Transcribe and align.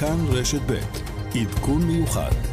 כאן 0.00 0.26
רשת 0.28 0.60
ב' 0.66 0.80
עדכון 1.34 1.82
מיוחד 1.82 2.49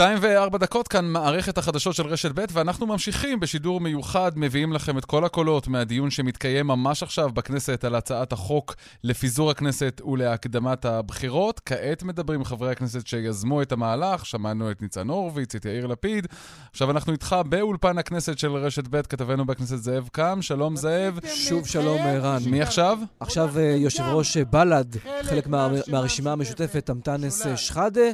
שתיים 0.00 0.18
וארבע 0.20 0.58
דקות 0.58 0.88
כאן 0.88 1.04
מערכת 1.04 1.58
החדשות 1.58 1.94
של 1.94 2.06
רשת 2.06 2.30
ב' 2.34 2.44
ואנחנו 2.52 2.86
ממשיכים 2.86 3.40
בשידור 3.40 3.80
מיוחד, 3.80 4.32
מביאים 4.36 4.72
לכם 4.72 4.98
את 4.98 5.04
כל 5.04 5.24
הקולות 5.24 5.68
מהדיון 5.68 6.10
שמתקיים 6.10 6.66
ממש 6.66 7.02
עכשיו 7.02 7.30
בכנסת 7.30 7.84
על 7.84 7.94
הצעת 7.94 8.32
החוק 8.32 8.74
לפיזור 9.04 9.50
הכנסת 9.50 10.00
ולהקדמת 10.04 10.84
הבחירות. 10.84 11.60
כעת 11.64 12.02
מדברים 12.02 12.44
חברי 12.44 12.72
הכנסת 12.72 13.06
שיזמו 13.06 13.62
את 13.62 13.72
המהלך, 13.72 14.26
שמענו 14.26 14.70
את 14.70 14.82
ניצן 14.82 15.08
הורוביץ, 15.08 15.54
את 15.54 15.64
יאיר 15.64 15.86
לפיד. 15.86 16.26
עכשיו 16.70 16.90
אנחנו 16.90 17.12
איתך 17.12 17.36
באולפן 17.48 17.98
הכנסת 17.98 18.38
של 18.38 18.52
רשת 18.52 18.84
ב', 18.90 19.02
כתבנו 19.02 19.44
בכנסת 19.44 19.76
זאב 19.76 20.08
קם, 20.12 20.42
שלום 20.42 20.76
זאב. 20.76 21.18
שוב 21.34 21.66
שלום 21.66 22.00
רן. 22.00 22.42
מי 22.46 22.62
עכשיו? 22.62 22.98
עכשיו 23.20 23.58
אה, 23.58 23.62
יושב 23.62 24.02
ראש 24.02 24.36
אה, 24.36 24.44
בל"ד, 24.44 24.96
חלק 25.22 25.46
מה, 25.46 25.68
מהרשימה 25.88 26.32
המשותפת, 26.32 26.90
אנטאנס 26.90 27.46
אה, 27.46 27.56
שחאדה. 27.56 28.10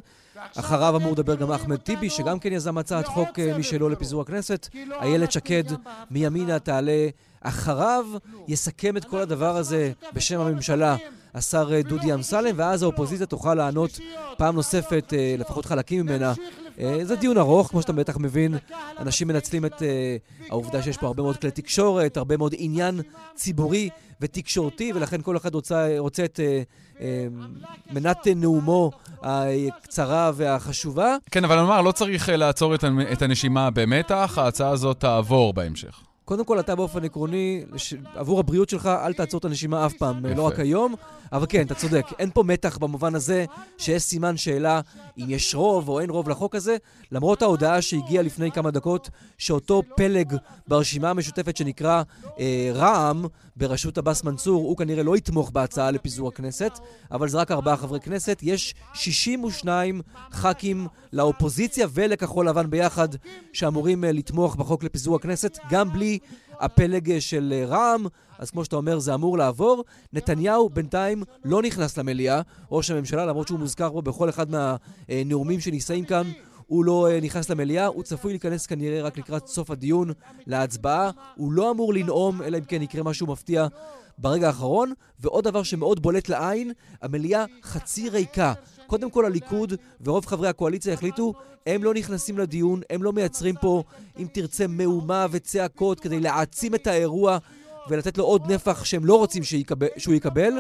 אחריו 0.56 0.96
אמור 0.96 1.12
לדבר 1.12 1.34
גם 1.34 1.52
אחמד 1.52 1.76
טיבי, 1.76 2.10
שגם 2.10 2.38
כן 2.38 2.52
יזם 2.52 2.78
הצעת 2.78 3.06
חוק 3.06 3.38
אה, 3.38 3.58
משלו 3.58 3.88
לפיזור 3.88 4.22
הכנסת. 4.22 4.68
איילת 5.02 5.32
שקד 5.32 5.64
מימינה 6.10 6.58
תעלה 6.58 7.08
אחריו, 7.48 8.06
יסכם 8.48 8.96
את 8.96 9.04
כל 9.04 9.18
הדבר 9.18 9.56
הזה 9.56 9.92
בשם 10.14 10.40
הממשלה 10.40 10.96
השר 11.34 11.74
אה, 11.74 11.82
דודי 11.82 12.14
אמסלם, 12.14 12.54
ואז 12.56 12.82
האופוזיציה 12.82 13.26
תוכל 13.26 13.54
לענות 13.54 13.98
פעם 14.36 14.54
נוספת, 14.54 15.12
אה, 15.16 15.34
לפחות 15.38 15.66
חלקים 15.66 16.06
ממנה. 16.06 16.32
זה 17.02 17.16
דיון 17.16 17.38
ארוך, 17.38 17.68
כמו 17.68 17.82
שאתה 17.82 17.92
בטח 17.92 18.16
מבין. 18.16 18.54
אנשים 18.98 19.28
מנצלים 19.28 19.64
את 19.64 19.82
העובדה 20.50 20.82
שיש 20.82 20.96
פה 20.96 21.06
הרבה 21.06 21.22
מאוד 21.22 21.36
כלי 21.36 21.50
תקשורת, 21.50 22.16
הרבה 22.16 22.36
מאוד 22.36 22.54
עניין 22.58 23.00
ציבורי 23.34 23.88
ותקשורתי, 24.20 24.92
ולכן 24.94 25.22
כל 25.22 25.36
אחד 25.36 25.54
רוצה, 25.54 25.98
רוצה 25.98 26.24
את 26.24 26.40
מנת 27.92 28.26
נאומו 28.36 28.90
הקצרה 29.22 30.30
והחשובה. 30.34 31.16
כן, 31.30 31.44
אבל 31.44 31.56
נאמר, 31.56 31.80
לא 31.80 31.92
צריך 31.92 32.28
אה, 32.28 32.36
לעצור 32.36 32.74
את 33.12 33.22
הנשימה 33.22 33.70
במתח, 33.70 34.38
ההצעה 34.40 34.70
הזאת 34.70 35.00
תעבור 35.00 35.52
בהמשך. 35.52 36.05
קודם 36.26 36.44
כל, 36.44 36.60
אתה 36.60 36.74
באופן 36.74 37.04
עקרוני, 37.04 37.64
עבור 38.14 38.40
הבריאות 38.40 38.68
שלך, 38.68 38.86
אל 38.86 39.12
תעצור 39.12 39.38
את 39.38 39.44
הנשימה 39.44 39.86
אף 39.86 39.92
פעם, 39.92 40.26
יפה. 40.26 40.34
לא 40.34 40.42
רק 40.42 40.58
היום. 40.58 40.94
אבל 41.32 41.46
כן, 41.48 41.66
אתה 41.66 41.74
צודק, 41.74 42.06
אין 42.18 42.30
פה 42.34 42.42
מתח 42.42 42.78
במובן 42.78 43.14
הזה 43.14 43.44
שיש 43.78 44.02
סימן 44.02 44.36
שאלה 44.36 44.80
אם 45.18 45.24
יש 45.28 45.54
רוב 45.54 45.88
או 45.88 46.00
אין 46.00 46.10
רוב 46.10 46.28
לחוק 46.28 46.54
הזה, 46.54 46.76
למרות 47.12 47.42
ההודעה 47.42 47.82
שהגיעה 47.82 48.22
לפני 48.22 48.52
כמה 48.52 48.70
דקות, 48.70 49.10
שאותו 49.38 49.82
פלג 49.96 50.36
ברשימה 50.68 51.10
המשותפת 51.10 51.56
שנקרא 51.56 52.02
אה, 52.40 52.70
רע"מ, 52.74 53.24
בראשות 53.56 53.98
עבאס 53.98 54.24
מנסור, 54.24 54.62
הוא 54.62 54.76
כנראה 54.76 55.02
לא 55.02 55.16
יתמוך 55.16 55.50
בהצעה 55.50 55.90
לפיזור 55.90 56.28
הכנסת, 56.28 56.78
אבל 57.10 57.28
זה 57.28 57.38
רק 57.38 57.50
ארבעה 57.50 57.76
חברי 57.76 58.00
כנסת. 58.00 58.38
יש 58.42 58.74
62 58.94 60.00
ח"כים 60.32 60.86
לאופוזיציה 61.12 61.86
ולכחול 61.92 62.48
לבן 62.48 62.70
ביחד, 62.70 63.08
שאמורים 63.52 64.04
אה, 64.04 64.12
לתמוך 64.12 64.56
בחוק 64.56 64.84
לפיזור 64.84 65.16
הכנסת, 65.16 65.58
גם 65.70 65.92
בלי 65.92 66.18
הפלג 66.60 67.18
של 67.18 67.54
אה, 67.56 67.66
רע"מ. 67.66 68.06
אז 68.38 68.50
כמו 68.50 68.64
שאתה 68.64 68.76
אומר, 68.76 68.98
זה 68.98 69.14
אמור 69.14 69.38
לעבור. 69.38 69.84
נתניהו 70.12 70.68
בינתיים 70.68 71.22
לא 71.44 71.62
נכנס 71.62 71.98
למליאה, 71.98 72.40
ראש 72.70 72.90
הממשלה, 72.90 73.26
למרות 73.26 73.48
שהוא 73.48 73.58
מוזכר 73.58 73.92
פה 73.92 74.02
בכל 74.02 74.28
אחד 74.28 74.46
מהנאומים 74.50 75.60
שנישאים 75.60 76.04
כאן. 76.04 76.30
הוא 76.66 76.84
לא 76.84 77.10
אה, 77.10 77.20
נכנס 77.20 77.50
למליאה, 77.50 77.86
הוא 77.86 78.02
צפוי 78.02 78.32
להיכנס 78.32 78.66
כנראה 78.66 79.02
רק 79.02 79.18
לקראת 79.18 79.46
סוף 79.46 79.70
הדיון 79.70 80.10
להצבעה. 80.46 81.10
הוא 81.36 81.52
לא 81.52 81.70
אמור 81.70 81.94
לנאום, 81.94 82.42
אלא 82.42 82.58
אם 82.58 82.64
כן 82.64 82.82
יקרה 82.82 83.02
משהו 83.02 83.26
מפתיע 83.26 83.66
ברגע 84.18 84.46
האחרון. 84.46 84.92
ועוד 85.20 85.44
דבר 85.44 85.62
שמאוד 85.62 86.02
בולט 86.02 86.28
לעין, 86.28 86.72
המליאה 87.02 87.44
חצי 87.62 88.08
ריקה. 88.08 88.52
קודם 88.86 89.10
כל 89.10 89.24
הליכוד 89.24 89.72
ורוב 90.00 90.26
חברי 90.26 90.48
הקואליציה 90.48 90.94
החליטו, 90.94 91.32
הם 91.66 91.84
לא 91.84 91.94
נכנסים 91.94 92.38
לדיון, 92.38 92.80
הם 92.90 93.02
לא 93.02 93.12
מייצרים 93.12 93.54
פה, 93.60 93.82
אם 94.18 94.26
תרצה, 94.32 94.66
מהומה 94.66 95.26
וצעקות 95.30 96.00
כדי 96.00 96.20
להעצים 96.20 96.74
את 96.74 96.86
האירוע 96.86 97.38
ולתת 97.88 98.18
לו 98.18 98.24
עוד 98.24 98.52
נפח 98.52 98.84
שהם 98.84 99.04
לא 99.04 99.18
רוצים 99.18 99.42
שיקבל, 99.42 99.86
שהוא 99.96 100.14
יקבל, 100.14 100.52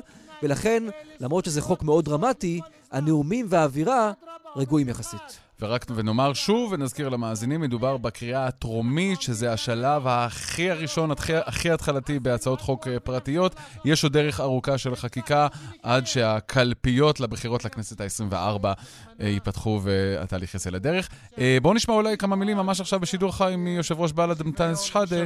ולכן, 0.42 0.82
למרות 1.20 1.44
שזה 1.44 1.60
חוק 1.60 1.82
מאוד 1.82 2.04
דרמטי, 2.04 2.60
הנאומים 2.90 3.46
והאווירה 3.48 4.12
רגועים 4.56 4.88
יחסית. 4.88 5.45
ורק 5.60 5.86
ונאמר 5.94 6.32
שוב 6.34 6.72
ונזכיר 6.72 7.08
למאזינים, 7.08 7.60
מדובר 7.60 7.96
בקריאה 7.96 8.46
הטרומית, 8.46 9.22
שזה 9.22 9.52
השלב 9.52 10.06
הכי 10.06 10.70
הראשון, 10.70 11.10
הכי, 11.10 11.32
הכי 11.36 11.70
התחלתי 11.70 12.18
בהצעות 12.18 12.60
חוק 12.60 12.88
אה, 12.88 13.00
פרטיות. 13.00 13.54
יש 13.84 14.04
עוד 14.04 14.12
דרך 14.12 14.40
ארוכה 14.40 14.78
של 14.78 14.96
חקיקה 14.96 15.46
עד 15.82 16.06
שהקלפיות 16.06 17.20
לבחירות 17.20 17.64
לכנסת 17.64 18.00
העשרים-וארבע 18.00 18.72
אה, 19.20 19.28
ייפתחו 19.28 19.80
והתהליך 19.82 20.54
יצא 20.54 20.70
לדרך. 20.70 21.08
אה, 21.38 21.58
בואו 21.62 21.74
נשמע 21.74 21.94
אולי 21.94 22.16
כמה 22.16 22.36
מילים 22.36 22.56
ממש 22.56 22.80
עכשיו 22.80 23.00
בשידור 23.00 23.32
חי 23.32 23.54
מיושב 23.58 24.00
ראש 24.00 24.12
בל"ד 24.12 24.40
אנטאנס 24.40 24.80
שחאדה 24.80 25.24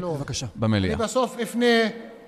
במליאה. 0.57 0.95
אני 0.95 1.03
בסוף 1.03 1.37
אפנה 1.43 1.67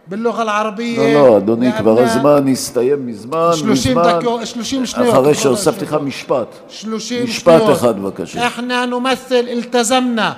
בלוגה 0.08 0.44
הערבית. 0.44 0.98
לא, 0.98 1.14
לא, 1.14 1.38
אדוני, 1.38 1.74
כבר 1.78 2.00
הזמן 2.00 2.48
הסתיים 2.48 3.08
מזמן, 3.08 3.50
30 3.54 3.98
דקות, 4.04 4.48
30 4.48 4.86
שניות. 4.86 5.14
אחרי 5.14 5.34
שהוספתי 5.36 5.86
לך 5.86 5.98
משפט. 6.02 6.48
30 6.70 7.00
שניות. 7.00 7.30
משפט 7.30 7.62
אחד, 7.72 8.00
בבקשה. 8.00 8.44
אנחנו 8.44 9.00
נמסל, 9.00 9.46
אלתזמנה, 9.50 10.34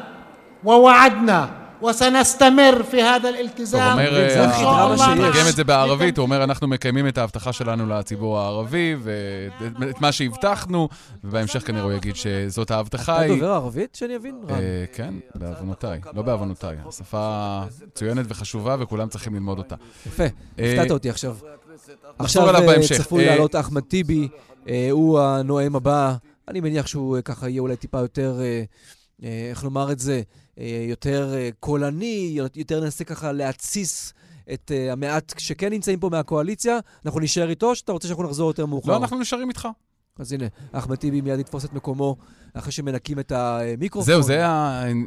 ووعدنا 0.63 1.45
וסנסתמר 1.89 2.81
في 2.91 3.01
هذا 3.01 3.29
الالتزام. 3.29 3.99
הוא 3.99 4.65
אומר, 4.65 5.15
תרגם 5.15 5.47
את 5.49 5.55
זה 5.55 5.63
בערבית, 5.63 6.17
הוא 6.17 6.23
אומר, 6.23 6.43
אנחנו 6.43 6.67
מקיימים 6.67 7.07
את 7.07 7.17
ההבטחה 7.17 7.53
שלנו 7.53 7.87
לציבור 7.87 8.39
הערבי, 8.39 8.95
ואת 8.99 10.01
מה 10.01 10.11
שהבטחנו, 10.11 10.89
ובהמשך 11.23 11.67
כנראה 11.67 11.83
הוא 11.83 11.93
יגיד 11.93 12.15
שזאת 12.15 12.71
ההבטחה 12.71 13.19
היא... 13.19 13.25
אתה 13.25 13.39
דובר 13.39 13.51
ערבית, 13.51 13.95
שאני 13.95 14.15
אבין? 14.15 14.35
כן, 14.93 15.13
בעוונותיי, 15.35 15.99
לא 16.13 16.21
בעוונותיי. 16.21 16.75
שפה 16.91 17.61
מצוינת 17.87 18.25
וחשובה, 18.29 18.75
וכולם 18.79 19.09
צריכים 19.09 19.33
ללמוד 19.33 19.57
אותה. 19.57 19.75
יפה, 20.07 20.23
הפתעת 20.53 20.91
אותי 20.91 21.09
עכשיו. 21.09 21.37
עכשיו 22.19 22.53
צפוי 22.97 23.25
לעלות 23.25 23.55
אחמד 23.55 23.81
טיבי, 23.81 24.27
הוא 24.91 25.19
הנואם 25.19 25.75
הבא. 25.75 26.15
אני 26.47 26.59
מניח 26.59 26.87
שהוא 26.87 27.17
ככה 27.25 27.49
יהיה 27.49 27.61
אולי 27.61 27.75
טיפה 27.75 27.99
יותר, 27.99 28.39
איך 29.49 29.63
לומר 29.63 29.91
את 29.91 29.99
זה, 29.99 30.13
אה, 30.15 30.21
יותר 30.88 31.34
אה, 31.34 31.48
קולני, 31.60 32.38
יותר 32.54 32.80
ננסה 32.80 33.04
ככה 33.04 33.32
להתסיס 33.32 34.12
את 34.52 34.70
uh, 34.70 34.92
המעט 34.92 35.34
שכן 35.38 35.70
נמצאים 35.70 36.00
פה 36.00 36.08
מהקואליציה. 36.08 36.78
אנחנו 37.04 37.20
נשאר 37.20 37.50
איתו, 37.50 37.74
שאתה 37.74 37.92
רוצה 37.92 38.08
שאנחנו 38.08 38.24
נחזור 38.24 38.50
יותר 38.50 38.66
מאוחר? 38.66 38.92
לא, 38.92 38.96
אנחנו 38.96 39.18
נשארים 39.18 39.48
איתך. 39.48 39.68
אז 40.18 40.32
הנה, 40.32 40.46
אחמד 40.72 40.96
טיבי 40.96 41.20
מיד 41.20 41.38
יתפוס 41.38 41.64
את 41.64 41.72
מקומו 41.72 42.16
אחרי 42.54 42.72
שמנקים 42.72 43.18
את 43.18 43.32
המיקרופון. 43.32 44.06
זהו, 44.06 44.22
זה 44.22 44.44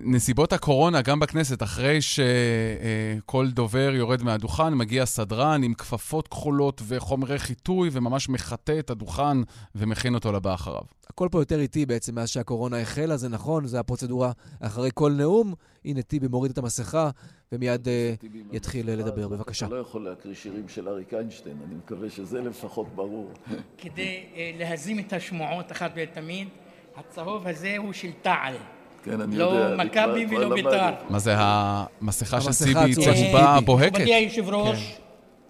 נסיבות 0.04 0.54
הקורונה, 0.54 1.02
גם 1.02 1.20
בכנסת, 1.20 1.64
אחרי 1.64 2.00
שכל 2.02 3.48
דובר 3.48 3.92
יורד 3.96 4.24
מהדוכן, 4.24 4.74
מגיע 4.74 5.06
סדרן 5.06 5.64
עם 5.64 5.74
כפפות 5.74 6.28
כחולות 6.28 6.82
וחומרי 6.88 7.40
חיטוי, 7.40 7.90
וממש 7.92 8.30
מחטא 8.30 8.80
את 8.80 8.90
הדוכן 8.90 9.38
ומכין 9.76 10.16
אותו 10.16 10.32
לבא 10.32 10.54
אחריו. 10.54 10.82
הכל 11.10 11.28
פה 11.32 11.42
יותר 11.42 11.60
איטי 11.60 11.86
בעצם 11.86 12.16
מאז 12.16 12.30
שהקורונה 12.30 12.82
החלה, 12.82 13.18
זה 13.18 13.30
נכון, 13.30 13.68
זו 13.68 13.78
הפרוצדורה 13.78 14.32
אחרי 14.60 14.90
כל 14.94 15.12
נאום. 15.12 15.54
הנה 15.86 16.02
טיבי 16.02 16.28
מוריד 16.28 16.52
את 16.52 16.58
המסכה, 16.58 17.10
ומיד 17.52 17.88
uh, 17.88 18.26
יתחיל 18.52 18.92
לדבר. 18.92 19.28
בבקשה. 19.28 19.66
אתה 19.66 19.76
לא 19.76 19.80
יכול 19.80 20.10
להקריא 20.10 20.36
שירים 20.36 20.70
של 20.70 20.90
אריק 20.90 21.14
איינשטיין, 21.14 21.58
אני 21.68 21.76
מקווה 21.76 22.10
שזה 22.10 22.42
לפחות 22.42 22.88
ברור. 22.96 23.32
כדי 23.78 24.24
להזים 24.60 25.00
את 25.00 25.14
השמועות 25.14 25.72
אחת 25.72 25.92
ולתמיד, 25.96 26.48
הצהוב 26.97 27.47
הזה 27.49 27.75
הוא 27.79 27.93
של 27.93 28.11
תע"ל. 28.23 28.57
כן, 29.05 29.21
אני 29.21 29.37
לא 29.37 29.45
יודע. 29.45 29.69
לא 29.69 29.85
מכבי 29.85 30.27
ולא 30.37 30.55
בית"ר. 30.55 30.95
מה 31.09 31.19
זה, 31.19 31.35
המסכה 31.37 32.41
של 32.41 32.53
ציבי 32.53 32.95
צהובה 32.95 33.59
בוהקת? 33.65 33.93
מכובדי 33.93 34.15
היושב-ראש, 34.15 34.99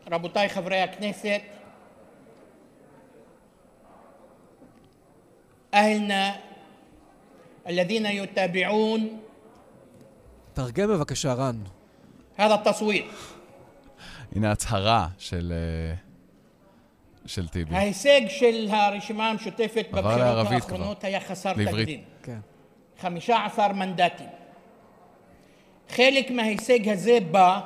כן. 0.04 0.14
רבותיי 0.14 0.48
חברי 0.48 0.80
הכנסת, 0.80 1.40
أهلنا 5.74 6.34
الذين 7.68 8.06
يتابعون 8.06 9.20
תרגם 10.54 10.88
בבקשה, 10.88 11.32
רן. 11.32 11.56
هذا 12.36 12.54
التصويت. 12.54 13.04
הנה 14.36 14.52
הצהרה 14.52 15.08
של... 15.18 15.52
של 17.27 17.47
טיבי. 17.47 17.75
ההישג 17.75 18.21
של 18.27 18.67
הרשימה 18.69 19.29
המשותפת 19.29 19.87
בבחירות 19.91 20.47
האחרונות 20.51 21.03
היה 21.03 21.19
חסר 21.19 21.53
תקדים. 21.53 22.01
כן. 22.23 22.39
15 22.99 23.73
מנדטים. 23.73 24.27
חלק 25.89 26.31
מההישג 26.31 26.89
הזה 26.89 27.17
בא 27.31 27.59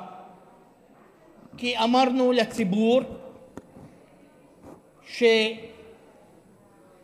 כי 1.56 1.78
אמרנו 1.78 2.32
לציבור 2.32 3.00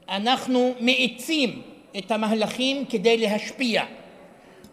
שאנחנו 0.08 0.74
מאיצים 0.80 1.62
את 1.98 2.10
המהלכים 2.10 2.84
כדי 2.86 3.16
להשפיע 3.16 3.84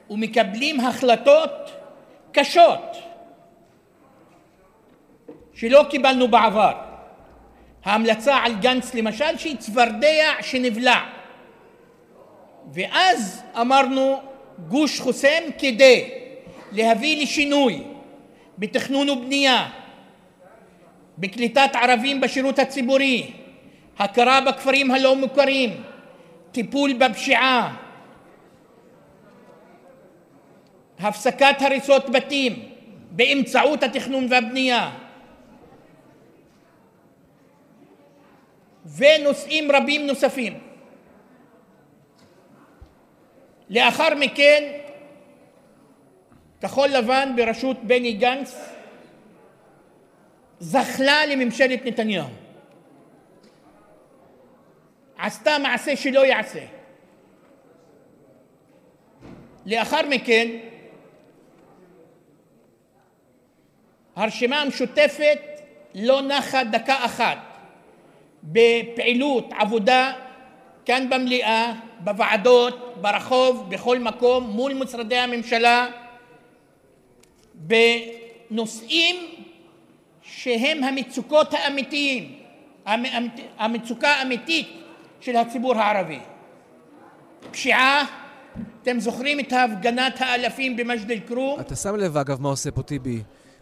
ומקבלים 0.09 0.79
החלטות 0.79 1.71
קשות 2.31 2.97
שלא 5.53 5.85
קיבלנו 5.89 6.27
בעבר. 6.27 6.84
ההמלצה 7.85 8.35
על 8.35 8.55
גנץ 8.55 8.93
למשל 8.93 9.37
שהיא 9.37 9.57
צפרדע 9.57 10.33
שנבלע. 10.41 10.99
ואז 12.73 13.43
אמרנו 13.61 14.21
גוש 14.67 14.99
חוסם 14.99 15.43
כדי 15.59 16.09
להביא 16.71 17.23
לשינוי 17.23 17.83
בתכנון 18.57 19.09
ובנייה, 19.09 19.69
בקליטת 21.17 21.69
ערבים 21.73 22.21
בשירות 22.21 22.59
הציבורי, 22.59 23.31
הכרה 23.99 24.41
בכפרים 24.41 24.91
הלא 24.91 25.15
מוכרים, 25.15 25.83
טיפול 26.51 26.93
בפשיעה, 26.93 27.75
הפסקת 30.99 31.61
הריסות 31.61 32.09
בתים 32.09 32.63
באמצעות 33.11 33.83
התכנון 33.83 34.27
והבנייה 34.29 34.91
ונושאים 38.85 39.71
רבים 39.71 40.07
נוספים. 40.07 40.59
לאחר 43.69 44.15
מכן 44.15 44.79
כחול 46.61 46.89
לבן 46.89 47.33
בראשות 47.35 47.83
בני 47.83 48.13
גנץ 48.13 48.55
זחלה 50.59 51.25
לממשלת 51.25 51.85
נתניהו. 51.85 52.27
עשתה 55.17 55.57
מעשה 55.59 55.95
שלא 55.95 56.25
יעשה. 56.25 56.65
לאחר 59.65 60.01
מכן 60.09 60.47
הרשימה 64.15 64.61
המשותפת 64.61 65.39
לא 65.95 66.21
נחה 66.21 66.63
דקה 66.63 67.05
אחת 67.05 67.37
בפעילות 68.45 69.49
עבודה 69.57 70.13
כאן 70.85 71.09
במליאה, 71.09 71.73
בוועדות, 71.99 72.95
ברחוב, 73.01 73.69
בכל 73.69 73.99
מקום, 73.99 74.43
מול 74.43 74.73
משרדי 74.73 75.17
הממשלה, 75.17 75.87
בנושאים 77.53 79.15
שהם 80.21 80.83
המצוקות 80.83 81.53
האמיתיים, 81.53 82.35
המצוקה 83.57 84.09
האמיתית 84.09 84.67
של 85.21 85.35
הציבור 85.35 85.75
הערבי. 85.77 86.19
פשיעה, 87.51 88.05
אתם 88.81 88.99
זוכרים 88.99 89.39
את 89.39 89.53
הפגנת 89.53 90.21
האלפים 90.21 90.75
במג'ד 90.75 91.11
אל-כרום? 91.11 91.59
אתה 91.59 91.75
שם 91.75 91.95
לב, 91.95 92.17
אגב, 92.17 92.41
מה 92.41 92.49
עושה 92.49 92.71
פה 92.71 92.81
טיבי? 92.81 93.21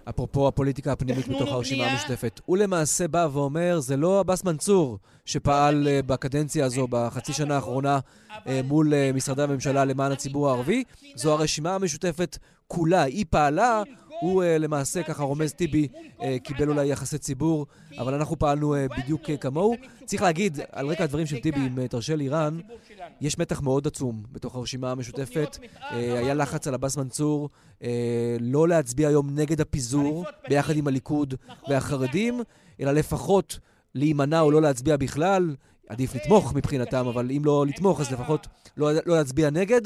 אפרופו 0.09 0.47
הפוליטיקה 0.47 0.91
הפנימית 0.91 1.27
בתוך 1.27 1.51
הרשימה 1.51 1.85
המשותפת. 1.85 2.41
הוא 2.45 2.57
למעשה 2.57 3.07
בא 3.07 3.27
ואומר, 3.33 3.79
זה 3.79 3.97
לא 3.97 4.19
עבאס 4.19 4.43
מנצור 4.43 4.99
שפעל 5.25 5.87
אה, 5.87 6.01
בקדנציה 6.01 6.65
הזו, 6.65 6.87
בחצי 6.89 7.33
שנה 7.33 7.55
האחרונה, 7.55 7.99
אה, 8.47 8.61
מול 8.63 8.93
אה, 8.93 9.11
משרדי 9.13 9.43
הממשלה 9.43 9.85
למען 9.85 10.11
הציבור 10.11 10.49
הערבי, 10.49 10.83
זו 11.15 11.33
הרשימה 11.33 11.75
המשותפת 11.75 12.37
כולה. 12.67 13.01
היא 13.01 13.25
פעלה 13.29 13.83
הוא 14.23 14.43
uh, 14.43 14.45
למעשה, 14.59 15.03
ככה 15.03 15.23
רומז 15.23 15.53
טיבי, 15.53 15.87
uh, 16.17 16.23
קיבל 16.43 16.69
אולי 16.69 16.87
יחסי 16.87 17.17
ציבור, 17.17 17.65
אבל 17.97 18.13
אנחנו 18.13 18.39
פעלנו 18.39 18.75
uh, 18.75 18.77
בדיוק 18.97 19.29
uh, 19.29 19.37
כמוהו. 19.37 19.75
צריך 20.05 20.21
להגיד, 20.21 20.59
על 20.71 20.87
רקע 20.87 21.03
הדברים 21.03 21.25
של 21.25 21.39
טיבי, 21.39 21.59
אם 21.59 21.87
תרשה 21.87 22.15
לי, 22.15 22.29
רן, 22.29 22.59
יש 23.21 23.37
מתח 23.37 23.61
מאוד 23.61 23.87
עצום 23.87 24.23
בתוך 24.31 24.55
הרשימה 24.55 24.91
המשותפת. 24.91 25.57
Uh, 25.61 25.93
היה 25.93 26.33
לחץ 26.33 26.67
על 26.67 26.73
עבאס 26.73 26.97
מנצור 26.97 27.49
uh, 27.79 27.83
לא 28.39 28.67
להצביע 28.67 29.07
היום 29.07 29.29
נגד 29.39 29.61
הפיזור, 29.61 30.25
ביחד 30.49 30.77
עם 30.77 30.87
הליכוד 30.87 31.33
והחרדים, 31.69 32.41
אלא 32.79 32.91
לפחות 32.91 33.59
להימנע 33.95 34.41
או 34.41 34.51
לא 34.51 34.61
להצביע 34.61 34.97
בכלל. 34.97 35.55
עדיף 35.93 36.15
לתמוך 36.15 36.53
מבחינתם, 36.53 37.07
אבל 37.07 37.31
אם 37.31 37.41
לא 37.45 37.65
לתמוך, 37.67 38.01
אז 38.01 38.11
לפחות 38.11 38.47
לא, 38.77 38.91
לא 39.05 39.17
להצביע 39.17 39.49
נגד. 39.49 39.81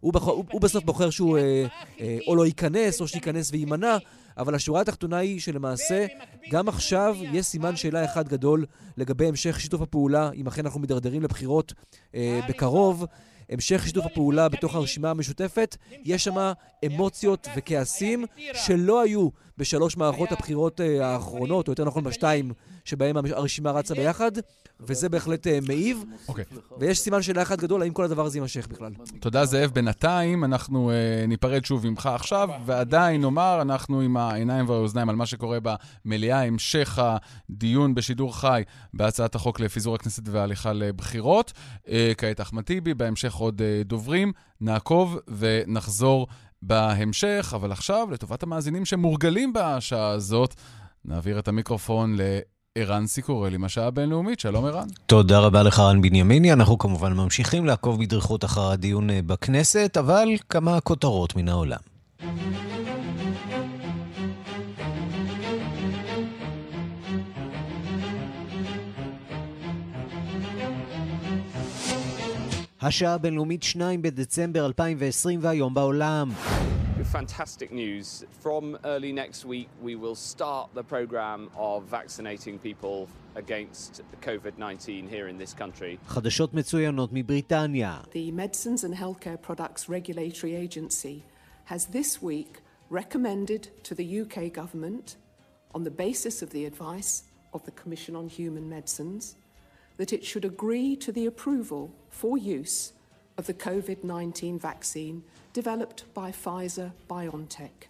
הוא, 0.00 0.60
בסוף 0.60 0.84
בוחר 0.84 1.10
שהוא 1.10 1.38
אה, 1.38 1.66
אה, 2.00 2.18
או 2.26 2.36
לא 2.36 2.46
ייכנס, 2.46 3.00
או 3.00 3.08
שייכנס 3.08 3.50
ויימנע, 3.52 3.96
אבל 4.38 4.54
השורה 4.54 4.80
התחתונה 4.80 5.16
היא 5.16 5.40
שלמעשה, 5.40 6.06
גם 6.50 6.68
עכשיו 6.68 7.16
יש 7.32 7.46
סימן 7.46 7.76
שאלה 7.76 8.04
אחד 8.04 8.28
גדול 8.28 8.66
לגבי 8.96 9.28
המשך 9.28 9.60
שיתוף 9.60 9.80
הפעולה, 9.80 10.30
אם 10.34 10.46
אכן 10.46 10.64
אנחנו 10.64 10.80
מידרדרים 10.80 11.22
לבחירות 11.22 11.72
אה, 12.14 12.40
בקרוב. 12.48 13.06
המשך 13.50 13.86
שיתוף 13.86 14.06
הפעולה 14.06 14.48
בתוך 14.48 14.74
הרשימה 14.74 15.10
המשותפת, 15.10 15.76
יש 16.04 16.24
שם 16.24 16.52
אמוציות 16.86 17.48
וכעסים 17.56 18.24
שלא 18.54 19.00
היו 19.00 19.28
בשלוש 19.60 19.96
מערכות 19.96 20.32
הבחירות 20.32 20.80
אה, 20.80 21.06
האחרונות, 21.06 21.68
או 21.68 21.72
יותר 21.72 21.84
נכון 21.84 22.04
בשתיים 22.04 22.52
שבהם 22.84 23.16
הרשימה 23.16 23.70
רצה 23.70 23.94
ביחד, 23.94 24.32
וזה 24.80 25.08
בהחלט 25.08 25.46
uh, 25.46 25.50
מעיב. 25.66 26.04
אוקיי. 26.28 26.44
ויש 26.78 26.98
סימן 26.98 27.22
שאלה 27.22 27.42
אחד 27.42 27.60
גדול, 27.60 27.82
האם 27.82 27.92
כל 27.92 28.04
הדבר 28.04 28.24
הזה 28.26 28.38
יימשך 28.38 28.68
בכלל. 28.68 28.92
תודה, 29.20 29.44
זאב. 29.44 29.70
בינתיים 29.70 30.44
אנחנו 30.44 30.90
uh, 30.90 31.26
ניפרד 31.28 31.64
שוב 31.64 31.86
ממך 31.86 32.06
עכשיו, 32.06 32.48
ועדיין 32.66 33.20
נאמר, 33.20 33.62
אנחנו 33.62 34.00
עם 34.00 34.16
העיניים 34.16 34.68
והאוזניים 34.68 35.08
על 35.08 35.16
מה 35.16 35.26
שקורה 35.26 35.58
במליאה, 36.04 36.42
המשך 36.42 36.98
הדיון 37.02 37.94
בשידור 37.94 38.36
חי 38.36 38.62
בהצעת 38.94 39.34
החוק 39.34 39.60
לפיזור 39.60 39.94
הכנסת 39.94 40.22
וההליכה 40.26 40.72
לבחירות. 40.72 41.52
כעת 42.18 42.40
אחמד 42.40 42.62
טיבי, 42.62 42.94
בהמשך 42.94 43.34
עוד 43.34 43.62
דוברים. 43.84 44.32
נעקוב 44.60 45.18
ונחזור 45.28 46.26
בהמשך, 46.62 47.52
אבל 47.56 47.72
עכשיו, 47.72 48.08
לטובת 48.12 48.42
המאזינים 48.42 48.84
שמורגלים 48.84 49.52
בשעה 49.52 50.08
הזאת, 50.08 50.54
נעביר 51.04 51.38
את 51.38 51.48
המיקרופון 51.48 52.16
ל... 52.16 52.20
ערן 52.74 53.06
סיקורל 53.06 53.54
עם 53.54 53.64
השעה 53.64 53.86
הבינלאומית. 53.86 54.40
שלום 54.40 54.64
ערן. 54.64 54.86
תודה 55.06 55.38
רבה 55.38 55.62
לך, 55.62 55.78
רן 55.78 56.00
בנימיני. 56.00 56.52
אנחנו 56.52 56.78
כמובן 56.78 57.12
ממשיכים 57.12 57.66
לעקוב 57.66 58.00
בדריכות 58.00 58.44
אחר 58.44 58.70
הדיון 58.70 59.10
אה, 59.10 59.20
בכנסת, 59.26 59.96
אבל 60.00 60.28
כמה 60.48 60.80
כותרות 60.80 61.36
מן 61.36 61.48
העולם. 61.48 61.80
השעה 72.81 73.13
הבינלאומית 73.13 73.63
2 73.63 74.01
בדצמבר 74.01 74.65
2020 74.65 75.39
והיום 75.41 75.73
בעולם. 75.73 76.29
fantastic 77.05 77.71
news. 77.71 78.25
From 78.43 78.77
early 78.83 79.13
next 79.13 79.45
week, 79.45 79.69
we 79.81 79.95
will 79.95 80.15
start 80.15 80.73
the 80.73 80.83
program 80.83 81.49
of 81.55 81.83
vaccinating 81.83 82.57
people 82.59 83.07
against 83.35 84.01
COVID-19 84.21 85.07
here 85.09 85.27
in 85.27 85.37
this 85.37 85.53
country. 85.53 85.97
חדשות 86.07 86.53
מצוינות 86.53 87.09
מבריטניה. 87.13 88.01
The 88.11 88.31
Medicines 88.31 88.83
and 88.83 88.95
Healthcare 88.95 89.41
Products 89.41 89.87
Regulatory 89.89 90.55
Agency 90.55 91.23
has 91.65 91.85
this 91.87 92.21
week 92.21 92.61
recommended 92.89 93.69
to 93.83 93.95
the 93.95 94.21
UK 94.21 94.53
government, 94.53 95.15
on 95.73 95.83
the 95.83 95.91
basis 95.91 96.41
of 96.41 96.49
the 96.51 96.65
advice 96.65 97.23
of 97.53 97.63
the 97.65 97.71
Commission 97.71 98.15
on 98.15 98.27
Human 98.27 98.69
Medicines, 98.69 99.35
that 99.99 100.11
it 100.13 100.23
should 100.25 100.45
agree 100.45 100.95
to 100.95 101.11
the 101.11 101.25
approval 101.25 101.89
for 102.09 102.37
use 102.37 102.93
of 103.37 103.45
the 103.47 103.53
COVID 103.53 104.03
19 104.03 104.59
vaccine 104.59 105.23
developed 105.53 106.03
by 106.13 106.31
Pfizer 106.31 106.91
BioNTech, 107.09 107.87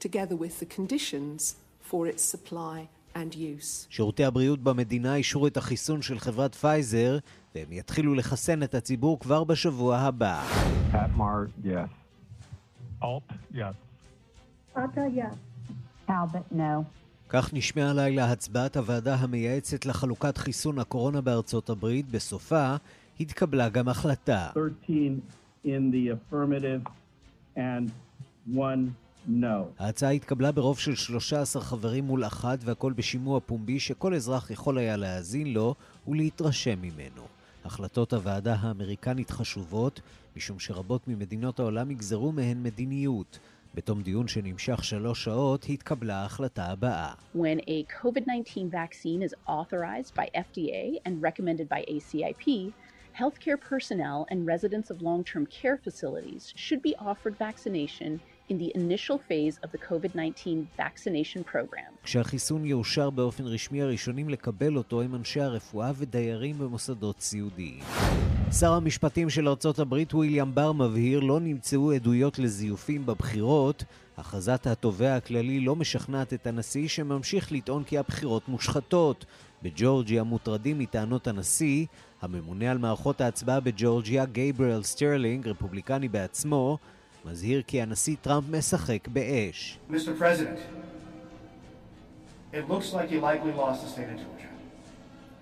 together 0.00 0.36
with 0.36 0.60
the 0.60 0.66
conditions 0.66 1.56
for 1.80 2.06
its 2.06 2.22
supply 2.22 2.88
and 3.14 3.34
use. 3.34 3.86
שירותי 3.90 4.24
הבריאות 4.24 4.60
במדינה 4.60 5.14
אישרו 5.14 5.46
את 5.46 5.56
החיסון 5.56 6.02
של 6.02 6.18
חברת 6.18 6.54
פייזר, 6.54 7.18
והם 7.54 7.72
יתחילו 7.72 8.14
לחסן 8.14 8.62
את 8.62 8.74
הציבור 8.74 9.20
כבר 9.20 9.44
בשבוע 9.44 9.96
הבא. 9.98 10.42
Atmar, 10.92 11.48
yes. 11.64 11.88
Alt, 13.02 13.22
yes. 13.54 13.74
Ata, 14.76 15.08
yes. 15.14 15.34
Talbot, 16.06 16.46
no. 16.50 16.84
כך 17.33 17.53
נשמעה 17.53 17.89
הלילה 17.89 18.31
הצבעת 18.31 18.77
הוועדה 18.77 19.15
המייעצת 19.15 19.85
לחלוקת 19.85 20.37
חיסון 20.37 20.79
הקורונה 20.79 21.21
בארצות 21.21 21.69
הברית. 21.69 22.11
בסופה 22.11 22.75
התקבלה 23.19 23.69
גם 23.69 23.89
החלטה. 23.89 24.49
13 24.53 25.05
in 25.65 25.67
the 25.67 26.33
affirmative 26.33 26.89
and 27.57 27.89
one 28.55 28.89
no. 29.29 29.45
ההצעה 29.79 30.09
התקבלה 30.09 30.51
ברוב 30.51 30.79
של 30.79 30.95
13 30.95 31.61
חברים 31.61 32.03
מול 32.03 32.25
אחת 32.25 32.59
והכל 32.65 32.93
בשימוע 32.93 33.39
פומבי 33.39 33.79
שכל 33.79 34.13
אזרח 34.13 34.51
יכול 34.51 34.77
היה 34.77 34.97
להאזין 34.97 35.53
לו 35.53 35.75
ולהתרשם 36.07 36.81
ממנו. 36.81 37.21
החלטות 37.65 38.13
הוועדה 38.13 38.55
האמריקנית 38.59 39.31
חשובות, 39.31 40.01
משום 40.37 40.59
שרבות 40.59 41.07
ממדינות 41.07 41.59
העולם 41.59 41.91
יגזרו 41.91 42.31
מהן 42.31 42.63
מדיניות. 42.63 43.39
בתום 43.74 44.02
דיון 44.02 44.28
שנמשך 44.28 44.84
שלוש 44.84 45.24
שעות 45.24 45.66
התקבלה 45.68 46.22
ההחלטה 46.22 46.64
הבאה. 46.64 47.12
When 47.36 47.60
a 47.60 47.84
COVID-19 48.02 48.70
vaccine 48.70 49.22
is 49.22 49.34
authorized 49.46 50.14
by 50.14 50.26
FDA 50.34 50.98
and 51.04 51.22
recommended 51.22 51.68
by 51.68 51.84
ACIP, 51.94 52.72
healthcare 53.20 53.60
personnel 53.70 54.26
and 54.30 54.46
residents 54.46 54.90
of 54.90 55.02
long 55.02 55.24
term 55.24 55.44
care 55.46 55.78
facilities 55.86 56.52
should 56.56 56.82
be 56.82 56.94
offered 57.10 57.34
vaccination 57.48 58.20
in 58.51 58.57
the 58.57 58.71
initial 58.81 59.17
phase 59.29 59.55
of 59.63 59.69
the 59.71 59.81
COVID-19 59.89 60.65
vaccination 60.77 61.43
program. 61.53 61.91
כשהחיסון 62.03 62.65
יאושר 62.65 63.09
באופן 63.09 63.43
רשמי, 63.47 63.81
הראשונים 63.81 64.29
לקבל 64.29 64.77
אותו 64.77 65.01
הם 65.01 65.15
אנשי 65.15 65.41
הרפואה 65.41 65.91
ודיירים 65.95 66.57
במוסדות 66.59 67.19
סיעודיים. 67.19 67.79
שר 68.59 68.73
המשפטים 68.73 69.29
של 69.29 69.47
ארצות 69.47 69.79
הברית 69.79 70.13
וויליאם 70.13 70.55
בר 70.55 70.71
מבהיר 70.71 71.19
לא 71.19 71.39
נמצאו 71.39 71.91
עדויות 71.91 72.39
לזיופים 72.39 73.05
בבחירות. 73.05 73.83
הכרזת 74.17 74.67
התובע 74.67 75.15
הכללי 75.15 75.59
לא 75.59 75.75
משכנעת 75.75 76.33
את 76.33 76.47
הנשיא 76.47 76.87
שממשיך 76.87 77.51
לטעון 77.51 77.83
כי 77.83 77.97
הבחירות 77.97 78.49
מושחתות. 78.49 79.25
בג'ורג'יה 79.63 80.23
מוטרדים 80.23 80.79
מטענות 80.79 81.27
הנשיא. 81.27 81.85
הממונה 82.21 82.71
על 82.71 82.77
מערכות 82.77 83.21
ההצבעה 83.21 83.59
בג'ורג'יה, 83.59 84.25
גייבריאל 84.25 84.83
סטרלינג, 84.83 85.47
רפובליקני 85.47 86.07
בעצמו, 86.07 86.77
מזהיר 87.24 87.62
כי 87.62 87.82
הנשיא 87.82 88.16
טראמפ 88.22 88.44
משחק 88.50 89.08
באש. 89.08 89.78
Mr. 89.90 90.18
President, 90.18 90.58
it 92.52 92.68
looks 92.68 92.92
like 92.92 93.10
you 93.10 93.20
likely 93.20 93.52
lost 93.52 93.82
the 93.82 93.88
state 93.88 94.08
of 94.14 94.16
Georgia. 94.16 94.50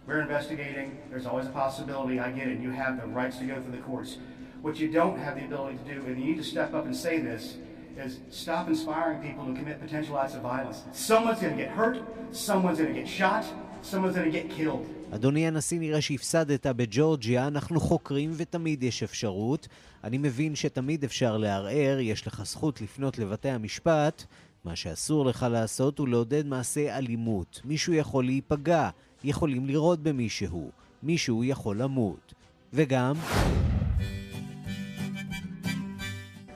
We're 0.07 0.21
investigating. 0.21 0.99
There's 1.11 1.27
always 1.27 1.47
a 1.47 1.55
possibility. 1.65 2.21
I 2.21 2.31
get 2.31 2.49
it. 2.49 2.61
You 2.61 2.71
have 2.71 3.01
the 3.01 3.07
rights 3.07 3.39
to 3.39 3.45
go 3.45 3.61
through 3.61 3.77
the 3.79 3.85
courts. 3.91 4.19
What 4.61 4.79
you 4.79 4.89
don't 4.91 5.19
have 5.19 5.35
the 5.37 5.45
ability 5.45 5.79
to 5.79 5.95
do, 5.95 6.07
and 6.07 6.19
you 6.19 6.25
need 6.31 6.39
to 6.39 6.45
step 6.45 6.75
up 6.75 6.85
and 6.87 6.97
say 6.97 7.21
this, 7.21 7.57
is 7.97 8.19
stop 8.31 8.69
inspiring 8.69 9.23
people 9.23 9.47
to 9.47 9.55
commit 9.59 9.81
potential 9.81 10.19
acts 10.19 10.35
of 10.35 10.43
violence. 10.43 10.83
Someone's 10.93 11.41
going 11.41 11.57
to 11.57 11.63
get 11.63 11.71
hurt. 11.71 12.03
Someone's 12.33 12.79
going 12.79 12.93
to 12.93 12.99
get 13.01 13.09
shot. 13.09 13.45
Someone's 13.83 14.17
going 14.17 14.31
to 14.31 14.39
get 14.39 14.51
killed. 14.51 14.87
אדוני 15.12 15.48
הנשיא, 15.48 15.80
נראה 15.80 16.02
שהפסדת 16.02 16.68
בג'ורג'יה, 16.68 17.48
אנחנו 17.48 17.80
חוקרים 17.80 18.32
ותמיד 18.38 18.84
יש 18.84 19.04
אפשרות. 19.04 19.68
אני 20.04 20.18
מבין 20.18 20.56
שתמיד 20.56 21.04
אפשר 21.04 21.38
לערער, 21.38 22.00
יש 22.00 22.28
לך 22.28 22.42
זכות 22.46 22.82
לפנות 22.82 23.18
לבתי 23.18 23.50
המשפט. 23.50 24.24
מה 24.64 24.76
שאסור 24.76 25.26
לך 25.26 25.46
לעשות 25.52 26.00
הוא 26.00 26.08
לעודד 26.08 26.46
מעשי 26.46 26.92
אלימות. 26.92 27.62
מישהו 27.66 27.94
יכול 27.94 28.26
להיפגע, 28.26 28.90
יכולים 29.24 29.66
לירות 29.66 30.04
במישהו, 30.04 30.72
מישהו 31.04 31.44
יכול 31.44 31.82
למות. 31.82 32.34
וגם... 32.74 33.16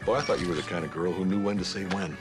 Boy, 0.05 0.17
I 0.17 0.21
thought 0.21 0.41
you 0.41 0.49
were 0.49 0.55
the 0.55 0.69
kind 0.73 0.83
of 0.83 0.91
girl 0.91 1.13
who 1.13 1.23
knew 1.23 1.41
when 1.47 1.57
to 1.57 1.63
say 1.63 1.83
when. 1.95 2.11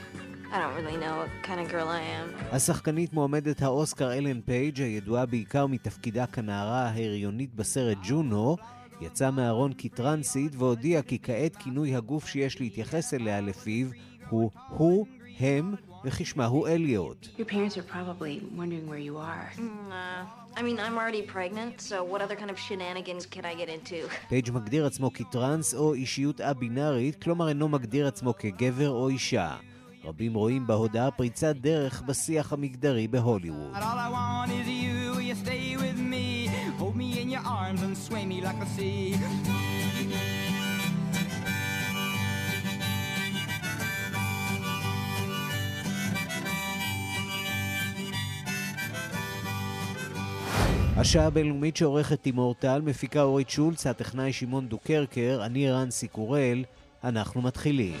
I 0.53 0.59
don't 0.59 0.75
really 0.75 0.97
know 1.05 1.15
what 1.21 1.31
kind 1.47 1.59
of 1.59 1.67
girl 1.71 1.87
I 1.87 2.01
am. 2.01 2.45
השחקנית 2.51 3.13
מועמדת 3.13 3.61
האוסקר 3.61 4.13
אלן 4.13 4.41
פייג', 4.41 4.81
הידועה 4.81 5.25
בעיקר 5.25 5.67
מתפקידה 5.67 6.25
כנערה 6.27 6.89
ההריונית 6.89 7.55
בסרט 7.55 7.97
ג'ונו, 8.03 8.57
יצאה 9.01 9.31
מהארון 9.31 9.71
כטרנסית 9.77 10.55
והודיעה 10.55 11.01
כי 11.01 11.17
כעת 11.23 11.55
כינוי 11.55 11.95
הגוף 11.95 12.27
שיש 12.27 12.61
להתייחס 12.61 13.13
אליה 13.13 13.41
לפיו 13.41 13.87
הוא 14.29 14.51
הוא 14.69 14.91
או 14.91 15.05
הם, 15.39 15.73
ושמו 16.05 16.45
הוא 16.45 16.67
אליוט. 16.67 17.27
Your 17.37 17.45
parents 17.45 17.77
are 17.77 17.93
probably 17.93 18.41
wondering 18.57 18.87
where 18.87 19.03
you 19.09 19.17
are. 19.17 19.51
Mm, 19.57 19.61
uh, 19.89 20.59
I 20.59 20.61
mean, 20.61 20.79
I'm 20.79 20.97
already 20.97 21.23
pregnant, 21.35 21.81
so 21.81 22.03
what 22.03 22.21
other 22.21 22.35
kind 22.35 22.51
of 22.51 22.59
shenanigans 22.59 23.25
can 23.25 23.45
I 23.45 23.55
get 23.55 23.69
into? 23.69 23.95
פייג' 24.29 24.51
מגדיר 24.51 24.85
עצמו 24.85 25.13
כטרנס 25.13 25.73
או 25.73 25.93
אישיות 25.93 26.41
א-בינארית, 26.41 27.23
כלומר 27.23 27.49
אינו 27.49 27.67
מגדיר 27.69 28.07
עצמו 28.07 28.33
כגבר 28.37 28.89
או 28.89 29.09
אישה. 29.09 29.55
רבים 30.05 30.33
רואים 30.33 30.67
בהודעה 30.67 31.11
פריצת 31.11 31.55
דרך 31.55 32.01
בשיח 32.01 32.53
המגדרי 32.53 33.07
בהוליווד. 33.07 33.73
השעה 50.97 51.25
הבינלאומית 51.25 51.77
שעורכת 51.77 52.21
תימור 52.21 52.53
טל, 52.53 52.81
מפיקה 52.81 53.21
אורית 53.21 53.49
שולץ, 53.49 53.87
הטכנאי 53.87 54.33
שמעון 54.33 54.67
דוקרקר, 54.67 55.41
אני 55.45 55.71
רנסי 55.71 56.07
קורל, 56.07 56.63
אנחנו 57.03 57.41
מתחילים. 57.41 57.95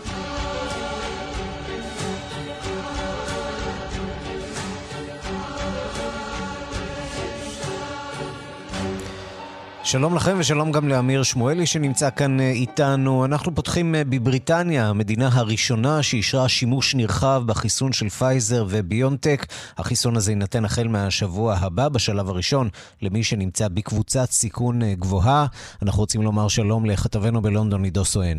שלום 9.93 10.15
לכם 10.15 10.35
ושלום 10.39 10.71
גם 10.71 10.87
לאמיר 10.87 11.23
שמואלי 11.23 11.65
שנמצא 11.65 12.09
כאן 12.17 12.39
אה, 12.39 12.51
איתנו. 12.51 13.25
אנחנו 13.25 13.55
פותחים 13.55 13.95
אה, 13.95 14.01
בבריטניה, 14.11 14.89
המדינה 14.89 15.27
הראשונה 15.33 16.03
שאישרה 16.03 16.49
שימוש 16.49 16.95
נרחב 16.95 17.41
בחיסון 17.47 17.91
של 17.91 18.09
פייזר 18.09 18.63
וביונטק. 18.69 19.39
החיסון 19.77 20.15
הזה 20.15 20.31
יינתן 20.31 20.65
החל 20.65 20.87
מהשבוע 20.87 21.53
הבא, 21.61 21.89
בשלב 21.89 22.29
הראשון, 22.29 22.67
למי 23.01 23.23
שנמצא 23.23 23.67
בקבוצת 23.67 24.25
סיכון 24.25 24.81
אה, 24.81 24.93
גבוהה. 24.95 25.45
אנחנו 25.83 25.99
רוצים 25.99 26.21
לומר 26.21 26.47
שלום 26.47 26.85
לכתבנו 26.85 27.41
בלונדון, 27.41 27.83
עידו 27.83 28.05
סואן. 28.05 28.37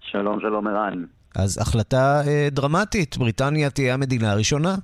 שלום, 0.00 0.40
שלום 0.40 0.66
ערן. 0.66 1.04
אז 1.36 1.58
החלטה 1.62 2.22
אה, 2.26 2.48
דרמטית, 2.50 3.16
בריטניה 3.16 3.70
תהיה 3.70 3.94
המדינה 3.94 4.32
הראשונה. 4.32 4.74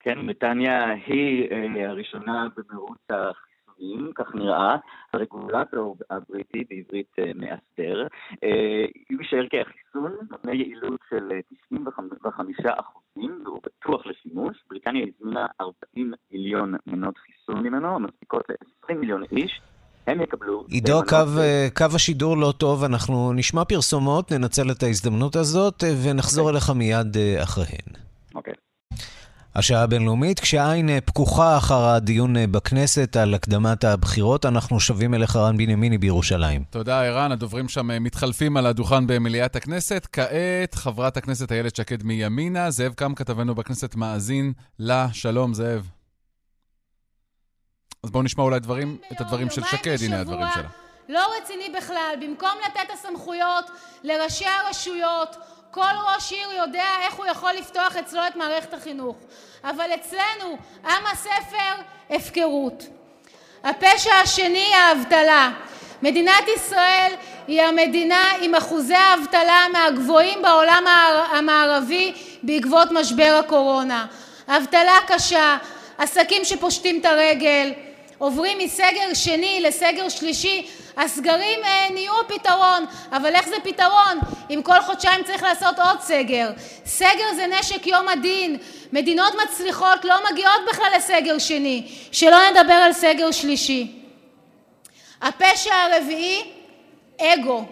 כן, 0.00 0.26
בריטניה 0.26 0.78
היא 1.06 1.48
אה, 1.52 1.90
הראשונה 1.90 2.46
במרוץ 2.56 2.98
החיסון. 3.10 3.51
חיסונים, 3.82 4.10
כך 4.14 4.34
נראה, 4.34 4.76
הרגולטור 5.12 5.96
הבריטי 6.10 6.64
בעברית 6.70 7.12
אה, 7.18 7.24
מאסדר, 7.34 8.06
אה, 8.44 8.84
הוא 9.10 9.22
יישאר 9.22 9.46
כהחיסון 9.50 10.16
נותני 10.30 10.56
יעילות 10.56 11.00
של 11.10 11.28
95 11.68 12.56
אחוזים, 12.66 13.42
והוא 13.44 13.60
בטוח 13.66 14.06
לשימוש. 14.06 14.56
בריטניה 14.70 15.06
הזמינה 15.06 15.46
40 15.60 16.12
מיליון 16.32 16.74
מנות 16.86 17.14
חיסון 17.18 17.62
ממנו, 17.62 17.98
מספיקות 18.00 18.42
ל-20 18.48 18.94
מיליון 18.94 19.22
איש. 19.32 19.60
הם 20.06 20.20
יקבלו... 20.20 20.64
עידו, 20.68 21.00
קו, 21.08 21.16
אה, 21.38 21.68
קו 21.76 21.84
השידור 21.94 22.36
לא 22.36 22.52
טוב, 22.58 22.84
אנחנו 22.84 23.32
נשמע 23.32 23.64
פרסומות, 23.64 24.32
ננצל 24.32 24.70
את 24.70 24.82
ההזדמנות 24.82 25.36
הזאת 25.36 25.82
ונחזור 26.04 26.48
okay. 26.48 26.52
אליך 26.52 26.70
מיד 26.70 27.16
אחריהן. 27.42 27.88
אוקיי. 28.34 28.52
Okay. 28.52 28.71
השעה 29.54 29.82
הבינלאומית, 29.82 30.40
כשהעין 30.40 31.00
פקוחה 31.04 31.56
אחר 31.56 31.84
הדיון 31.84 32.34
בכנסת 32.52 33.16
על 33.16 33.34
הקדמת 33.34 33.84
הבחירות, 33.84 34.46
אנחנו 34.46 34.80
שבים 34.80 35.14
אליך 35.14 35.36
רן 35.36 35.56
בנימיני 35.56 35.98
בירושלים. 35.98 36.64
תודה, 36.70 37.02
ערן. 37.02 37.32
הדוברים 37.32 37.68
שם 37.68 38.04
מתחלפים 38.04 38.56
על 38.56 38.66
הדוכן 38.66 39.06
במליאת 39.06 39.56
הכנסת. 39.56 40.06
כעת, 40.12 40.74
חברת 40.74 41.16
הכנסת 41.16 41.52
איילת 41.52 41.76
שקד 41.76 42.02
מימינה. 42.02 42.70
זאב 42.70 42.92
קם, 42.92 43.14
כתבנו 43.14 43.54
בכנסת, 43.54 43.94
מאזין 43.94 44.52
לה. 44.78 45.08
שלום, 45.12 45.54
זאב. 45.54 45.88
אז 48.04 48.10
בואו 48.10 48.22
נשמע 48.22 48.44
אולי 48.44 48.60
דברים, 48.60 48.98
את 49.12 49.20
הדברים 49.20 49.50
של 49.50 49.62
שקד, 49.64 49.96
הנה 50.04 50.20
הדברים 50.20 50.46
שלה. 50.54 50.68
לא 51.08 51.26
רציני 51.42 51.72
בכלל. 51.78 52.14
במקום 52.22 52.50
לתת 52.66 52.90
הסמכויות 52.94 53.70
לראשי 54.04 54.44
הרשויות, 54.46 55.36
כל 55.74 55.94
ראש 56.14 56.32
עיר 56.32 56.52
יודע 56.52 56.86
איך 57.02 57.14
הוא 57.14 57.26
יכול 57.26 57.52
לפתוח 57.52 57.96
אצלו 57.96 58.26
את 58.26 58.36
מערכת 58.36 58.74
החינוך. 58.74 59.16
אבל 59.64 59.90
אצלנו, 59.94 60.56
עם 60.84 61.06
הספר, 61.12 61.82
הפקרות. 62.10 62.84
הפשע 63.64 64.14
השני, 64.14 64.74
האבטלה. 64.74 65.50
מדינת 66.02 66.44
ישראל 66.56 67.12
היא 67.46 67.62
המדינה 67.62 68.30
עם 68.40 68.54
אחוזי 68.54 68.94
האבטלה 68.94 69.66
מהגבוהים 69.72 70.42
בעולם 70.42 70.84
המערבי 71.30 72.12
בעקבות 72.42 72.88
משבר 72.90 73.40
הקורונה. 73.44 74.06
אבטלה 74.48 74.98
קשה, 75.06 75.56
עסקים 75.98 76.44
שפושטים 76.44 77.00
את 77.00 77.04
הרגל, 77.04 77.72
עוברים 78.18 78.58
מסגר 78.58 79.14
שני 79.14 79.60
לסגר 79.62 80.08
שלישי, 80.08 80.70
הסגרים 80.96 81.58
אה, 81.64 81.86
נהיו 81.92 82.12
פתרון, 82.28 82.84
אבל 83.12 83.34
איך 83.34 83.48
זה 83.48 83.56
פתרון 83.64 84.18
אם 84.50 84.60
כל 84.62 84.80
חודשיים 84.80 85.24
צריך 85.24 85.42
לעשות 85.42 85.78
עוד 85.78 86.00
סגר? 86.00 86.50
סגר 86.86 87.34
זה 87.36 87.46
נשק 87.46 87.86
יום 87.86 88.08
הדין, 88.08 88.56
מדינות 88.92 89.32
מצליחות 89.44 90.04
לא 90.04 90.14
מגיעות 90.30 90.60
בכלל 90.72 90.92
לסגר 90.96 91.38
שני, 91.38 91.88
שלא 92.12 92.38
נדבר 92.50 92.74
על 92.74 92.92
סגר 92.92 93.30
שלישי. 93.30 93.92
הפשע 95.22 95.74
הרביעי, 95.74 96.42
אגו. 97.20 97.64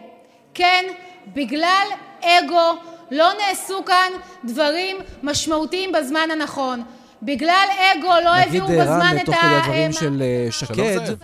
כן, 0.54 0.84
בגלל 1.26 1.86
אגו 2.22 2.74
לא 3.10 3.30
נעשו 3.38 3.84
כאן 3.84 4.12
דברים 4.44 4.96
משמעותיים 5.22 5.92
בזמן 5.92 6.30
הנכון. 6.32 6.82
בגלל 7.22 7.66
אגו 7.78 8.14
לא 8.24 8.36
הביאו 8.36 8.66
בזמן 8.66 9.16
את 9.22 9.28
ה... 9.28 9.32
נגיד 9.32 9.32
רן, 9.32 9.32
תוך 9.32 9.34
כדי 9.34 9.56
הדברים 9.56 9.92
של 9.92 10.22
שקד, 10.50 11.14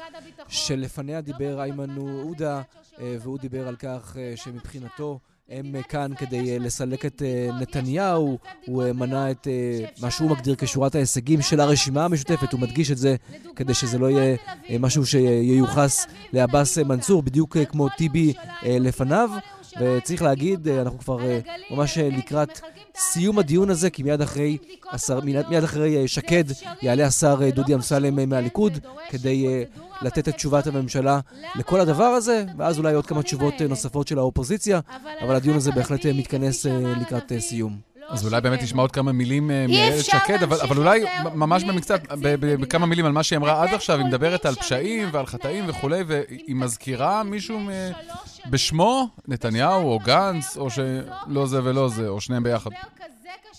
שלפניה 0.49 1.21
דיבר 1.21 1.61
איימן 1.61 1.97
עודה, 1.97 2.63
והוא 2.99 3.39
דיבר 3.39 3.69
על 3.69 3.77
כך 3.77 4.17
שמבחינתו 4.37 5.19
הם 5.49 5.83
כאן 5.89 6.11
כדי 6.19 6.59
לסלק 6.59 7.07
את 7.07 7.23
נתניהו, 7.61 8.39
הוא 8.67 8.93
מנה 8.93 9.31
את 9.31 9.47
מה 10.01 10.11
שהוא 10.11 10.31
מגדיר 10.31 10.55
כשורת 10.55 10.95
ההישגים 10.95 11.43
של 11.43 11.61
הרשימה 11.61 12.05
המשותפת, 12.05 12.53
הוא 12.53 12.61
מדגיש 12.61 12.91
את 12.91 12.99
זה 12.99 13.17
כדי 13.57 13.75
שזה 13.75 13.99
לא 13.99 14.11
יהיה 14.11 14.37
משהו 14.81 15.07
שייוחס 15.07 16.07
לעבאס 16.33 16.79
מנסור, 16.79 17.23
בדיוק 17.23 17.57
כמו 17.57 17.89
טיבי 17.89 18.33
לפניו. 18.63 19.31
וצריך 19.81 20.23
להגיד, 20.23 20.69
אה, 20.69 20.83
אנחנו 20.83 20.99
כבר 20.99 21.23
אה, 21.23 21.41
ממש 21.71 21.99
אה, 21.99 22.09
לקראת 22.09 22.61
סיום 22.99 23.39
הדיון 23.39 23.71
הזה, 23.71 23.91
כי 23.91 24.03
מיד 24.03 24.21
אחרי, 24.21 24.59
השר, 24.91 25.21
מיד, 25.21 25.65
אחרי 25.65 25.97
אה, 25.97 26.09
שקד 26.09 26.45
יעלה 26.83 27.07
השר 27.07 27.39
אה, 27.43 27.51
דודי 27.51 27.75
אמסלם 27.75 28.19
אה, 28.19 28.27
מהליכוד, 28.27 28.79
כדי 29.09 29.65
לתת 30.03 30.29
את 30.29 30.35
תשובת 30.35 30.67
הממשלה 30.67 31.21
לכל 31.57 31.81
הדבר 31.81 32.05
הזה, 32.05 32.45
ואז 32.59 32.79
אולי 32.79 32.95
עוד 32.95 33.07
כמה 33.07 33.23
תשובות 33.23 33.55
נוספות 33.69 34.09
של 34.09 34.19
האופוזיציה, 34.19 34.81
אבל 35.23 35.35
הדיון 35.37 35.57
הזה 35.57 35.73
בהחלט 35.73 36.07
מתכנס 36.07 36.67
לקראת 37.01 37.33
סיום. 37.39 37.96
אז 38.09 38.27
אולי 38.27 38.41
באמת 38.41 38.63
נשמע 38.63 38.83
עוד 38.83 38.93
כמה 38.93 39.13
מילים 39.13 39.51
אה, 39.51 39.67
מאיילת 39.69 40.05
שקד, 40.05 40.43
אבל, 40.43 40.61
אבל 40.61 40.77
אולי 40.77 41.05
ממש 41.35 41.65
במקצת, 41.65 42.01
בכמה 42.61 42.87
מילים 42.87 43.05
על 43.05 43.13
מה 43.13 43.23
שהיא 43.23 43.37
אמרה 43.37 43.63
עד 43.63 43.75
עכשיו, 43.75 43.99
היא 43.99 44.07
מדברת 44.07 44.47
על 44.47 44.55
פשעים 44.55 45.09
ועל 45.13 45.27
חטאים 45.27 45.65
וכולי, 45.69 46.03
והיא 46.07 46.57
מזכירה 46.57 47.23
מישהו 47.23 47.61
בשמו, 48.51 49.09
נתניהו 49.29 49.89
או 49.89 49.99
גנץ, 49.99 50.57
או 50.57 50.71
שלא 50.71 51.47
זה 51.47 51.65
ולא 51.65 51.89
זה, 51.89 52.09
או 52.09 52.21
שניהם 52.21 52.43
ביחד. 52.43 52.71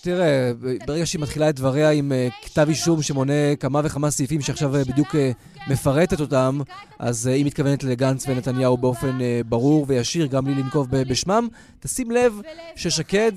תראה, 0.02 0.52
ברגע 0.86 1.06
שהיא 1.06 1.22
מתחילה 1.22 1.48
את 1.48 1.56
דבריה 1.56 1.90
עם 1.90 2.12
uh, 2.12 2.46
כתב 2.46 2.66
אישום 2.68 3.02
שמונה 3.02 3.56
כמה 3.60 3.80
וכמה 3.84 4.10
סעיפים 4.10 4.40
שעכשיו 4.40 4.74
uh, 4.76 4.88
בדיוק 4.88 5.08
uh, 5.14 5.70
מפרטת 5.70 6.20
אותם, 6.20 6.60
אז 6.98 7.26
היא 7.26 7.44
מתכוונת 7.44 7.84
לגנץ 7.84 8.28
ונתניהו 8.28 8.76
באופן 8.76 9.18
ברור 9.46 9.84
וישיר, 9.88 10.26
גם 10.26 10.44
בלי 10.44 10.54
לנקוב 10.54 10.88
בשמם. 10.90 11.48
תשים 11.80 12.10
לב 12.10 12.40
ששקד 12.76 13.32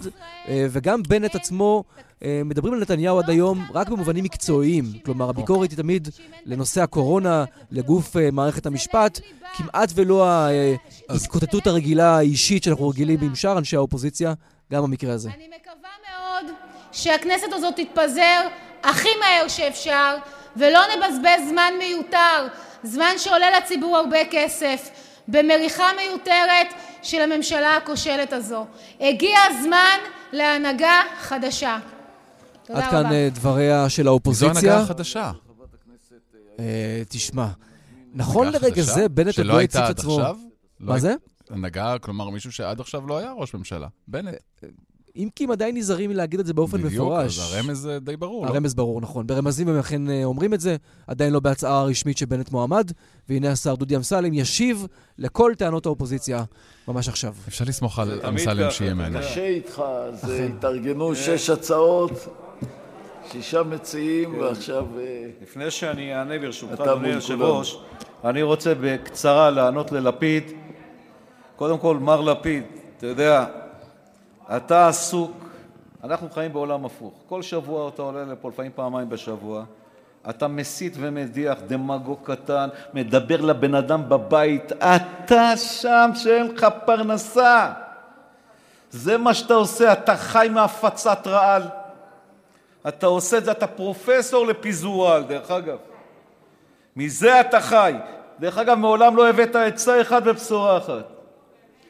וגם 0.52 1.04
בנט 1.04 1.36
עצמו 1.36 1.84
uh, 2.20 2.24
מדברים 2.46 2.74
על 2.74 2.80
נתניהו 2.80 3.20
עד 3.20 3.30
היום 3.30 3.66
רק 3.74 3.90
במובנים 3.90 4.24
מקצועיים. 4.24 4.86
כלומר, 5.06 5.30
הביקורת 5.30 5.70
היא 5.70 5.78
תמיד 5.78 6.08
לנושא 6.46 6.82
הקורונה, 6.82 7.46
לגוף 7.72 8.16
מערכת 8.32 8.66
המשפט, 8.66 9.20
כמעט 9.54 9.92
ולא 9.96 10.26
ההתקוטטות 11.10 11.68
הרגילה 11.68 12.18
האישית 12.18 12.64
שאנחנו 12.64 12.90
רגילים 12.90 13.20
עם 13.22 13.36
שאר 13.36 13.58
אנשי 13.58 13.76
האופוזיציה, 13.76 14.34
גם 14.72 14.84
במקרה 14.84 15.14
הזה. 15.14 15.30
מאוד 15.30 15.81
שהכנסת 16.92 17.54
הזאת 17.54 17.74
תתפזר 17.76 18.42
הכי 18.84 19.10
מהר 19.20 19.48
שאפשר, 19.48 20.18
ולא 20.58 20.80
נבזבז 20.96 21.50
זמן 21.50 21.74
מיותר, 21.80 22.48
זמן 22.84 23.14
שעולה 23.18 23.58
לציבור 23.60 23.98
הרבה 23.98 24.18
כסף, 24.32 24.90
במריחה 25.28 25.84
מיותרת 26.02 26.68
של 27.04 27.22
הממשלה 27.22 27.78
הכושלת 27.78 28.34
הזו. 28.34 28.66
הגיע 29.00 29.38
הזמן 29.50 29.98
להנהגה 30.32 31.02
חדשה. 31.20 31.78
תודה 32.64 32.80
עד 32.80 32.94
רבה. 32.94 33.04
כאן 33.04 33.14
אה, 33.14 33.30
דבריה 33.34 33.90
של 33.90 34.08
האופוזיציה. 34.08 34.54
זו 34.54 34.68
הנהגה 34.70 34.86
חדשה. 34.86 35.32
אה, 36.60 37.02
תשמע, 37.10 37.48
נכון 38.14 38.48
לרגע 38.48 38.60
חדשה? 38.70 38.82
זה, 38.94 39.10
בנט 39.10 39.26
עוד 39.28 39.34
שלא 39.36 39.54
לא 39.54 39.58
הייתה 39.58 39.80
הציץ 39.80 39.90
עד 39.90 40.00
עצמו. 40.00 40.12
עכשיו? 40.20 40.36
לא 40.80 40.94
מה 40.94 41.00
זה? 41.00 41.10
היית- 41.10 41.22
הנהגה, 41.50 41.96
כלומר 42.02 42.30
מישהו 42.30 42.52
שעד 42.52 42.80
עכשיו 42.80 43.08
לא 43.08 43.18
היה 43.18 43.32
ראש 43.32 43.54
ממשלה. 43.54 43.88
בנט. 44.08 44.36
אם 45.16 45.30
כי 45.36 45.44
הם 45.44 45.52
עדיין 45.52 45.78
נזהרים 45.78 46.10
מלהגיד 46.10 46.40
את 46.40 46.46
זה 46.46 46.54
באופן 46.54 46.78
בדיוק, 46.78 46.94
מפורש. 46.94 47.40
אז 47.40 47.54
הרמז 47.54 47.88
אה, 47.88 48.00
די 48.00 48.18
ברור, 48.18 48.46
לא? 48.46 48.52
הרמז 48.52 48.74
ברור, 48.74 49.02
נכון. 49.02 49.28
ברמזים 49.28 49.68
הם 49.68 49.80
אכן 49.80 50.10
אה, 50.10 50.24
אומרים 50.24 50.54
את 50.54 50.60
זה, 50.60 50.76
עדיין 51.08 51.34
לא 51.34 51.40
בהצעה 51.40 51.80
הרשמית 51.80 52.18
שבנט 52.18 52.52
מועמד, 52.52 52.92
והנה 53.30 53.52
השר 53.52 53.76
דודי 53.76 53.96
אמסלם 53.96 54.34
ישיב 54.34 54.88
לכל 55.18 55.54
טענות 55.58 55.86
האופוזיציה 55.86 56.44
ממש 56.88 57.10
עכשיו. 57.10 57.34
אפשר 57.48 57.66
לסמוך 57.68 58.00
על 58.00 58.22
אמסלם 58.28 58.72
שיהיה 58.72 58.94
מעניין. 58.94 59.24
קשה 59.24 59.48
איתך, 59.48 59.84
אז 60.08 60.30
אה. 60.30 60.46
התארגנו 60.46 61.16
שש 61.16 61.50
הצעות, 61.50 62.28
שישה 63.32 63.64
מציעים, 63.64 64.40
ועכשיו... 64.40 64.86
אה, 65.00 65.28
לפני 65.42 65.72
שאני 65.72 66.16
אענה 66.16 66.40
ברשותך, 66.40 66.82
אדוני 66.82 67.08
היושב-ראש, 67.08 67.78
אני 68.24 68.42
רוצה 68.42 68.74
בקצרה 68.82 69.50
לענות 69.50 69.92
ללפיד. 69.92 70.44
קודם 71.56 71.78
כל, 71.78 71.98
מר 71.98 72.22
לפיד, 72.22 72.64
אתה 72.98 73.08
יודע, 73.08 73.46
אנחנו 76.04 76.30
חיים 76.30 76.54
בעולם 76.54 76.86
הפוך. 76.86 77.14
כל 77.30 77.42
שבוע 77.42 77.90
אתה 77.90 78.02
עולה 78.02 78.24
לפה, 78.24 78.50
לפעמים 78.50 78.72
פעמיים 78.76 79.10
בשבוע. 79.10 79.64
אתה 80.30 80.48
מסית 80.48 80.94
ומדיח, 80.98 81.58
דמגוג 81.68 82.20
קטן, 82.24 82.70
מדבר 82.94 83.42
לבן 83.42 83.76
אדם 83.76 84.10
בבית, 84.10 84.72
אתה 84.72 85.58
שם 85.58 86.10
שאין 86.16 86.52
לך 86.52 86.68
פרנסה. 86.86 87.72
זה 88.90 89.18
מה 89.18 89.34
שאתה 89.34 89.54
עושה, 89.54 89.94
אתה 89.94 90.18
חי 90.18 90.48
מהפצת 90.52 91.28
רעל. 91.28 91.64
אתה 92.88 93.06
עושה 93.06 93.38
את 93.38 93.46
זה, 93.46 93.52
אתה 93.52 93.68
פרופסור 93.68 94.48
לפיזור 94.48 95.08
רעל, 95.08 95.24
דרך 95.24 95.52
אגב. 95.52 95.78
מזה 96.96 97.42
אתה 97.42 97.62
חי. 97.62 97.94
דרך 98.40 98.58
אגב, 98.58 98.78
מעולם 98.78 99.16
לא 99.16 99.30
הבאת 99.30 99.56
עצה 99.56 100.02
אחת 100.02 100.24
ובשורה 100.26 100.78
אחת. 100.78 101.06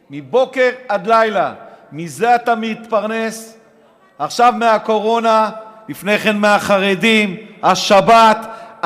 מבוקר 0.10 0.69
עד 0.88 1.08
לילה. 1.08 1.54
מזה 1.91 2.36
אתה 2.36 2.56
מתפרנס. 2.56 3.58
עכשיו 4.19 4.54
מהקורונה, 4.58 5.49
לפני 5.89 6.19
כן 6.19 6.38
מהחרדים, 6.38 7.38
השבת. 7.63 8.38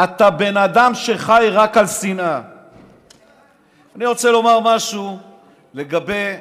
אתה 0.03 0.29
בן 0.29 0.57
אדם 0.57 0.95
שחי 0.95 1.47
רק 1.51 1.77
על 1.77 1.87
שנאה. 1.87 2.41
אני 3.95 4.05
רוצה 4.05 4.31
לומר 4.31 4.59
משהו 4.59 5.19
לגבי 5.73 6.33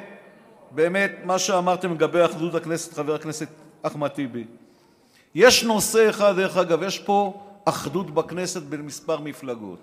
באמת 0.71 1.11
מה 1.23 1.39
שאמרתם 1.39 1.93
לגבי 1.93 2.25
אחדות 2.25 2.55
הכנסת, 2.55 2.93
חבר 2.93 3.15
הכנסת 3.15 3.47
אחמד 3.81 4.07
טיבי. 4.07 4.43
יש 5.35 5.63
נושא 5.63 6.09
אחד, 6.09 6.35
דרך 6.35 6.57
אגב, 6.57 6.83
יש 6.83 6.99
פה 6.99 7.41
אחדות 7.65 8.11
בכנסת 8.11 8.61
בין 8.61 8.81
מספר 8.81 9.19
מפלגות. 9.19 9.79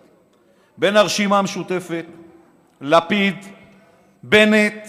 בין 0.79 0.97
הרשימה 0.97 1.39
המשותפת, 1.39 2.05
לפיד, 2.81 3.37
בנט, 4.23 4.89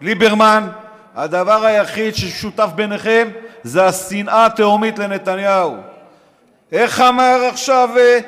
ליברמן, 0.00 0.68
הדבר 1.18 1.64
היחיד 1.64 2.14
ששותף 2.14 2.68
ביניכם 2.74 3.28
זה 3.62 3.86
השנאה 3.86 4.46
התהומית 4.46 4.98
לנתניהו. 4.98 5.76
איך 6.72 7.00
אמר 7.00 7.40
עכשיו 7.48 7.88
אה, 7.98 8.18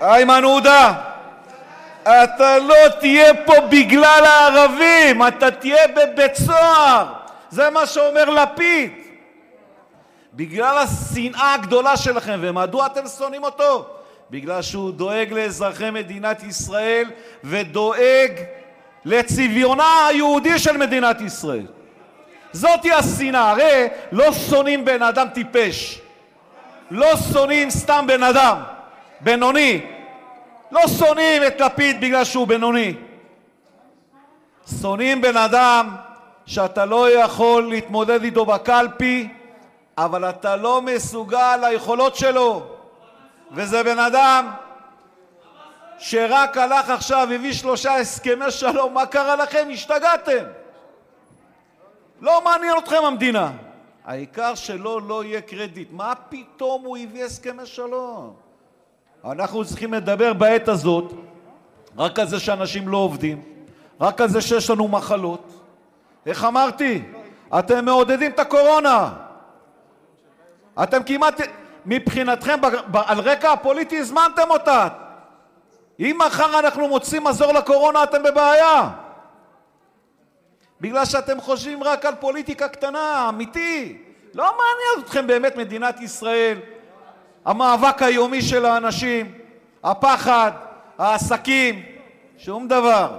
איימן 0.00 0.44
עודה? 0.44 0.94
אתה 2.02 2.58
לא 2.58 2.88
תהיה 3.00 3.34
פה 3.34 3.54
בגלל 3.70 4.24
הערבים, 4.24 5.26
אתה 5.26 5.50
תהיה 5.50 5.88
בבית 5.88 6.34
סוהר. 6.34 7.06
זה 7.50 7.70
מה 7.70 7.86
שאומר 7.86 8.24
לפיד. 8.30 8.92
בגלל 10.34 10.78
השנאה 10.78 11.54
הגדולה 11.54 11.96
שלכם. 11.96 12.38
ומדוע 12.42 12.86
אתם 12.86 13.06
שונאים 13.18 13.44
אותו? 13.44 13.86
בגלל 14.30 14.62
שהוא 14.62 14.92
דואג 14.92 15.32
לאזרחי 15.32 15.90
מדינת 15.90 16.42
ישראל 16.42 17.10
ודואג 17.44 18.32
לצביונה 19.04 20.06
היהודי 20.06 20.58
של 20.58 20.76
מדינת 20.76 21.20
ישראל. 21.20 21.66
זאתי 22.56 22.92
השנאה. 22.92 23.50
הרי 23.50 23.88
לא 24.12 24.32
שונאים 24.32 24.84
בן 24.84 25.02
אדם 25.02 25.28
טיפש. 25.28 26.00
לא 26.90 27.16
שונאים 27.32 27.70
סתם 27.70 28.04
בן 28.08 28.22
אדם 28.22 28.62
בינוני. 29.20 29.86
לא 30.70 30.80
שונאים 30.98 31.42
את 31.46 31.60
לפיד 31.60 32.00
בגלל 32.00 32.24
שהוא 32.24 32.46
בינוני. 32.46 32.94
שונאים 34.80 35.20
בן 35.20 35.36
אדם 35.36 35.96
שאתה 36.46 36.84
לא 36.84 37.10
יכול 37.10 37.68
להתמודד 37.68 38.24
איתו 38.24 38.44
בקלפי, 38.44 39.28
אבל 39.98 40.28
אתה 40.28 40.56
לא 40.56 40.82
מסוגל 40.82 41.56
ליכולות 41.56 42.16
שלו. 42.16 42.66
וזה 43.52 43.82
בן 43.82 43.98
אדם 43.98 44.50
שרק 45.98 46.56
הלך 46.56 46.90
עכשיו, 46.90 47.28
הביא 47.32 47.52
שלושה 47.52 47.96
הסכמי 47.96 48.50
שלום, 48.50 48.94
מה 48.94 49.06
קרה 49.06 49.36
לכם? 49.36 49.68
השתגעתם. 49.72 50.44
לא 52.20 52.44
מעניין 52.44 52.78
אתכם 52.78 53.04
המדינה. 53.04 53.52
העיקר 54.04 54.54
שלו 54.54 55.00
לא 55.00 55.24
יהיה 55.24 55.40
קרדיט. 55.40 55.88
מה 55.92 56.12
פתאום 56.28 56.84
הוא 56.84 56.96
הביא 56.96 57.24
הסכמי 57.24 57.66
שלום? 57.66 58.34
אנחנו 59.24 59.64
צריכים 59.64 59.94
לדבר 59.94 60.32
בעת 60.32 60.68
הזאת 60.68 61.12
רק 61.98 62.18
על 62.18 62.26
זה 62.26 62.40
שאנשים 62.40 62.88
לא 62.88 62.96
עובדים, 62.96 63.42
רק 64.00 64.20
על 64.20 64.28
זה 64.28 64.40
שיש 64.40 64.70
לנו 64.70 64.88
מחלות. 64.88 65.64
איך 66.26 66.44
אמרתי? 66.44 67.02
אתם 67.58 67.84
מעודדים 67.84 68.30
את 68.30 68.38
הקורונה. 68.38 69.12
אתם 70.82 71.02
כמעט, 71.02 71.40
מבחינתכם, 71.86 72.58
על 72.94 73.20
רקע 73.20 73.52
הפוליטי 73.52 73.98
הזמנתם 73.98 74.50
אותה. 74.50 74.88
אם 76.00 76.18
מחר 76.26 76.58
אנחנו 76.58 76.88
מוצאים 76.88 77.24
מזור 77.24 77.52
לקורונה, 77.52 78.02
אתם 78.02 78.22
בבעיה. 78.22 78.90
בגלל 80.80 81.04
שאתם 81.04 81.40
חושבים 81.40 81.82
רק 81.82 82.04
על 82.04 82.14
פוליטיקה 82.14 82.68
קטנה, 82.68 83.26
אמיתי. 83.28 83.96
לא 84.34 84.44
מעניין 84.44 85.04
אתכם 85.04 85.26
באמת 85.26 85.56
מדינת 85.56 86.00
ישראל, 86.00 86.58
המאבק 87.44 88.02
היומי 88.02 88.42
של 88.42 88.64
האנשים, 88.64 89.32
הפחד, 89.84 90.52
העסקים, 90.98 91.82
שום 92.38 92.68
דבר. 92.68 93.18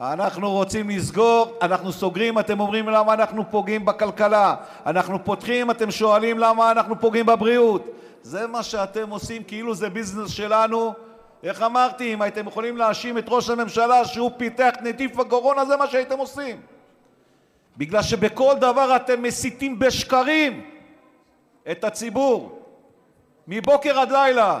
אנחנו 0.00 0.50
רוצים 0.50 0.90
לסגור, 0.90 1.58
אנחנו 1.62 1.92
סוגרים, 1.92 2.38
אתם 2.38 2.60
אומרים 2.60 2.88
למה 2.88 3.14
אנחנו 3.14 3.50
פוגעים 3.50 3.84
בכלכלה. 3.84 4.54
אנחנו 4.86 5.24
פותחים, 5.24 5.70
אתם 5.70 5.90
שואלים 5.90 6.38
למה 6.38 6.70
אנחנו 6.70 7.00
פוגעים 7.00 7.26
בבריאות. 7.26 7.86
זה 8.22 8.46
מה 8.46 8.62
שאתם 8.62 9.10
עושים, 9.10 9.44
כאילו 9.44 9.74
זה 9.74 9.90
ביזנס 9.90 10.30
שלנו. 10.30 10.94
איך 11.42 11.62
אמרתי, 11.62 12.14
אם 12.14 12.22
הייתם 12.22 12.48
יכולים 12.48 12.76
להאשים 12.76 13.18
את 13.18 13.24
ראש 13.28 13.50
הממשלה 13.50 14.04
שהוא 14.04 14.30
פיתח 14.36 14.70
נטיף 14.82 15.18
הקורונה, 15.18 15.64
זה 15.64 15.76
מה 15.76 15.86
שהייתם 15.86 16.18
עושים. 16.18 16.60
בגלל 17.76 18.02
שבכל 18.02 18.54
דבר 18.58 18.96
אתם 18.96 19.22
מסיתים 19.22 19.78
בשקרים 19.78 20.70
את 21.70 21.84
הציבור, 21.84 22.58
מבוקר 23.48 24.00
עד 24.00 24.12
לילה. 24.12 24.60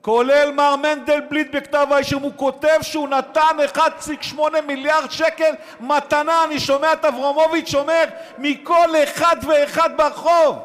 כולל 0.00 0.52
מר 0.52 0.76
מנדלבליט 0.76 1.54
בכתב 1.54 1.86
האישום, 1.90 2.22
הוא 2.22 2.32
כותב 2.36 2.78
שהוא 2.82 3.08
נתן 3.08 3.56
1.8 3.76 4.40
מיליארד 4.66 5.10
שקל 5.10 5.54
מתנה, 5.80 6.44
אני 6.44 6.60
שומע 6.60 6.92
את 6.92 7.04
אברמוביץ' 7.04 7.74
אומר, 7.74 8.04
מכל 8.38 8.88
אחד 9.04 9.36
ואחד 9.48 9.90
ברחוב. 9.96 10.58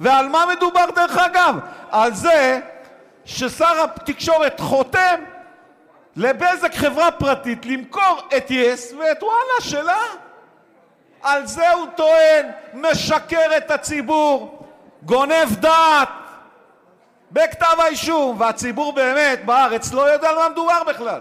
ועל 0.00 0.28
מה 0.28 0.44
מדובר 0.56 0.84
דרך 0.94 1.18
אגב? 1.18 1.54
על 1.90 2.14
זה 2.14 2.60
ששר 3.24 3.84
התקשורת 3.84 4.60
חותם 4.60 5.24
לבזק 6.16 6.74
חברה 6.74 7.10
פרטית 7.10 7.66
למכור 7.66 8.20
את 8.36 8.50
יס 8.50 8.92
ואת 8.92 9.22
וואלה 9.22 9.60
שלה. 9.60 10.02
על 11.22 11.46
זה 11.46 11.70
הוא 11.70 11.86
טוען, 11.96 12.46
משקר 12.74 13.56
את 13.56 13.70
הציבור, 13.70 14.64
גונב 15.02 15.56
דעת 15.60 16.08
בכתב 17.32 17.76
האישום, 17.78 18.40
והציבור 18.40 18.92
באמת 18.92 19.44
בארץ 19.44 19.92
לא 19.92 20.12
יודע 20.12 20.28
על 20.28 20.36
מה 20.36 20.48
מדובר 20.48 20.82
בכלל. 20.88 21.20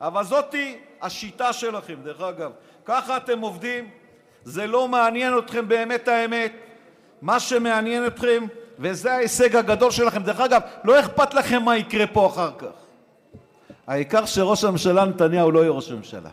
אבל 0.00 0.24
זאתי 0.24 0.78
השיטה 1.02 1.52
שלכם, 1.52 1.94
דרך 2.02 2.20
אגב. 2.20 2.50
ככה 2.84 3.16
אתם 3.16 3.40
עובדים, 3.40 3.90
זה 4.44 4.66
לא 4.66 4.88
מעניין 4.88 5.38
אתכם 5.38 5.68
באמת 5.68 6.08
האמת. 6.08 6.52
מה 7.22 7.40
שמעניין 7.40 8.06
אתכם, 8.06 8.46
וזה 8.78 9.12
ההישג 9.12 9.56
הגדול 9.56 9.90
שלכם, 9.90 10.22
דרך 10.22 10.40
אגב, 10.40 10.60
לא 10.84 11.00
אכפת 11.00 11.34
לכם 11.34 11.62
מה 11.62 11.76
יקרה 11.76 12.06
פה 12.06 12.26
אחר 12.26 12.50
כך. 12.58 12.66
העיקר 13.86 14.26
שראש 14.26 14.64
הממשלה 14.64 15.04
נתניהו 15.04 15.50
לא 15.50 15.60
יהיה 15.60 15.70
ראש 15.70 15.90
הממשלה. 15.90 16.30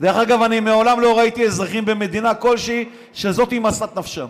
דרך 0.00 0.16
אגב, 0.16 0.42
אני 0.42 0.60
מעולם 0.60 1.00
לא 1.00 1.18
ראיתי 1.18 1.46
אזרחים 1.46 1.84
במדינה 1.84 2.34
כלשהי 2.34 2.88
שזאת 3.12 3.50
היא 3.50 3.60
משאת 3.60 3.96
נפשם. 3.96 4.26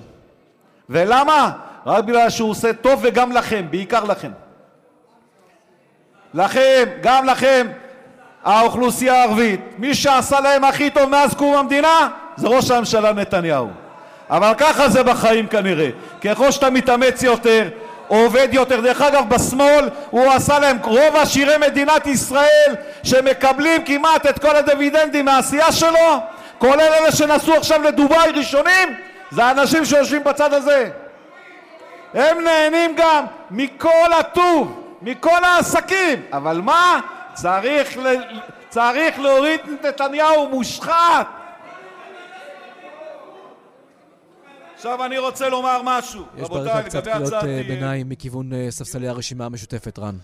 ולמה? 0.89 1.53
רק 1.87 2.05
בגלל 2.05 2.31
שהוא 2.31 2.51
עושה 2.51 2.73
טוב 2.73 3.01
וגם 3.03 3.33
לכם, 3.33 3.67
בעיקר 3.71 4.05
לכם. 4.05 4.31
לכם, 6.35 6.85
גם 7.03 7.25
לכם, 7.25 7.67
האוכלוסייה 8.45 9.15
הערבית. 9.15 9.61
מי 9.79 9.95
שעשה 9.95 10.41
להם 10.41 10.65
הכי 10.65 10.91
טוב 10.91 11.11
מאז 11.11 11.35
קום 11.35 11.57
המדינה 11.57 12.09
זה 12.37 12.49
ראש 12.49 12.71
הממשלה 12.71 13.13
נתניהו. 13.13 13.69
אבל 14.31 14.53
ככה 14.59 14.89
זה 14.89 15.03
בחיים 15.03 15.47
כנראה. 15.47 15.91
ככל 16.21 16.51
שאתה 16.51 16.71
מתאמץ 16.71 17.23
יותר, 17.23 17.69
עובד 18.11 18.49
יותר. 18.53 18.81
דרך 18.81 19.03
אגב, 19.03 19.29
בשמאל 19.29 19.89
הוא 20.11 20.33
עשה 20.33 20.59
להם, 20.59 20.79
רוב 20.83 21.17
עשירי 21.17 21.57
מדינת 21.59 22.07
ישראל 22.07 22.75
שמקבלים 23.03 23.85
כמעט 23.85 24.27
את 24.27 24.39
כל 24.39 24.57
הדיבידנדים 24.57 25.25
מהעשייה 25.25 25.73
שלו, 25.73 26.19
כולל 26.59 26.81
אלה 26.81 27.13
שנסעו 27.13 27.55
עכשיו 27.55 27.83
לדובאי 27.83 28.31
ראשונים, 28.31 28.95
זה 29.31 29.45
האנשים 29.45 29.85
שיושבים 29.85 30.25
בצד 30.25 30.55
הזה. 30.55 30.91
הם 32.15 32.41
נהנים 32.45 32.95
גם 32.97 33.25
מכל 33.51 34.13
הטוב, 34.19 34.83
מכל 35.03 35.45
העסקים. 35.45 36.23
אבל 36.33 36.61
מה? 36.61 37.01
צריך, 37.35 37.99
ל... 37.99 38.17
צריך 38.69 39.21
להוריד 39.21 39.61
את 39.61 39.87
נתניהו 39.87 40.49
מושחת. 40.49 41.27
עכשיו 44.81 45.05
אני 45.05 45.19
רוצה 45.19 45.49
לומר 45.49 45.81
משהו, 45.85 46.25
רבותיי, 46.39 46.65
לגבי 46.65 46.79
הצעתי. 46.79 47.11
יש 47.11 47.17
ברקע 47.17 47.29
קצת 47.29 47.45
קריאות 47.45 47.67
ביניים 47.69 48.09
מכיוון 48.09 48.53
אה, 48.53 48.67
ספסלי 48.71 49.09
הרשימה 49.09 49.47
המשותפת, 49.47 49.99
רן. 49.99 50.15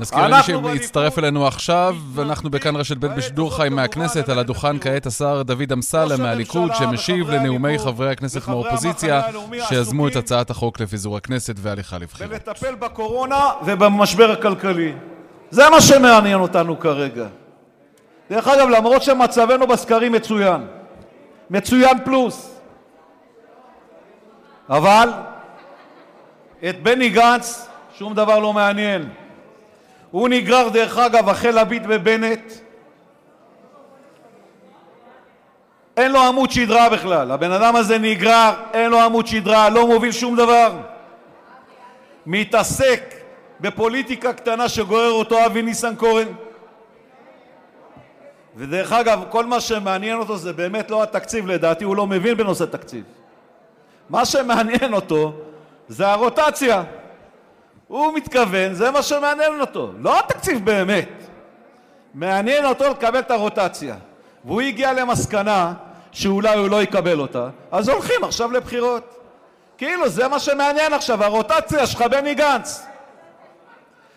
נזכיר 0.00 0.26
למי 0.26 0.42
שהצטרף 0.42 1.18
אלינו 1.18 1.46
עכשיו, 1.46 1.96
ואנחנו 2.14 2.50
בכאן 2.50 2.76
רשת 2.76 2.96
ב' 2.96 3.06
בשידור 3.06 3.56
חי 3.56 3.68
מהכנסת, 3.68 4.28
על 4.28 4.38
הדוכן 4.38 4.78
כעת 4.78 5.06
השר 5.06 5.42
דוד 5.42 5.72
אמסלם 5.72 6.22
מהליכוד, 6.22 6.70
שמשיב 6.74 7.30
לנאומי 7.30 7.78
חברי 7.78 8.10
הכנסת 8.10 8.48
מהאופוזיציה, 8.48 9.22
שיזמו 9.68 10.08
את 10.08 10.16
הצעת 10.16 10.50
החוק 10.50 10.80
לפיזור 10.80 11.16
הכנסת 11.16 11.54
והליכה 11.58 11.98
לבחירות. 11.98 12.32
ולטפל 12.32 12.74
בקורונה 12.74 13.50
ובמשבר 13.64 14.30
הכלכלי. 14.30 14.92
זה 15.50 15.70
מה 15.70 15.80
שמעניין 15.80 16.40
אותנו 16.40 16.80
כרגע. 16.80 17.26
דרך 18.30 18.48
אגב, 18.48 18.68
למרות 18.68 19.02
שמצבנו 19.02 19.66
בסקרים 19.66 20.12
מצוין, 20.12 20.66
מצוין 21.50 21.98
פלוס, 22.04 22.55
אבל 24.70 25.08
את 26.68 26.82
בני 26.82 27.08
גנץ 27.08 27.68
שום 27.94 28.14
דבר 28.14 28.38
לא 28.38 28.52
מעניין. 28.52 29.08
הוא 30.10 30.28
נגרר, 30.28 30.68
דרך 30.68 30.98
אגב, 30.98 31.28
אחרי 31.28 31.52
לפיד 31.52 31.82
ובנט. 31.88 32.52
אין 35.96 36.12
לו 36.12 36.20
עמוד 36.20 36.50
שדרה 36.50 36.88
בכלל. 36.88 37.30
הבן 37.30 37.52
אדם 37.52 37.76
הזה 37.76 37.98
נגרר, 37.98 38.54
אין 38.72 38.90
לו 38.90 39.00
עמוד 39.00 39.26
שדרה, 39.26 39.68
לא 39.68 39.86
מוביל 39.86 40.12
שום 40.12 40.36
דבר. 40.36 40.72
מתעסק 42.26 43.14
בפוליטיקה 43.60 44.32
קטנה 44.32 44.68
שגורר 44.68 45.10
אותו 45.10 45.46
אבי 45.46 45.62
ניסנקורן. 45.62 46.26
ודרך 48.56 48.92
אגב, 48.92 49.24
כל 49.30 49.46
מה 49.46 49.60
שמעניין 49.60 50.18
אותו 50.18 50.36
זה 50.36 50.52
באמת 50.52 50.90
לא 50.90 51.02
התקציב, 51.02 51.46
לדעתי 51.46 51.84
הוא 51.84 51.96
לא 51.96 52.06
מבין 52.06 52.36
בנושא 52.36 52.64
תקציב. 52.64 53.04
מה 54.10 54.24
שמעניין 54.24 54.94
אותו 54.94 55.32
זה 55.88 56.08
הרוטציה. 56.08 56.82
הוא 57.88 58.14
מתכוון, 58.14 58.74
זה 58.74 58.90
מה 58.90 59.02
שמעניין 59.02 59.60
אותו, 59.60 59.92
לא 59.98 60.18
התקציב 60.18 60.64
באמת. 60.64 61.08
מעניין 62.14 62.64
אותו 62.64 62.90
לקבל 62.90 63.18
את 63.18 63.30
הרוטציה. 63.30 63.94
והוא 64.44 64.60
הגיע 64.60 64.92
למסקנה 64.92 65.72
שאולי 66.12 66.58
הוא 66.58 66.68
לא 66.68 66.82
יקבל 66.82 67.20
אותה, 67.20 67.48
אז 67.70 67.88
הולכים 67.88 68.24
עכשיו 68.24 68.52
לבחירות. 68.52 69.18
כאילו 69.78 70.08
זה 70.08 70.28
מה 70.28 70.38
שמעניין 70.38 70.92
עכשיו, 70.92 71.24
הרוטציה 71.24 71.86
שלך 71.86 72.02
בני 72.02 72.34
גנץ. 72.34 72.86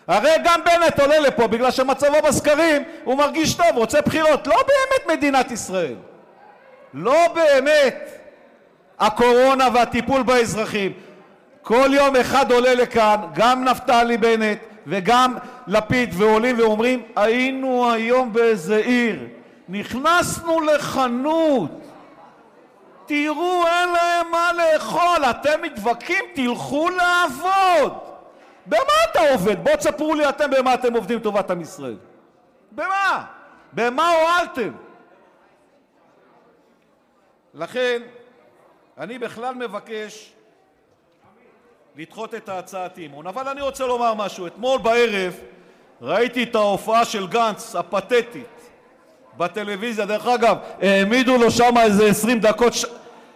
הרי 0.06 0.30
גם 0.44 0.60
בנט 0.64 1.00
עולה 1.00 1.18
לפה 1.18 1.46
בגלל 1.46 1.70
שמצבו 1.70 2.16
בסקרים 2.24 2.82
הוא 3.04 3.18
מרגיש 3.18 3.54
טוב, 3.54 3.66
רוצה 3.74 4.00
בחירות. 4.00 4.46
לא 4.46 4.56
באמת 4.56 5.18
מדינת 5.18 5.50
ישראל. 5.50 5.94
לא 6.94 7.28
באמת 7.34 8.19
הקורונה 9.00 9.68
והטיפול 9.74 10.22
באזרחים. 10.22 10.92
כל 11.62 11.90
יום 11.92 12.16
אחד 12.16 12.52
עולה 12.52 12.74
לכאן, 12.74 13.16
גם 13.34 13.64
נפתלי 13.64 14.16
בנט 14.16 14.58
וגם 14.86 15.34
לפיד, 15.66 16.10
ועולים 16.12 16.58
ואומרים, 16.58 17.02
היינו 17.16 17.90
היום 17.92 18.32
באיזה 18.32 18.76
עיר, 18.76 19.26
נכנסנו 19.68 20.60
לחנות, 20.60 21.70
תראו, 23.06 23.64
אין 23.66 23.88
להם 23.88 24.30
מה 24.30 24.50
לאכול, 24.52 25.24
אתם 25.30 25.62
מתווכחים, 25.62 26.24
תלכו 26.34 26.88
לעבוד. 26.88 27.98
במה 28.66 28.92
אתה 29.10 29.20
עובד? 29.32 29.64
בואו 29.64 29.76
תספרו 29.76 30.14
לי 30.14 30.28
אתם 30.28 30.50
במה 30.50 30.74
אתם 30.74 30.94
עובדים 30.94 31.18
לטובת 31.18 31.50
עם 31.50 31.60
ישראל. 31.60 31.96
במה? 32.72 33.24
במה 33.72 34.10
הועלתם? 34.10 34.70
לכן, 37.54 38.02
אני 39.00 39.18
בכלל 39.18 39.54
מבקש 39.54 40.30
לדחות 41.96 42.34
את 42.34 42.48
הצעת 42.48 42.98
אי-אמון. 42.98 43.26
אבל 43.26 43.48
אני 43.48 43.60
רוצה 43.60 43.86
לומר 43.86 44.14
משהו. 44.14 44.46
אתמול 44.46 44.78
בערב 44.78 45.34
ראיתי 46.02 46.42
את 46.42 46.54
ההופעה 46.54 47.04
של 47.04 47.26
גנץ, 47.26 47.76
הפתטית, 47.76 48.70
בטלוויזיה. 49.36 50.06
דרך 50.06 50.26
אגב, 50.26 50.56
העמידו 50.82 51.38
לו 51.38 51.50
שם 51.50 51.74
איזה 51.78 52.06
20 52.06 52.40
דקות, 52.40 52.74
ש... 52.74 52.84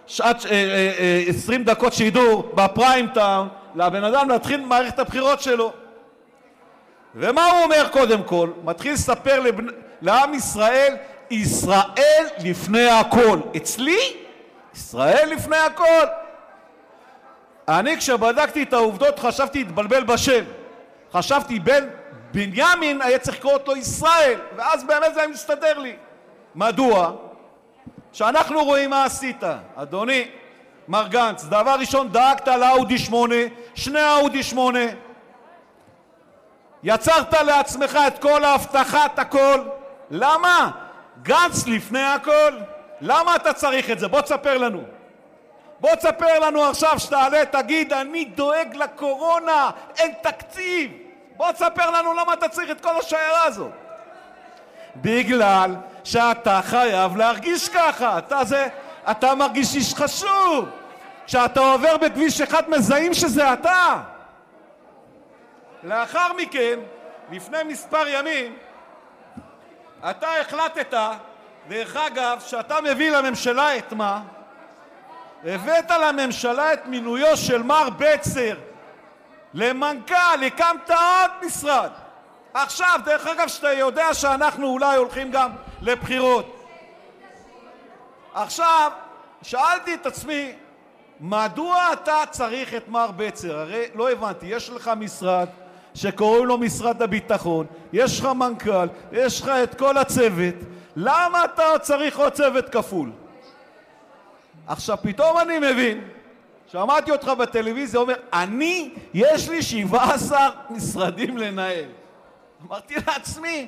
שעת, 0.07 0.37
20 0.37 1.61
אה, 1.61 1.67
אה, 1.69 1.75
דקות 1.75 1.93
שידור 1.93 2.51
בפריים 2.55 3.09
טאון 3.15 3.49
לבן 3.75 4.05
אדם 4.05 4.29
להתחיל 4.29 4.61
מערכת 4.61 4.99
הבחירות 4.99 5.41
שלו. 5.41 5.73
ומה 7.15 7.51
הוא 7.51 7.63
אומר 7.63 7.89
קודם 7.93 8.23
כל? 8.23 8.51
מתחיל 8.65 8.93
לספר 8.93 9.41
לבנ... 9.41 9.67
לעם 10.03 10.35
ישראל, 10.35 10.97
ישראל 11.31 12.27
לפני 12.45 12.91
הכל. 12.91 13.39
אצלי, 13.57 14.24
ישראל 14.75 15.29
לפני 15.31 15.57
הכל. 15.57 16.07
אני 17.69 17.97
כשבדקתי 17.97 18.63
את 18.63 18.73
העובדות 18.73 19.19
חשבתי 19.19 19.59
להתבלבל 19.59 20.05
בשם. 20.05 20.45
חשבתי 21.13 21.61
בן 21.61 21.89
בנימין 22.33 23.03
היה 23.03 23.19
צריך 23.19 23.37
לקרוא 23.37 23.53
אותו 23.53 23.77
ישראל, 23.77 24.41
ואז 24.57 24.85
באמת 24.85 25.15
זה 25.15 25.21
היה 25.21 25.29
מסתדר 25.29 25.79
לי. 25.79 25.97
מדוע? 26.55 27.13
שאנחנו 28.13 28.65
רואים 28.65 28.91
מה 28.91 29.05
עשית. 29.05 29.43
אדוני, 29.77 30.29
מר 30.89 31.09
גנץ, 31.09 31.45
דבר 31.45 31.77
ראשון 31.79 32.13
דאגת 32.13 32.49
לאאודי 32.49 32.99
8, 32.99 33.35
שני 33.75 34.13
אאודי 34.13 34.43
8. 34.43 34.81
יצרת 36.83 37.33
לעצמך 37.33 37.99
את 38.07 38.19
כל 38.19 38.45
ההבטחת 38.45 39.19
הכל. 39.19 39.63
למה? 40.11 40.71
גנץ 41.23 41.67
לפני 41.67 42.03
הכל. 42.03 42.55
למה 43.01 43.37
אתה 43.37 43.53
צריך 43.53 43.91
את 43.91 43.99
זה? 43.99 44.09
בוא 44.09 44.21
תספר 44.21 44.59
לנו. 44.59 44.83
בוא 45.81 45.95
תספר 45.95 46.39
לנו 46.39 46.65
עכשיו 46.65 46.99
שתעלה, 46.99 47.47
תגיד, 47.47 47.93
אני 47.93 48.25
דואג 48.25 48.77
לקורונה, 48.77 49.71
אין 49.97 50.13
תקציב. 50.23 50.93
בוא 51.37 51.53
תספר 51.53 51.91
לנו 51.91 52.15
למה 52.15 52.35
אתה 52.35 52.49
צריך 52.49 52.71
את 52.71 52.81
כל 52.81 52.99
השיירה 52.99 53.45
הזאת. 53.45 53.71
בגלל 54.97 55.75
שאתה 56.05 56.61
חייב 56.63 57.17
להרגיש 57.17 57.69
ככה. 57.69 58.19
אתה 58.19 58.45
זה, 58.45 58.69
אתה 59.11 59.35
מרגיש 59.35 59.75
איש 59.75 59.95
חשוב. 59.95 60.69
כשאתה 61.27 61.61
עובר 61.61 61.97
בכביש 61.97 62.41
אחד 62.41 62.71
מזהים 62.71 63.15
שזה 63.15 63.53
אתה. 63.53 64.01
לאחר 65.83 66.33
מכן, 66.33 66.79
לפני 67.31 67.59
מספר 67.63 68.09
ימים, 68.09 68.57
אתה 70.11 70.29
החלטת, 70.41 70.95
דרך 71.69 71.97
אגב, 71.97 72.41
שאתה 72.47 72.81
מביא 72.81 73.11
לממשלה 73.11 73.77
את 73.77 73.93
מה? 73.93 74.23
הבאת 75.45 75.91
לממשלה 75.91 76.73
את 76.73 76.87
מינויו 76.87 77.37
של 77.37 77.63
מר 77.63 77.89
בצר 77.99 78.57
למנכ"ל, 79.55 80.45
הקמת 80.47 80.91
עוד 80.91 81.31
משרד. 81.47 81.91
עכשיו, 82.55 83.01
דרך 83.05 83.27
אגב, 83.27 83.49
שאתה 83.49 83.73
יודע 83.73 84.15
שאנחנו 84.15 84.67
אולי 84.67 84.97
הולכים 84.97 85.31
גם 85.31 85.51
לבחירות. 85.83 86.67
עכשיו, 88.35 88.93
שאלתי 89.43 89.95
את 89.95 90.07
עצמי, 90.07 90.53
מדוע 91.21 91.93
אתה 91.93 92.23
צריך 92.31 92.75
את 92.75 92.89
מר 92.89 93.11
בצר? 93.17 93.59
הרי 93.59 93.85
לא 93.95 94.11
הבנתי, 94.11 94.47
יש 94.47 94.71
לך 94.71 94.91
משרד 94.97 95.49
שקוראים 95.95 96.47
לו 96.47 96.59
משרד 96.59 97.03
הביטחון, 97.03 97.67
יש 97.93 98.21
לך 98.21 98.27
מנכ"ל, 98.27 98.87
יש 99.13 99.43
לך 99.43 99.49
את 99.49 99.75
כל 99.75 99.99
הצוות, 99.99 100.55
למה 100.97 101.45
אתה 101.45 101.63
צריך 101.81 102.19
עוד 102.19 102.33
צוות 102.33 102.69
כפול? 102.69 103.11
עכשיו, 104.67 104.99
פתאום 105.03 105.39
אני 105.39 105.59
מבין, 105.59 106.09
שמעתי 106.67 107.11
אותך 107.11 107.29
בטלוויזיה 107.29 108.01
אומר, 108.01 108.15
אני, 108.33 108.95
יש 109.15 109.49
לי 109.49 109.63
17 109.63 110.51
משרדים 110.71 111.39
לנהל. 111.39 111.85
אמרתי 112.67 112.95
לעצמי, 113.07 113.67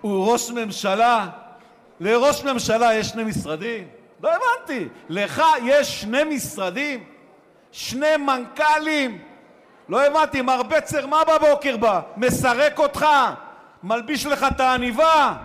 הוא 0.00 0.32
ראש 0.32 0.50
ממשלה, 0.50 1.28
לראש 2.00 2.44
ממשלה 2.44 2.94
יש 2.94 3.08
שני 3.08 3.24
משרדים? 3.24 3.88
לא 4.22 4.30
הבנתי. 4.30 4.88
לך 5.08 5.42
יש 5.64 6.00
שני 6.00 6.24
משרדים? 6.24 7.04
שני 7.72 8.16
מנכ"לים? 8.16 9.18
לא 9.88 10.06
הבנתי, 10.06 10.42
מר 10.42 10.62
בצר, 10.62 11.06
מה 11.06 11.22
בבוקר 11.24 11.76
בא? 11.76 12.00
מסרק 12.16 12.78
אותך? 12.78 13.06
מלביש 13.82 14.26
לך 14.26 14.46
את 14.54 14.60
העניבה? 14.60 15.36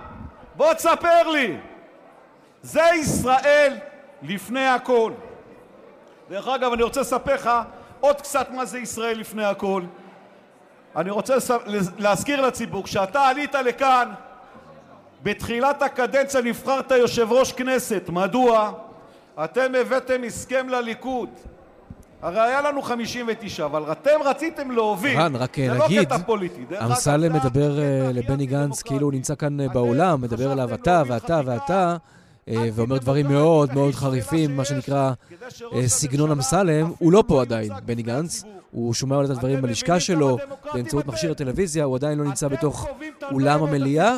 בוא 0.59 0.73
תספר 0.73 1.27
לי. 1.27 1.57
זה 2.61 2.81
ישראל 2.99 3.77
לפני 4.21 4.67
הכל. 4.67 5.11
דרך 6.29 6.47
אגב, 6.47 6.73
אני 6.73 6.83
רוצה 6.83 7.01
לספר 7.01 7.33
לך 7.33 7.49
עוד 7.99 8.21
קצת 8.21 8.49
מה 8.51 8.65
זה 8.65 8.79
ישראל 8.79 9.19
לפני 9.19 9.45
הכל. 9.45 9.83
אני 10.95 11.09
רוצה 11.09 11.33
להזכיר 11.97 12.41
לציבור, 12.41 12.83
כשאתה 12.83 13.27
עלית 13.27 13.55
לכאן 13.55 14.11
בתחילת 15.23 15.81
הקדנציה 15.81 16.41
נבחרת 16.41 16.91
יושב 16.91 17.31
ראש 17.31 17.51
כנסת. 17.51 18.03
מדוע? 18.09 18.71
אתם 19.43 19.75
הבאתם 19.75 20.21
הסכם 20.23 20.69
לליכוד. 20.69 21.29
הרי 22.21 22.39
היה 22.39 22.61
לנו 22.61 22.81
59, 22.81 23.65
אבל 23.65 23.91
אתם 23.91 24.19
רציתם 24.25 24.71
להוביל. 24.71 25.19
רן, 25.19 25.35
רק 25.35 25.57
זה 25.57 25.67
לא 25.67 25.85
נגיד, 25.85 26.05
קטע 26.05 26.17
פוליטי. 26.17 26.61
אמסלם 26.85 27.33
מדבר 27.33 27.79
אה, 27.79 28.11
לבני 28.13 28.45
גנץ 28.45 28.81
כאילו 28.81 29.05
הוא 29.05 29.13
נמצא 29.13 29.35
כאן 29.35 29.59
אה, 29.61 29.67
באולם, 29.67 30.21
מדבר 30.21 30.51
אליו 30.53 30.73
אתה 30.73 31.03
ואתה 31.07 31.41
ואתה, 31.45 31.97
אה, 32.49 32.69
ואומר 32.73 32.97
דברים 32.97 33.27
מאוד 33.27 33.73
מאוד 33.73 33.93
חריפים, 33.93 34.57
מה 34.57 34.65
שנקרא 34.65 35.11
אה, 35.73 35.87
סגנון 35.87 36.31
אמסלם. 36.31 36.91
הוא 36.99 37.11
לא 37.11 37.23
פה 37.27 37.41
עדיין, 37.41 37.71
בני 37.85 38.01
גנץ. 38.01 38.43
הוא 38.71 38.93
שומע 38.93 39.23
את 39.25 39.29
הדברים 39.29 39.61
בלשכה 39.61 39.99
שלו, 39.99 40.37
באמצעות 40.73 41.05
מכשיר 41.05 41.31
הטלוויזיה, 41.31 41.83
הוא 41.83 41.95
עדיין 41.95 42.17
לא 42.17 42.23
נמצא 42.23 42.47
בתוך 42.47 42.87
אולם 43.31 43.63
המליאה. 43.63 44.17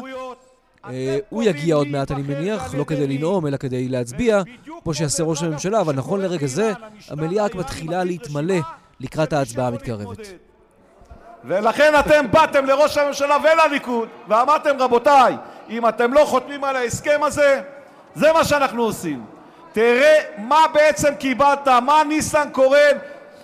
אה, 0.90 1.18
הוא 1.30 1.44
יגיע 1.44 1.76
עוד 1.76 1.88
מעט, 1.88 2.12
אני 2.12 2.22
מניח, 2.22 2.74
לא 2.78 2.84
כדי 2.84 3.08
לנאום, 3.08 3.48
אלא 3.48 3.58
כדי 3.58 3.88
להצביע, 3.88 4.42
כמו 4.84 4.94
שיעשה 4.94 5.24
ראש 5.24 5.44
הממשלה, 5.44 5.82
אבל 5.82 5.96
נכון 5.96 6.22
לרגע 6.22 6.48
זה, 6.48 6.72
המליאה 7.10 7.46
רק 7.46 7.56
מתחילה 7.56 8.04
להתמלא 8.04 8.56
לקראת 9.00 9.34
ההצבעה 9.34 9.68
המתקרבת. 9.68 10.18
ולכן 11.46 11.94
אתם 12.00 12.32
באתם 12.32 12.66
לראש 12.66 12.98
הממשלה 12.98 13.38
ולליכוד 13.44 14.10
ואמרתם, 14.28 14.76
רבותיי, 14.80 15.36
אם 15.70 15.88
אתם 15.88 16.14
לא 16.14 16.26
חותמים 16.26 16.64
על 16.64 16.76
ההסכם 16.76 17.20
הזה, 17.24 17.62
זה 18.16 18.34
מה 18.34 18.44
שאנחנו 18.44 18.84
עושים. 18.84 19.26
תראה 19.74 20.20
מה 20.38 20.66
בעצם 20.74 21.16
קיבלת, 21.16 21.68
מה 21.68 22.04
ניסנקורן, 22.08 22.98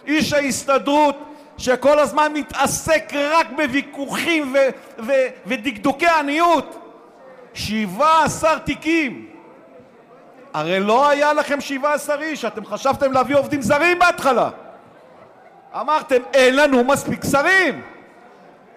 איש 0.08 0.34
ההסתדרות, 0.34 1.16
שכל 1.58 2.00
הזמן 2.00 2.34
מתעסק 2.34 3.14
רק 3.32 3.48
בוויכוחים 3.58 4.54
ו- 4.54 5.04
ו- 5.06 5.28
ודקדוקי 5.46 6.08
עניות. 6.08 6.87
17 7.58 8.60
תיקים. 8.60 9.28
הרי 10.54 10.80
לא 10.80 11.10
היה 11.10 11.34
לכם 11.34 11.62
17 11.62 12.22
איש, 12.22 12.46
אתם 12.46 12.66
חשבתם 12.66 13.12
להביא 13.12 13.36
עובדים 13.36 13.62
זרים 13.62 14.00
בהתחלה. 14.00 14.50
אמרתם, 15.80 16.22
אין 16.34 16.56
לנו 16.56 16.84
מספיק 16.84 17.24
שרים. 17.32 17.82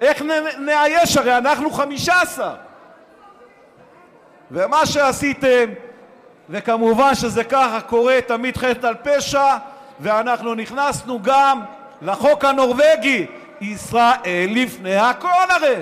איך 0.01 0.23
נאייש? 0.59 1.17
הרי 1.17 1.39
אנחנו 1.39 1.71
15. 1.71 2.55
ומה 4.51 4.87
שעשיתם, 4.87 5.71
וכמובן 6.51 7.15
שזה 7.15 7.45
ככה 7.45 7.81
קורה 7.81 8.19
תמיד 8.27 8.57
חטא 8.57 8.87
על 8.87 8.95
פשע, 9.03 9.57
ואנחנו 10.01 10.55
נכנסנו 10.55 11.23
גם 11.23 11.61
לחוק 12.03 12.45
הנורבגי, 12.45 13.27
ישראל 13.61 14.49
לפני 14.51 14.97
הכל 14.97 15.51
הרי. 15.51 15.77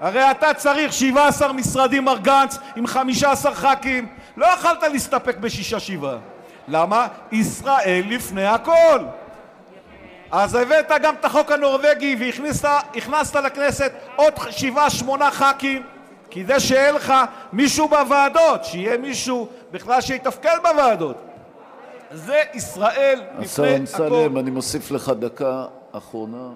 הרי 0.00 0.30
אתה 0.30 0.54
צריך 0.54 0.92
17 0.92 1.52
משרדים, 1.52 2.04
מר 2.04 2.18
גנץ, 2.18 2.58
עם 2.76 2.86
15 2.86 3.54
ח"כים. 3.54 4.08
לא 4.36 4.46
יכלת 4.46 4.82
להסתפק 4.82 5.36
בשישה 5.36 5.80
שבעה. 5.80 6.16
למה? 6.68 7.06
ישראל 7.32 8.04
לפני 8.08 8.46
הכל. 8.46 9.00
אז 10.30 10.54
הבאת 10.54 10.92
גם 11.02 11.14
את 11.14 11.24
החוק 11.24 11.52
הנורבגי 11.52 12.16
והכנסת 12.20 12.68
לכנסת 13.44 13.92
עוד 14.16 14.32
שבעה, 14.50 14.90
שמונה 14.90 15.30
ח"כים, 15.30 15.82
כדי 16.30 16.60
שיהיה 16.60 16.92
לך 16.92 17.14
מישהו 17.52 17.88
בוועדות, 17.88 18.64
שיהיה 18.64 18.98
מישהו 18.98 19.48
בכלל 19.70 20.00
שיתפקד 20.00 20.56
בוועדות. 20.62 21.16
זה 22.12 22.40
ישראל 22.54 23.20
השר 23.38 23.62
לפני 23.62 23.76
אמסלם, 23.76 24.06
הכל. 24.06 24.38
אני 24.38 24.50
מוסיף 24.50 24.90
לך 24.90 25.12
דקה 25.18 25.64
אחרונה 25.92 26.48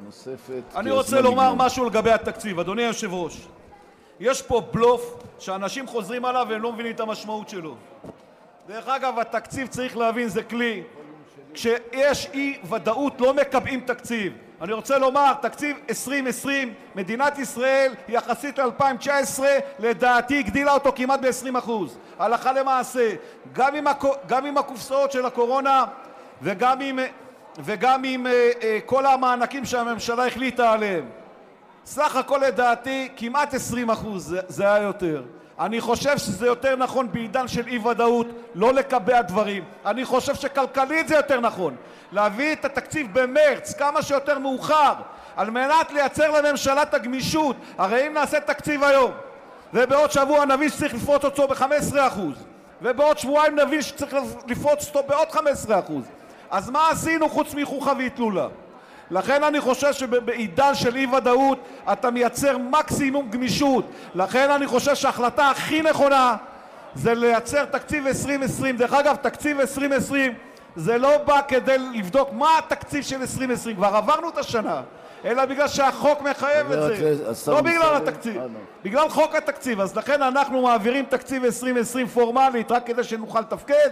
נוספת. 0.00 0.62
אני 0.76 0.90
רוצה 0.90 1.20
לומר 1.20 1.52
נגמר. 1.52 1.66
משהו 1.66 1.84
לגבי 1.84 2.10
התקציב, 2.10 2.58
אדוני 2.58 2.82
היושב-ראש. 2.82 3.46
יש 4.20 4.42
פה 4.42 4.60
בלוף 4.72 5.22
שאנשים 5.38 5.86
חוזרים 5.86 6.24
עליו 6.24 6.46
והם 6.50 6.62
לא 6.62 6.72
מבינים 6.72 6.92
את 6.92 7.00
המשמעות 7.00 7.48
שלו. 7.48 7.74
דרך 8.66 8.88
אגב, 8.88 9.18
התקציב, 9.18 9.66
צריך 9.66 9.96
להבין, 9.96 10.28
זה 10.28 10.42
כלי. 10.42 10.82
כשיש 11.54 12.28
אי-ודאות 12.34 13.20
לא 13.20 13.34
מקבעים 13.34 13.80
תקציב. 13.80 14.32
אני 14.60 14.72
רוצה 14.72 14.98
לומר, 14.98 15.32
תקציב 15.42 15.76
2020, 15.88 16.74
מדינת 16.94 17.38
ישראל, 17.38 17.94
יחסית 18.08 18.58
ל-2019, 18.58 19.42
לדעתי 19.78 20.38
הגדילה 20.38 20.74
אותו 20.74 20.92
כמעט 20.96 21.20
ב-20%. 21.20 21.70
הלכה 22.18 22.52
למעשה. 22.52 23.14
גם 23.52 23.74
עם, 23.74 23.86
הקו, 23.86 24.12
גם 24.26 24.46
עם 24.46 24.58
הקופסאות 24.58 25.12
של 25.12 25.26
הקורונה 25.26 25.84
וגם 26.42 26.80
עם, 26.80 26.98
וגם 27.58 28.04
עם 28.04 28.26
אה, 28.26 28.50
אה, 28.62 28.78
כל 28.86 29.06
המענקים 29.06 29.64
שהממשלה 29.64 30.26
החליטה 30.26 30.72
עליהם. 30.72 31.04
סך 31.86 32.16
הכל 32.16 32.40
לדעתי 32.46 33.08
כמעט 33.16 33.54
20 33.54 33.90
אחוז, 33.90 34.36
זה, 34.48 34.74
היה 34.74 34.82
יותר. 34.82 35.22
אני 35.60 35.80
חושב 35.80 36.18
שזה 36.18 36.46
יותר 36.46 36.76
נכון 36.76 37.12
בעידן 37.12 37.48
של 37.48 37.66
אי-ודאות 37.66 38.26
לא 38.54 38.72
לקבע 38.72 39.22
דברים. 39.22 39.64
אני 39.86 40.04
חושב 40.04 40.34
שכלכלית 40.34 41.08
זה 41.08 41.14
יותר 41.14 41.40
נכון. 41.40 41.74
להביא 42.12 42.52
את 42.52 42.64
התקציב 42.64 43.08
במרץ, 43.12 43.74
כמה 43.74 44.02
שיותר 44.02 44.38
מאוחר, 44.38 44.92
על 45.36 45.50
מנת 45.50 45.90
לייצר 45.90 46.40
לממשלה 46.40 46.82
את 46.82 46.94
הגמישות. 46.94 47.56
הרי 47.78 48.06
אם 48.06 48.12
נעשה 48.12 48.40
תקציב 48.40 48.84
היום, 48.84 49.10
ובעוד 49.74 50.10
שבוע 50.10 50.44
נבין 50.44 50.68
שצריך 50.68 50.94
לפרוץ 50.94 51.24
אותו 51.24 51.48
ב-15 51.48 51.96
אחוז, 51.98 52.34
ובעוד 52.82 53.18
שבועיים 53.18 53.58
נבין 53.58 53.82
שצריך 53.82 54.16
לפרוץ 54.46 54.88
אותו 54.88 55.02
בעוד 55.08 55.30
15 55.30 55.78
אחוז, 55.78 56.04
אז 56.50 56.70
מה 56.70 56.90
עשינו 56.90 57.28
חוץ 57.28 57.54
מחוכא 57.54 57.92
ואטלולא? 57.98 58.48
לכן 59.10 59.42
אני 59.42 59.60
חושב 59.60 59.92
שבעידן 59.92 60.74
של 60.74 60.96
אי-ודאות 60.96 61.58
אתה 61.92 62.10
מייצר 62.10 62.58
מקסימום 62.58 63.30
גמישות. 63.30 63.84
לכן 64.14 64.50
אני 64.50 64.66
חושב 64.66 64.94
שההחלטה 64.94 65.50
הכי 65.50 65.82
נכונה 65.82 66.36
זה 66.94 67.14
לייצר 67.14 67.64
תקציב 67.64 68.06
2020. 68.06 68.76
דרך 68.76 68.92
אגב, 68.92 69.16
תקציב 69.16 69.60
2020 69.60 70.32
זה 70.76 70.98
לא 70.98 71.18
בא 71.18 71.40
כדי 71.48 71.78
לבדוק 71.78 72.28
מה 72.32 72.58
התקציב 72.58 73.04
של 73.04 73.20
2020, 73.20 73.76
כבר 73.76 73.86
עברנו 73.86 74.28
את 74.28 74.38
השנה, 74.38 74.82
אלא 75.24 75.44
בגלל 75.44 75.68
שהחוק 75.68 76.22
מחייב 76.22 76.72
את 76.72 76.78
זה. 76.82 77.14
לא 77.46 77.60
בגלל 77.60 77.96
התקציב, 77.96 78.36
אנא. 78.36 78.58
בגלל 78.84 79.08
חוק 79.08 79.34
התקציב. 79.34 79.80
אז 79.80 79.96
לכן 79.96 80.22
אנחנו 80.22 80.62
מעבירים 80.62 81.04
תקציב 81.04 81.44
2020 81.44 82.06
פורמלית 82.06 82.72
רק 82.72 82.86
כדי 82.86 83.04
שנוכל 83.04 83.40
לתפקד. 83.40 83.90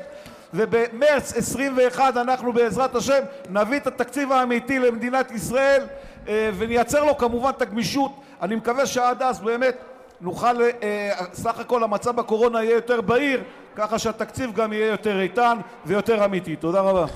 ובמרץ 0.55 1.37
21 1.37 2.17
אנחנו 2.17 2.53
בעזרת 2.53 2.95
השם 2.95 3.21
נביא 3.51 3.77
את 3.77 3.87
התקציב 3.87 4.33
האמיתי 4.33 4.79
למדינת 4.79 5.31
ישראל 5.31 5.83
אה, 6.29 6.51
ונייצר 6.55 7.05
לו 7.05 7.19
כמובן 7.19 7.51
את 7.51 7.63
הגמישות. 7.63 8.13
אני 8.43 8.55
מקווה 8.55 8.87
שעד 8.87 9.23
אז 9.23 9.41
באמת 9.41 9.77
נוכל, 10.21 10.63
אה, 10.83 11.11
סך 11.33 11.59
הכל 11.59 11.85
המצב 11.85 12.17
בקורונה 12.17 12.65
יהיה 12.65 12.75
יותר 12.75 13.01
בהיר, 13.01 13.43
ככה 13.77 13.99
שהתקציב 13.99 14.53
גם 14.55 14.73
יהיה 14.73 14.87
יותר 14.87 15.21
איתן 15.21 15.59
ויותר 15.87 16.25
אמיתי. 16.25 16.57
תודה 16.57 16.81
רבה. 16.81 17.07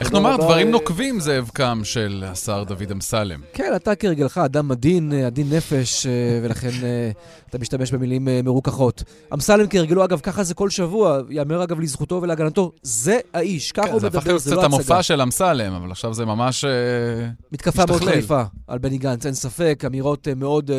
איך 0.00 0.12
נאמר, 0.12 0.36
דברים 0.36 0.70
נוקבים 0.70 1.20
זאב 1.20 1.50
קם 1.54 1.80
של 1.84 2.24
השר 2.26 2.64
דוד 2.64 2.90
אמסלם. 2.92 3.40
כן, 3.52 3.72
אתה 3.76 3.94
כרגלך 3.94 4.38
אדם 4.38 4.70
עדין, 4.70 5.12
אה, 5.12 5.26
עדין 5.26 5.52
נפש, 5.52 6.06
אה, 6.06 6.12
ולכן 6.42 6.70
אה, 6.82 7.10
אתה 7.50 7.58
משתמש 7.58 7.92
במילים 7.92 8.28
מרוככות. 8.44 9.02
אמסלם 9.34 9.66
כהרגלו, 9.68 10.04
אגב, 10.04 10.20
ככה 10.20 10.42
זה 10.42 10.54
כל 10.54 10.70
שבוע, 10.70 11.20
יאמר 11.30 11.64
אגב 11.64 11.80
לזכותו 11.80 12.20
ולהגנתו, 12.22 12.72
זה 12.82 13.18
האיש, 13.34 13.72
ככה 13.72 13.86
כן, 13.86 13.92
הוא 13.92 14.00
מדבר, 14.00 14.10
זה 14.10 14.18
הפך 14.18 14.26
להיות 14.26 14.42
קצת 14.42 14.64
המופע 14.64 15.02
של 15.02 15.22
אמסלם, 15.22 15.72
אבל 15.72 15.90
עכשיו 15.90 16.14
זה 16.14 16.24
ממש 16.24 16.64
מתקפה 17.52 17.86
מאוד 17.86 18.04
חריפה 18.04 18.42
על 18.66 18.78
בני 18.78 18.98
גנץ, 18.98 19.26
אין 19.26 19.34
ספק, 19.34 19.82
אמירות 19.86 20.28
מאוד 20.36 20.70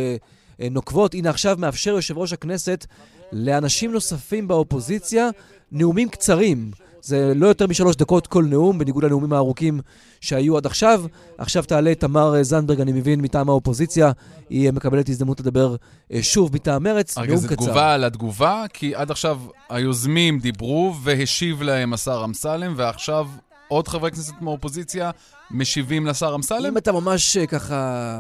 נוקבות. 0.72 1.14
הנה 1.14 1.30
עכשיו 1.30 1.56
מאפשר 1.60 1.92
יושב 1.92 2.18
ראש 2.18 2.34
הכנסת 2.34 2.86
לאנשים 3.32 3.92
נוספים 3.92 4.48
באופוזיציה 4.48 5.30
נאומים 5.72 6.10
קצרים. 6.10 6.72
זה 7.02 7.34
לא 7.36 7.48
יותר 7.48 7.68
משלוש 7.68 7.96
דקות 7.96 8.28
כל 8.28 8.46
נאום, 8.46 8.78
בניגוד 8.78 9.04
לנאומים 9.04 9.34
הארוכים 9.34 9.80
שהיו 10.22 10.58
עד 10.58 10.66
עכשיו. 10.66 11.04
עכשיו 11.38 11.64
תעלה 11.64 11.96
תמר 11.96 12.44
זנדברג, 12.44 12.82
אני 12.82 12.92
מבין, 12.92 13.22
מטעם 13.22 13.50
האופוזיציה. 13.50 14.12
היא 14.50 14.72
מקבלת 14.72 15.10
הזדמנות 15.10 15.40
לדבר 15.40 15.76
אה, 16.14 16.24
שוב 16.24 16.56
מטעם 16.56 16.84
מרץ, 16.84 17.18
נאום 17.18 17.28
קצר. 17.28 17.36
רגע, 17.36 17.48
זו 17.48 17.56
תגובה 17.56 17.94
על 17.94 18.04
התגובה, 18.04 18.66
כי 18.74 18.96
עד 18.96 19.12
עכשיו 19.12 19.40
היוזמים 19.70 20.40
דיברו 20.40 20.96
והשיב 21.04 21.62
להם 21.62 21.94
השר 21.94 22.22
אמסלם, 22.26 22.74
ועכשיו 22.78 23.28
עוד 23.68 23.88
חברי 23.88 24.12
כנסת 24.12 24.34
מהאופוזיציה 24.42 25.12
משיבים 25.52 26.06
לשר 26.06 26.36
אמסלם? 26.36 26.66
אם 26.66 26.78
אתה 26.78 26.92
ממש 26.92 27.38
אה, 27.38 27.48
ככה 27.48 28.16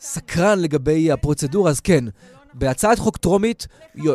סקרן 0.00 0.58
לגבי 0.58 1.12
הפרוצדורה, 1.12 1.70
אז 1.70 1.80
כן. 1.80 2.04
בהצעת 2.54 2.98
חוק 2.98 3.16
טרומית 3.16 3.66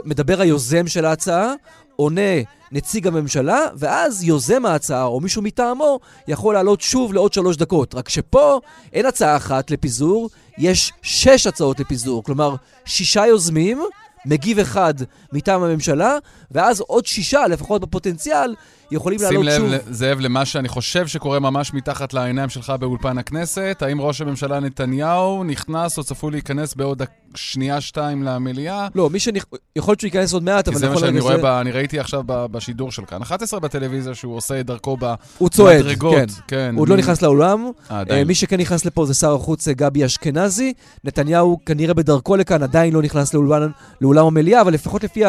מדבר 0.05 0.41
היוזם 0.41 0.87
של 0.87 1.05
ההצעה, 1.05 1.53
עונה 1.95 2.41
נציג 2.71 3.07
הממשלה, 3.07 3.59
ואז 3.75 4.23
יוזם 4.23 4.65
ההצעה 4.65 5.03
או 5.03 5.19
מישהו 5.19 5.41
מטעמו 5.41 5.99
יכול 6.27 6.53
לעלות 6.53 6.81
שוב 6.81 7.13
לעוד 7.13 7.33
שלוש 7.33 7.57
דקות. 7.57 7.95
רק 7.95 8.09
שפה 8.09 8.59
אין 8.93 9.05
הצעה 9.05 9.37
אחת 9.37 9.71
לפיזור, 9.71 10.29
יש 10.57 10.93
שש 11.01 11.47
הצעות 11.47 11.79
לפיזור. 11.79 12.23
כלומר, 12.23 12.55
שישה 12.85 13.27
יוזמים, 13.27 13.81
מגיב 14.25 14.59
אחד 14.59 14.93
מטעם 15.33 15.63
הממשלה, 15.63 16.17
ואז 16.51 16.79
עוד 16.79 17.05
שישה, 17.05 17.47
לפחות 17.47 17.81
בפוטנציאל, 17.81 18.55
יכולים 18.91 19.19
לעלות 19.21 19.45
שוב. 19.45 19.55
שים 19.55 19.65
לב, 19.65 19.81
זאב, 19.91 20.19
למה 20.19 20.45
שאני 20.45 20.67
חושב 20.67 21.07
שקורה 21.07 21.39
ממש 21.39 21.73
מתחת 21.73 22.13
לעיניים 22.13 22.49
שלך 22.49 22.73
באולפן 22.79 23.17
הכנסת. 23.17 23.77
האם 23.81 24.01
ראש 24.01 24.21
הממשלה 24.21 24.59
נתניהו 24.59 25.43
נכנס 25.43 25.97
או 25.97 26.03
צפוי 26.03 26.31
להיכנס 26.31 26.75
בעוד 26.75 27.01
שנייה-שתיים 27.35 28.23
למליאה? 28.23 28.87
לא, 28.95 29.09
מי 29.09 29.19
שנכ... 29.19 29.45
יכול 29.75 29.91
להיות 29.91 29.99
שהוא 29.99 30.07
ייכנס 30.07 30.33
עוד 30.33 30.43
מעט, 30.43 30.67
אבל 30.67 30.77
נכון 30.77 30.89
לרגע 30.89 30.99
זה... 30.99 31.05
כי 31.05 31.11
זה 31.11 31.17
מה 31.17 31.21
שאני 31.21 31.39
רואה, 31.41 31.57
ב... 31.57 31.59
אני 31.61 31.71
ראיתי 31.71 31.99
עכשיו 31.99 32.23
בשידור 32.27 32.91
של 32.91 33.05
כאן 33.05 33.21
11 33.21 33.59
בטלוויזיה, 33.59 34.15
שהוא 34.15 34.35
עושה 34.35 34.59
את 34.59 34.65
דרכו 34.65 34.97
במדרגות. 34.97 35.19
הוא 35.37 35.49
צועד, 35.49 35.85
כן. 35.99 36.25
כן. 36.47 36.71
הוא 36.73 36.81
עוד 36.81 36.89
לא 36.89 36.97
נכנס 36.97 37.21
לאולם. 37.21 37.71
אה, 37.91 38.23
מי 38.25 38.35
שכן 38.35 38.59
נכנס 38.59 38.85
לפה 38.85 39.05
זה 39.05 39.13
שר 39.13 39.35
החוץ 39.35 39.67
אה, 39.67 39.73
גבי 39.73 40.05
אשכנזי. 40.05 40.73
נתניהו 41.03 41.59
כנראה 41.65 41.93
בדרכו 41.93 42.35
לכאן, 42.35 42.63
עדיין 42.63 42.93
לא 42.93 43.01
נכנס 43.01 43.33
לאולם, 43.33 43.71
לאולם 44.01 44.25
המליאה, 44.25 44.61
אבל 44.61 44.73
לפחות 44.73 45.03
לפי 45.03 45.23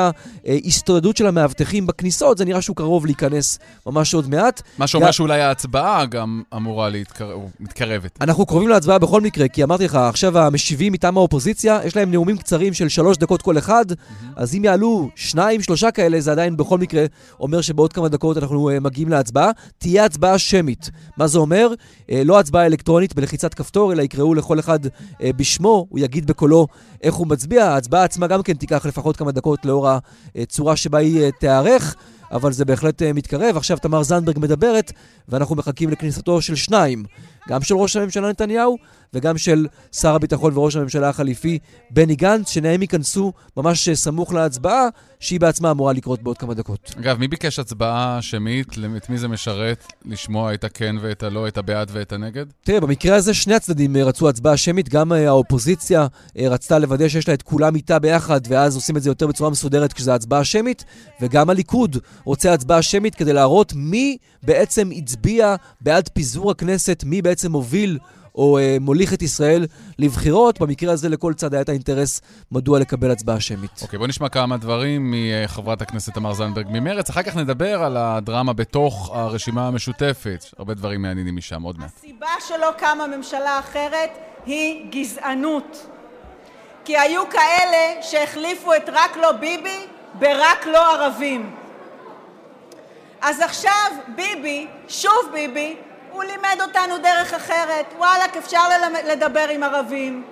ההסתודדות 0.46 1.16
של 1.16 1.27
המאבטחים 1.27 1.87
בכניסות, 1.87 2.38
זה 2.38 2.44
נראה 2.44 2.62
שהוא 2.62 2.77
קרוב 2.77 3.07
להיכנס 3.07 3.51
ממש 3.86 4.14
עוד 4.14 4.30
מעט. 4.30 4.62
מה 4.78 4.86
שאומר 4.86 5.08
ג... 5.08 5.10
שאולי 5.10 5.40
ההצבעה 5.40 6.06
גם 6.06 6.42
אמורה 6.56 6.88
להתקרב, 6.88 7.40
מתקרבת. 7.60 8.18
אנחנו 8.20 8.46
קרובים 8.46 8.68
להצבעה 8.68 8.98
בכל 8.98 9.20
מקרה, 9.20 9.48
כי 9.48 9.64
אמרתי 9.64 9.84
לך, 9.84 9.94
עכשיו 9.94 10.38
המשיבים 10.38 10.92
מטעם 10.92 11.16
האופוזיציה, 11.16 11.80
יש 11.84 11.96
להם 11.96 12.10
נאומים 12.10 12.38
קצרים 12.38 12.74
של 12.74 12.88
שלוש 12.88 13.16
דקות 13.16 13.42
כל 13.42 13.58
אחד, 13.58 13.84
mm-hmm. 13.90 14.24
אז 14.36 14.54
אם 14.54 14.64
יעלו 14.64 15.08
שניים, 15.14 15.62
שלושה 15.62 15.90
כאלה, 15.90 16.20
זה 16.20 16.32
עדיין 16.32 16.56
בכל 16.56 16.78
מקרה 16.78 17.04
אומר 17.40 17.60
שבעוד 17.60 17.92
כמה 17.92 18.08
דקות 18.08 18.36
אנחנו 18.36 18.70
uh, 18.70 18.80
מגיעים 18.80 19.08
להצבעה. 19.08 19.50
תהיה 19.78 20.04
הצבעה 20.04 20.38
שמית. 20.38 20.90
מה 21.16 21.26
זה 21.26 21.38
אומר? 21.38 21.68
Uh, 21.72 22.12
לא 22.24 22.38
הצבעה 22.38 22.66
אלקטרונית 22.66 23.14
בלחיצת 23.14 23.54
כפתור, 23.54 23.92
אלא 23.92 24.02
יקראו 24.02 24.34
לכל 24.34 24.58
אחד 24.58 24.86
uh, 24.86 24.88
בשמו, 25.36 25.86
הוא 25.88 25.98
יגיד 25.98 26.26
בקולו 26.26 26.66
איך 27.02 27.14
הוא 27.14 27.26
מצביע. 27.26 27.64
ההצבעה 27.64 28.04
עצמה 28.04 28.26
גם 28.26 28.42
כן 28.42 28.52
תיקח 28.52 28.86
לפחות 28.86 29.16
כמה 29.16 29.32
דקות 29.32 29.64
לאור 29.64 29.88
הצורה 30.36 30.76
שבה 30.76 30.98
היא 30.98 31.30
תיערך. 31.40 31.94
אבל 32.33 32.53
זה 32.53 32.64
בהחלט 32.64 33.03
uh, 33.03 33.05
מתקרב. 33.14 33.57
עכשיו 33.57 33.79
תמר 33.79 34.03
זנדברג 34.03 34.38
מדברת, 34.38 34.92
ואנחנו 35.29 35.57
מחכים 35.57 35.90
לכניסתו 35.90 36.42
של 36.42 36.55
שניים, 36.55 37.05
גם 37.48 37.62
של 37.62 37.74
ראש 37.74 37.96
הממשלה 37.96 38.28
נתניהו 38.28 38.76
וגם 39.14 39.38
של 39.38 39.66
שר 39.92 40.14
הביטחון 40.14 40.59
וראש 40.59 40.76
הממשלה 40.76 41.09
החליפי 41.09 41.59
בני 41.90 42.16
גנץ, 42.16 42.50
שניהם 42.50 42.83
ייכנסו 42.83 43.33
ממש 43.57 43.88
אה, 43.88 43.94
סמוך 43.94 44.33
להצבעה, 44.33 44.88
שהיא 45.20 45.40
בעצמה 45.40 45.70
אמורה 45.70 45.92
לקרות 45.92 46.22
בעוד 46.22 46.38
כמה 46.38 46.55
דקות. 46.55 46.94
אגב, 47.00 47.18
מי 47.18 47.28
ביקש 47.28 47.59
הצבעה 47.59 48.18
שמית? 48.20 48.66
את 48.96 49.11
מי 49.11 49.18
זה 49.18 49.28
משרת 49.28 49.92
לשמוע 50.05 50.55
את 50.55 50.64
הכן 50.64 50.96
ואת 51.00 51.22
הלא, 51.22 51.48
את 51.48 51.59
הבעד 51.59 51.90
ואת 51.92 52.12
הנגד? 52.12 52.46
תראה, 52.64 52.81
במקרה 52.81 53.16
הזה 53.16 53.35
שני 53.35 53.55
הצדדים 53.55 53.96
אה, 53.96 54.05
רצו 54.05 54.28
הצבעה 54.28 54.57
שמית, 54.57 54.88
גם 54.88 55.12
האופוזיציה 55.12 56.07
רצתה 56.37 56.78
לוודא 56.78 57.09
שיש 57.09 57.28
לה 57.28 57.35
את 57.35 57.42
כולם 57.42 57.74
איתה 57.74 57.98
ביחד, 57.98 58.40
ואז 58.48 58.74
עושים 58.76 58.96
את 58.96 59.02
זה 59.02 59.11
יותר 59.11 59.26
בצורה 59.26 59.50
מסודרת 59.50 59.92
כשזו 59.92 60.12
הצבעה 60.12 60.44
שמית, 60.44 60.85
וגם 61.20 61.50
הליכוד 61.50 61.96
רוצה 62.24 62.52
הצבעה 62.52 62.83
שמית 62.83 63.14
כדי 63.14 63.33
להראות 63.33 63.72
מי 63.76 64.16
בעצם 64.42 64.90
הצביע 64.96 65.55
בעד 65.81 66.09
פיזור 66.12 66.50
הכנסת, 66.50 67.05
מי 67.07 67.22
בעצם 67.22 67.32
הוביל 67.53 67.99
או 68.35 68.59
אה, 68.59 68.77
מוליך 68.81 69.14
את 69.14 69.23
ישראל 69.23 69.66
לבחירות. 69.99 70.61
במקרה 70.61 70.92
הזה 70.92 71.09
לכל 71.09 71.35
צד 71.35 71.55
היה 71.55 71.62
את 71.62 71.68
האינטרס 71.68 72.21
מדוע 72.53 72.79
לקבל 72.79 73.11
הצבעה 73.11 73.40
שמית. 73.40 73.83
אוקיי, 73.83 73.99
בוא 73.99 74.07
נשמע 74.07 74.29
כמה 74.29 74.57
דברים 74.57 75.14
מחברת 75.14 75.83
הכנסת 75.83 76.14
תמר 76.14 76.33
זנדברג 76.33 76.66
ממרץ. 76.71 77.11
אחר 77.11 77.23
כך 77.23 77.37
נדבר 77.37 77.83
על 77.83 77.97
הדרמה 77.97 78.53
בתוך 78.53 79.11
הרשימה 79.14 79.68
המשותפת. 79.68 80.45
הרבה 80.59 80.75
דברים 80.75 81.03
מעניינים 81.03 81.37
משם, 81.37 81.62
עוד 81.62 81.79
מעט. 81.79 81.90
הסיבה 81.99 82.27
שלא 82.49 82.71
קמה 82.79 83.07
ממשלה 83.07 83.59
אחרת 83.59 84.11
היא 84.47 84.90
גזענות. 84.92 85.87
כי 86.85 86.99
היו 86.99 87.23
כאלה 87.31 88.03
שהחליפו 88.03 88.75
את 88.75 88.88
רק 88.92 89.16
לא 89.16 89.33
ביבי 89.33 89.87
ברק 90.18 90.66
לא 90.66 90.95
ערבים. 90.95 91.51
אז 93.21 93.40
עכשיו 93.40 93.90
ביבי, 94.16 94.66
שוב 94.88 95.12
ביבי, 95.33 95.77
הוא 96.12 96.25
לימד 96.25 96.61
אותנו 96.61 96.98
דרך 96.98 97.35
אחרת. 97.35 97.87
וואלכ, 97.98 98.37
אפשר 98.37 98.62
לדבר 99.05 99.48
עם 99.48 99.62
ערבים, 99.62 100.25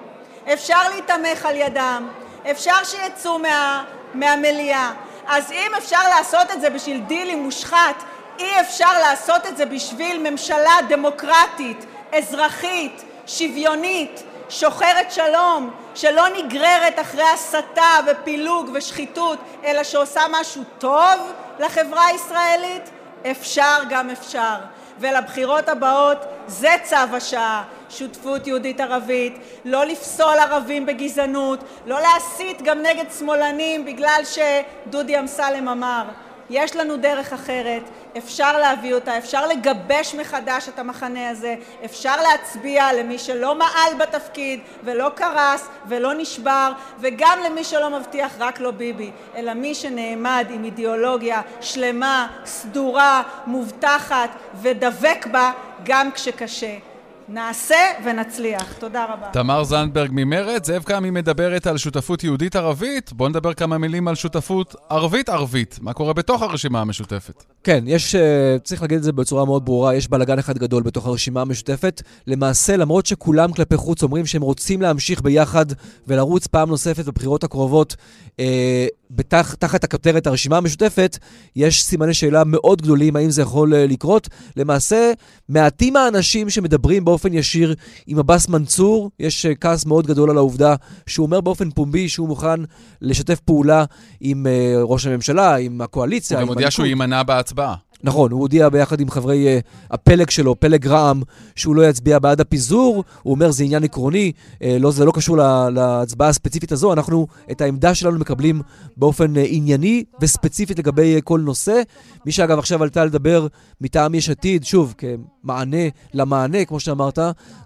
אפשר 0.53 0.89
להתמך 0.95 1.47
על 1.47 1.57
ידם, 1.57 2.09
אפשר 2.51 2.85
שיצאו 2.85 3.39
מה, 3.39 3.85
מהמליאה. 4.15 4.91
אז 5.27 5.53
אם 5.53 5.75
אפשר 5.79 6.09
לעשות 6.09 6.51
את 6.51 6.61
זה 6.61 6.71
בשביל 6.71 7.01
דילים 7.01 7.43
מושחת, 7.43 8.05
אי 8.39 8.61
אפשר 8.61 8.99
לעשות 8.99 9.47
את 9.47 9.57
זה 9.57 9.67
בשביל 9.67 10.31
ממשלה 10.31 10.77
דמוקרטית, 10.89 11.85
אזרחית, 12.13 13.05
שוויונית, 13.27 14.23
שוחרת 14.49 15.13
שלום, 15.13 15.71
שלא 15.95 16.29
נגררת 16.29 17.01
אחרי 17.01 17.29
הסתה 17.35 17.99
ופילוג 18.07 18.71
ושחיתות, 18.75 19.39
אלא 19.65 19.85
שעושה 19.85 20.21
משהו 20.31 20.63
טוב 20.79 21.33
לחברה 21.59 22.07
הישראלית? 22.07 22.91
אפשר 23.31 23.79
גם 23.89 24.11
אפשר. 24.11 24.55
ולבחירות 25.01 25.69
הבאות 25.69 26.19
זה 26.47 26.71
צו 26.83 26.97
השעה, 27.13 27.65
שותפות 27.91 28.47
יהודית-ערבית, 28.47 29.39
לא 29.65 29.85
לפסול 29.85 30.39
ערבים 30.39 30.87
בגזענות, 30.87 31.65
לא 31.87 31.99
להסית 32.01 32.63
גם 32.63 32.83
נגד 32.83 33.05
שמאלנים 33.19 33.85
בגלל 33.85 34.23
שדודי 34.25 35.19
אמסלם 35.19 35.69
אמר. 35.69 36.05
יש 36.51 36.77
לנו 36.77 36.97
דרך 36.97 37.33
אחרת, 37.33 37.83
אפשר 38.19 38.59
להביא 38.59 38.95
אותה, 38.95 39.19
אפשר 39.19 39.47
לגבש 39.47 40.15
מחדש 40.15 40.69
את 40.69 40.79
המחנה 40.79 41.29
הזה, 41.29 41.55
אפשר 41.85 42.23
להצביע 42.23 42.93
למי 42.93 43.19
שלא 43.19 43.55
מעל 43.55 43.95
בתפקיד 43.99 44.61
ולא 44.85 45.11
קרס 45.15 45.69
ולא 45.87 46.15
נשבר, 46.15 46.73
וגם 46.99 47.39
למי 47.45 47.65
שלא 47.65 47.99
מבטיח 47.99 48.33
רק 48.39 48.61
לא 48.61 48.71
ביבי, 48.71 49.11
אלא 49.37 49.55
מי 49.55 49.75
שנעמד 49.75 50.47
עם 50.51 50.65
אידיאולוגיה 50.65 51.41
שלמה, 51.61 52.29
סדורה, 52.45 53.23
מובטחת 53.47 54.31
ודבק 54.55 55.27
בה 55.31 55.53
גם 55.85 56.13
כשקשה. 56.13 56.90
נעשה 57.33 57.77
ונצליח. 58.05 58.73
תודה 58.79 59.05
רבה. 59.05 59.27
תמר 59.33 59.65
זנדברג 59.65 60.11
ממרצ, 60.13 60.67
זאב 60.67 60.83
קמי 60.83 61.11
מדברת 61.11 61.67
על 61.67 61.79
שותפות 61.79 62.25
יהודית-ערבית. 62.25 63.13
בואו 63.13 63.29
נדבר 63.29 63.55
כמה 63.55 63.79
מילים 63.79 64.09
על 64.09 64.15
שותפות 64.15 64.75
ערבית-ערבית. 64.91 65.79
מה 65.83 65.93
קורה 65.93 66.13
בתוך 66.13 66.43
הרשימה 66.43 66.81
המשותפת? 66.81 67.45
כן, 67.65 67.85
יש, 67.87 68.15
אה, 68.15 68.57
צריך 68.65 68.83
להגיד 68.83 68.97
את 68.97 69.03
זה 69.03 69.13
בצורה 69.13 69.45
מאוד 69.45 69.65
ברורה, 69.65 69.95
יש 69.95 70.09
בלאגן 70.09 70.39
אחד 70.39 70.59
גדול 70.59 70.83
בתוך 70.83 71.07
הרשימה 71.07 71.41
המשותפת. 71.41 72.03
למעשה, 72.27 72.77
למרות 72.77 73.07
שכולם 73.07 73.53
כלפי 73.53 73.77
חוץ 73.77 74.03
אומרים 74.03 74.27
שהם 74.27 74.43
רוצים 74.43 74.83
להמשיך 74.83 75.23
ביחד 75.23 75.67
ולרוץ 76.07 76.47
פעם 76.47 76.69
נוספת 76.69 77.05
בבחירות 77.05 77.45
הקרובות, 77.45 77.97
אה, 78.41 78.87
בתח, 79.11 79.55
תחת 79.55 79.85
הכותרת 79.85 80.27
הרשימה 80.27 80.57
המשותפת, 80.57 81.19
יש 81.57 81.83
סימני 81.83 82.15
שאלה 82.15 82.43
מאוד 82.47 82.83
גדולים 82.83 83.17
האם 83.17 83.31
זה 83.31 83.43
יכול 83.43 83.75
אה, 83.75 83.87
לקרות. 83.87 84.29
למעשה, 84.57 85.13
מעטים 85.49 85.97
האנשים 85.97 86.51
שמדברים 86.51 87.05
באופן 87.05 87.35
ישיר 87.35 87.75
עם 88.07 88.19
עבאס 88.19 88.49
מנצור, 88.49 89.11
יש 89.21 89.47
אה, 89.47 89.55
כעס 89.55 89.87
מאוד 89.87 90.07
גדול 90.07 90.31
על 90.31 90.37
העובדה 90.37 90.75
שהוא 91.07 91.27
אומר 91.27 91.41
באופן 91.41 91.71
פומבי 91.71 92.09
שהוא 92.09 92.29
מוכן 92.29 92.61
לשתף 93.03 93.41
פעולה 93.41 93.85
עם 94.21 94.47
uh, 94.47 94.79
ראש 94.83 95.07
הממשלה, 95.07 95.57
עם 95.57 95.81
הקואליציה, 95.81 96.39
הוא 96.39 96.43
גם 96.43 96.49
הודיע 96.49 96.71
שהוא 96.71 96.87
יימנע 96.87 97.23
בהצבעה. 97.23 97.75
נכון, 98.05 98.33
הוא 98.33 98.41
הודיע 98.41 98.69
ביחד 98.69 99.01
עם 99.01 99.11
חברי 99.11 99.59
uh, 99.59 99.63
הפלג 99.91 100.31
שלו, 100.31 100.61
פלג 100.61 100.87
רע"מ, 100.87 101.23
שהוא 101.57 101.77
לא 101.77 101.89
יצביע 101.89 102.19
בעד 102.19 102.41
הפיזור. 102.41 103.05
הוא 103.23 103.35
אומר, 103.35 103.51
זה 103.51 103.65
עניין 103.65 103.85
עקרוני, 103.85 104.33
uh, 104.55 104.63
לא, 104.81 104.91
זה 104.91 105.05
לא 105.05 105.13
קשור 105.13 105.37
לה, 105.37 105.71
להצבעה 105.71 106.29
הספציפית 106.29 106.73
הזו. 106.73 106.93
אנחנו 106.93 107.27
את 107.51 107.61
העמדה 107.61 107.95
שלנו 107.95 108.19
מקבלים 108.19 108.63
באופן 108.97 109.37
uh, 109.37 109.39
ענייני 109.45 110.05
וספציפית 110.21 110.79
לגבי 110.79 111.19
uh, 111.19 111.23
כל 111.23 111.41
נושא. 111.41 111.83
מי 112.27 112.33
שאגב 112.33 112.59
עכשיו 112.59 112.83
עלתה 112.83 113.05
לדבר 113.05 113.47
מטעם 113.81 114.15
יש 114.15 114.31
עתיד, 114.31 114.65
שוב, 114.65 114.95
כמענה 114.99 115.89
למענה, 116.15 116.65
כמו 116.65 116.81
שאמרת, 116.81 117.19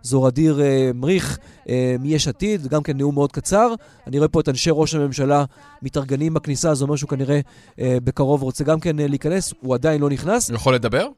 זו 0.02 0.26
ע'דיר 0.26 0.58
uh, 0.58 0.96
מריך 0.96 1.38
uh, 1.38 1.63
מיש 2.00 2.28
עתיד, 2.28 2.66
גם 2.66 2.82
כן 2.82 2.96
נאום 2.96 3.14
מאוד 3.14 3.32
קצר. 3.32 3.74
אני 4.06 4.18
רואה 4.18 4.28
פה 4.28 4.40
את 4.40 4.48
אנשי 4.48 4.70
ראש 4.72 4.94
הממשלה 4.94 5.44
מתארגנים 5.82 6.34
בכניסה, 6.34 6.74
זה 6.74 6.84
אומר 6.84 6.96
שהוא 6.96 7.10
כנראה 7.10 7.40
uh, 7.40 7.80
בקרוב 8.04 8.42
רוצה 8.42 8.64
גם 8.64 8.80
כן 8.80 8.98
uh, 8.98 9.02
להיכנס, 9.08 9.54
הוא 9.60 9.74
עדיין 9.74 10.00
לא 10.00 10.10
נכנס. 10.10 10.50
הוא 10.50 10.56
יכול 10.56 10.74
לדבר? 10.74 11.08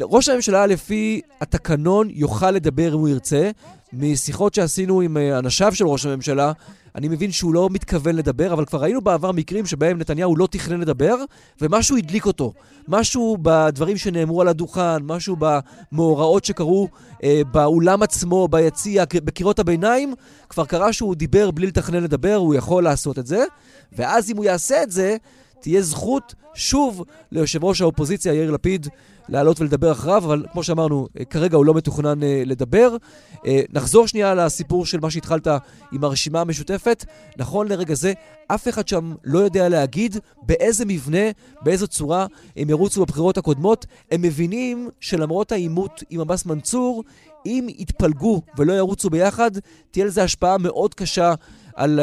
ראש 0.00 0.28
הממשלה, 0.28 0.66
לפי 0.66 1.20
התקנון, 1.40 2.08
יוכל 2.10 2.50
לדבר 2.50 2.94
אם 2.94 2.98
הוא 2.98 3.08
ירצה. 3.08 3.50
משיחות 3.92 4.54
שעשינו 4.54 5.00
עם 5.00 5.16
אנשיו 5.16 5.74
של 5.74 5.86
ראש 5.86 6.06
הממשלה, 6.06 6.52
אני 6.94 7.08
מבין 7.08 7.32
שהוא 7.32 7.54
לא 7.54 7.68
מתכוון 7.70 8.16
לדבר, 8.16 8.52
אבל 8.52 8.64
כבר 8.64 8.82
ראינו 8.82 9.00
בעבר 9.00 9.32
מקרים 9.32 9.66
שבהם 9.66 9.98
נתניהו 9.98 10.36
לא 10.36 10.48
תכנן 10.50 10.80
לדבר, 10.80 11.16
ומשהו 11.60 11.96
הדליק 11.96 12.26
אותו. 12.26 12.52
משהו 12.88 13.36
בדברים 13.42 13.96
שנאמרו 13.96 14.40
על 14.40 14.48
הדוכן, 14.48 15.02
משהו 15.02 15.36
במאורעות 15.38 16.44
שקרו 16.44 16.88
אה, 17.24 17.42
באולם 17.52 18.02
עצמו, 18.02 18.48
ביציע, 18.48 19.04
בקירות 19.24 19.58
הביניים, 19.58 20.14
כבר 20.48 20.64
קרה 20.64 20.92
שהוא 20.92 21.14
דיבר 21.14 21.50
בלי 21.50 21.66
לתכנן 21.66 22.02
לדבר, 22.02 22.34
הוא 22.34 22.54
יכול 22.54 22.84
לעשות 22.84 23.18
את 23.18 23.26
זה, 23.26 23.44
ואז 23.92 24.30
אם 24.30 24.36
הוא 24.36 24.44
יעשה 24.44 24.82
את 24.82 24.90
זה, 24.90 25.16
תהיה 25.62 25.82
זכות 25.82 26.34
שוב 26.54 27.04
ליושב 27.32 27.64
ראש 27.64 27.80
האופוזיציה 27.80 28.34
יאיר 28.34 28.50
לפיד 28.50 28.86
לעלות 29.28 29.60
ולדבר 29.60 29.92
אחריו, 29.92 30.24
אבל 30.24 30.44
כמו 30.52 30.62
שאמרנו, 30.62 31.06
כרגע 31.30 31.56
הוא 31.56 31.66
לא 31.66 31.74
מתוכנן 31.74 32.22
uh, 32.22 32.24
לדבר. 32.46 32.96
Uh, 33.34 33.38
נחזור 33.72 34.08
שנייה 34.08 34.34
לסיפור 34.34 34.86
של 34.86 35.00
מה 35.00 35.10
שהתחלת 35.10 35.48
עם 35.92 36.04
הרשימה 36.04 36.40
המשותפת. 36.40 37.04
נכון 37.36 37.68
לרגע 37.68 37.94
זה, 37.94 38.12
אף 38.46 38.68
אחד 38.68 38.88
שם 38.88 39.14
לא 39.24 39.38
יודע 39.38 39.68
להגיד 39.68 40.16
באיזה 40.42 40.84
מבנה, 40.84 41.30
באיזו 41.62 41.86
צורה 41.86 42.26
הם 42.56 42.70
ירוצו 42.70 43.00
בבחירות 43.00 43.38
הקודמות. 43.38 43.86
הם 44.10 44.22
מבינים 44.22 44.88
שלמרות 45.00 45.52
העימות 45.52 46.02
עם 46.10 46.20
עבאס 46.20 46.46
מנצור, 46.46 47.04
אם 47.46 47.66
יתפלגו 47.78 48.42
ולא 48.58 48.72
ירוצו 48.72 49.10
ביחד, 49.10 49.50
תהיה 49.90 50.06
לזה 50.06 50.22
השפעה 50.22 50.58
מאוד 50.58 50.94
קשה 50.94 51.34
על 51.74 52.00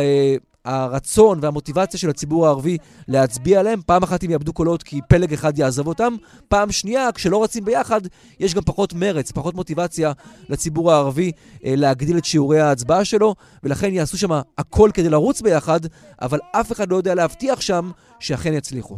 הרצון 0.69 1.39
והמוטיבציה 1.41 1.99
של 1.99 2.09
הציבור 2.09 2.47
הערבי 2.47 2.77
להצביע 3.07 3.59
עליהם. 3.59 3.81
פעם 3.85 4.03
אחת 4.03 4.23
הם 4.23 4.31
יאבדו 4.31 4.53
קולות 4.53 4.83
כי 4.83 5.01
פלג 5.07 5.33
אחד 5.33 5.59
יעזוב 5.59 5.87
אותם. 5.87 6.15
פעם 6.47 6.71
שנייה, 6.71 7.11
כשלא 7.11 7.43
רצים 7.43 7.65
ביחד, 7.65 8.01
יש 8.39 8.53
גם 8.53 8.61
פחות 8.61 8.93
מרץ, 8.93 9.31
פחות 9.31 9.55
מוטיבציה 9.55 10.11
לציבור 10.49 10.91
הערבי 10.91 11.31
אה, 11.65 11.73
להגדיל 11.75 12.17
את 12.17 12.25
שיעורי 12.25 12.59
ההצבעה 12.59 13.05
שלו, 13.05 13.35
ולכן 13.63 13.93
יעשו 13.93 14.17
שם 14.17 14.31
הכל 14.57 14.89
כדי 14.93 15.09
לרוץ 15.09 15.41
ביחד, 15.41 15.79
אבל 16.21 16.39
אף 16.51 16.71
אחד 16.71 16.91
לא 16.91 16.95
יודע 16.95 17.15
להבטיח 17.15 17.61
שם 17.61 17.91
שאכן 18.19 18.53
יצליחו. 18.53 18.97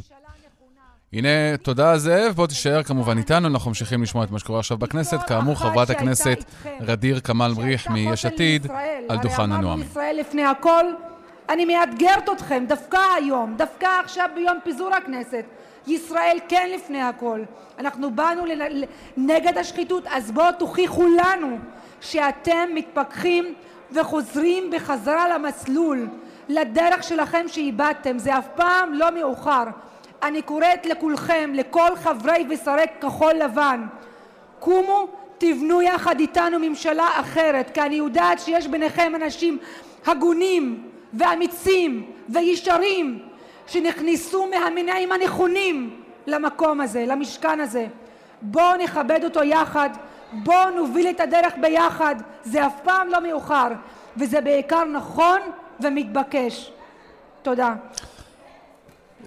הנה, 1.14 1.58
תודה 1.64 1.98
זאב, 1.98 2.34
בוא 2.36 2.48
תישאר 2.48 2.84
כמובן 2.84 3.18
איתנו, 3.18 3.48
אנחנו 3.48 3.72
ממשיכים 3.72 4.04
לשמוע 4.04 4.24
את 4.24 4.32
מה 4.32 4.40
שקורה 4.40 4.60
עכשיו 4.60 4.78
בכנסת. 4.78 5.20
כאמור, 5.28 5.56
חברת 5.56 5.90
הכנסת 5.90 6.38
רדיר 6.82 7.20
כמאל 7.20 7.54
מריח 7.54 7.88
מיש 7.88 8.26
עתיד 8.26 8.68
על 9.10 9.18
דוכן 9.18 9.52
הנואמים. 9.52 9.88
אני 11.52 11.66
מאתגרת 11.66 12.30
אתכם 12.30 12.64
דווקא 12.68 12.99
היום, 13.16 13.54
דווקא 13.58 13.88
עכשיו 14.04 14.30
ביום 14.36 14.58
פיזור 14.64 14.95
הכנסת. 14.95 15.45
ישראל 15.88 16.38
כן 16.49 16.70
לפני 16.76 17.02
הכל. 17.02 17.41
אנחנו 17.80 18.12
באנו 18.12 18.43
נגד 19.18 19.58
השחיתות, 19.58 20.04
אז 20.08 20.32
בואו 20.32 20.52
תוכיחו 20.52 21.08
לנו 21.08 21.58
שאתם 22.02 22.70
מתפכחים 22.74 23.54
וחוזרים 23.91 24.72
בחזרה 24.72 25.30
למסלול, 25.30 26.08
לדרך 26.49 27.04
שלכם 27.04 27.45
שאיבדתם. 27.47 28.18
זה 28.18 28.38
אף 28.38 28.47
פעם 28.56 28.93
לא 28.93 29.12
מאוחר. 29.12 29.64
אני 30.24 30.41
קוראת 30.41 30.86
לכולכם, 30.86 31.52
לכל 31.54 31.95
חברי 31.95 32.45
ושרי 32.49 32.86
כחול 33.02 33.34
לבן, 33.34 33.86
קומו, 34.60 35.08
תבנו 35.38 35.82
יחד 35.82 36.20
איתנו 36.20 36.60
ממשלה 36.60 37.08
אחרת, 37.20 37.72
כי 37.74 37.82
אני 37.82 37.95
יודעת 37.95 38.39
שיש 38.39 38.68
ביניכם 38.68 39.12
אנשים 39.16 39.58
הגונים, 40.06 40.91
ואמיצים 41.14 42.12
וישרים 42.30 43.20
שנכנסו 43.68 44.47
מהמניעים 44.47 45.12
הנכונים 45.12 46.01
למקום 46.28 46.82
הזה, 46.82 47.05
למשכן 47.07 47.59
הזה. 47.59 47.88
בואו 48.41 48.78
נכבד 48.78 49.24
אותו 49.24 49.43
יחד, 49.43 49.89
בואו 50.34 50.70
נוביל 50.70 51.09
את 51.09 51.20
הדרך 51.20 51.53
ביחד, 51.62 52.16
זה 52.43 52.66
אף 52.68 52.74
פעם 52.84 53.09
לא 53.09 53.24
מאוחר, 53.24 53.68
וזה 54.18 54.41
בעיקר 54.41 54.84
נכון 54.84 55.39
ומתבקש. 55.80 56.72
תודה. 57.41 57.74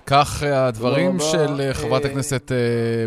כך 0.07 0.43
אה, 0.43 0.67
הדברים 0.67 1.19
של 1.19 1.61
אה, 1.61 1.75
חברת 1.75 2.05
הכנסת 2.05 2.53
אה, 2.53 2.57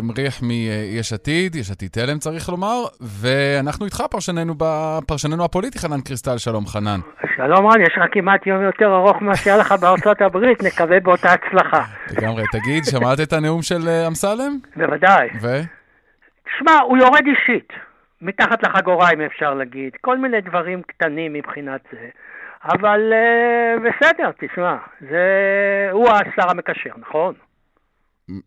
מריח 0.02 0.42
מיש 0.42 1.12
עתיד, 1.12 1.54
יש 1.54 1.70
עתיד 1.70 1.90
תלם 1.90 2.18
צריך 2.18 2.48
לומר, 2.48 2.84
ואנחנו 3.00 3.84
איתך 3.84 4.02
פרשננו, 4.10 4.54
פרשננו 5.06 5.44
הפוליטי, 5.44 5.78
חנן 5.78 6.00
קריסטל, 6.00 6.38
שלום 6.38 6.66
חנן. 6.66 7.00
שלום 7.36 7.66
רן, 7.66 7.80
יש 7.80 7.98
רק 8.00 8.12
כמעט 8.12 8.46
יום 8.46 8.62
יותר 8.62 8.94
ארוך 8.96 9.22
ממה 9.22 9.36
שהיה 9.36 9.56
לך 9.56 9.72
בארצות 9.72 10.20
הברית, 10.20 10.62
נקווה 10.62 11.00
באותה 11.00 11.28
הצלחה. 11.32 11.82
לגמרי. 12.10 12.42
תגיד, 12.52 12.84
שמעת 12.84 13.20
את 13.20 13.32
הנאום 13.32 13.62
של 13.62 13.88
אמסלם? 14.06 14.58
בוודאי. 14.76 15.28
ו? 15.42 15.46
תשמע, 16.44 16.78
הוא 16.88 16.98
יורד 16.98 17.22
אישית, 17.26 17.72
מתחת 18.22 18.62
לחגורה 18.62 19.10
אם 19.12 19.20
אפשר 19.20 19.54
להגיד, 19.54 19.92
כל 20.00 20.18
מיני 20.18 20.40
דברים 20.40 20.82
קטנים 20.82 21.32
מבחינת 21.32 21.80
זה. 21.92 22.08
אבל 22.64 23.12
uh, 23.12 23.80
בסדר, 23.80 24.30
תשמע, 24.38 24.76
זה... 25.00 25.88
הוא 25.92 26.08
השר 26.08 26.50
המקשר, 26.50 26.90
נכון? 26.98 27.34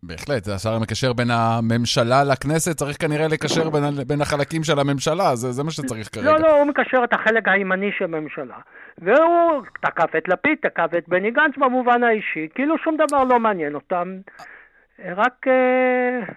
בהחלט, 0.02 0.44
זה 0.44 0.54
השר 0.54 0.72
המקשר 0.72 1.12
בין 1.12 1.30
הממשלה 1.30 2.24
לכנסת, 2.24 2.76
צריך 2.76 2.96
כנראה 3.00 3.28
לקשר 3.28 3.70
בין, 3.70 3.84
בין 4.06 4.20
החלקים 4.20 4.62
של 4.62 4.78
הממשלה, 4.78 5.34
זה, 5.34 5.52
זה 5.52 5.62
מה 5.64 5.70
שצריך 5.70 6.08
כרגע. 6.14 6.32
לא, 6.32 6.38
לא, 6.40 6.56
הוא 6.56 6.66
מקשר 6.66 7.04
את 7.04 7.12
החלק 7.12 7.48
הימני 7.48 7.90
של 7.98 8.04
הממשלה. 8.04 8.56
והוא 8.98 9.62
תקף 9.80 10.16
את 10.18 10.28
לפיד, 10.28 10.58
תקף 10.62 10.90
את 10.98 11.08
בני 11.08 11.30
גנץ 11.30 11.54
במובן 11.56 12.02
האישי, 12.02 12.48
כאילו 12.54 12.78
שום 12.78 12.96
דבר 12.96 13.24
לא 13.24 13.40
מעניין 13.40 13.74
אותם, 13.74 14.16
רק... 14.98 15.46
Uh... 15.46 16.32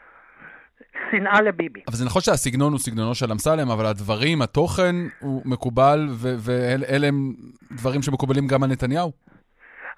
שנאה 1.11 1.41
לביבי. 1.41 1.81
אבל 1.87 1.95
זה 1.95 2.05
נכון 2.05 2.21
שהסגנון 2.21 2.71
הוא 2.71 2.79
סגנונו 2.79 3.15
של 3.15 3.31
אמסלם, 3.31 3.69
אבל 3.69 3.85
הדברים, 3.85 4.41
התוכן 4.41 4.95
הוא 5.19 5.41
מקובל, 5.45 6.07
ואלה 6.45 7.07
הם 7.07 7.33
דברים 7.71 8.01
שמקובלים 8.01 8.47
גם 8.47 8.63
על 8.63 8.69
נתניהו? 8.69 9.11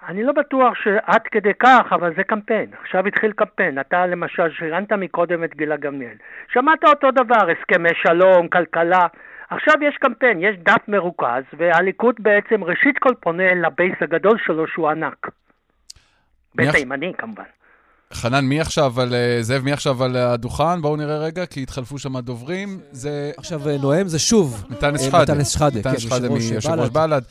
אני 0.07 0.23
לא 0.23 0.33
בטוח 0.33 0.73
שעד 0.83 1.21
כדי 1.31 1.53
כך, 1.59 1.85
אבל 1.91 2.13
זה 2.17 2.23
קמפיין. 2.23 2.69
עכשיו 2.81 3.07
התחיל 3.07 3.31
קמפיין. 3.31 3.79
אתה 3.79 4.05
למשל, 4.05 4.49
שריינת 4.51 4.91
מקודם 4.91 5.43
את 5.43 5.55
גילה 5.55 5.77
גמליאל. 5.77 6.15
שמעת 6.53 6.83
אותו 6.83 7.11
דבר, 7.11 7.49
הסכמי 7.51 7.89
שלום, 8.03 8.47
כלכלה. 8.47 9.07
עכשיו 9.49 9.75
יש 9.81 9.97
קמפיין, 9.97 10.41
יש 10.41 10.55
דף 10.57 10.87
מרוכז, 10.87 11.43
והליכוד 11.57 12.15
בעצם 12.19 12.63
ראשית 12.63 12.97
כל 12.99 13.13
פונה 13.19 13.53
לבייס 13.53 13.95
הגדול 14.01 14.37
שלו 14.45 14.67
שהוא 14.67 14.89
ענק. 14.89 15.27
בית 16.55 16.73
הימני 16.73 17.13
כמובן. 17.17 17.43
חנן, 18.13 18.45
מי 18.45 18.61
עכשיו 18.61 19.01
על... 19.01 19.13
אה, 19.13 19.37
זאב, 19.41 19.63
מי 19.63 19.71
עכשיו 19.71 20.03
על 20.03 20.15
הדוכן? 20.15 20.81
בואו 20.81 20.95
נראה 20.95 21.17
רגע, 21.17 21.45
כי 21.45 21.63
התחלפו 21.63 21.99
שם 21.99 22.15
הדוברים. 22.15 22.79
זה... 22.91 23.31
עכשיו 23.37 23.69
אה, 23.69 23.77
נואם 23.81 24.07
זה 24.07 24.19
שוב. 24.19 24.65
נתנס 24.69 25.01
אה, 25.01 25.07
שחאדה. 25.07 25.33
נתנס 25.33 25.49
שחאדה, 25.49 26.27
כן, 26.27 26.33
מיושב 26.33 26.69
ראש 26.69 26.89
בל"ד. 26.89 27.21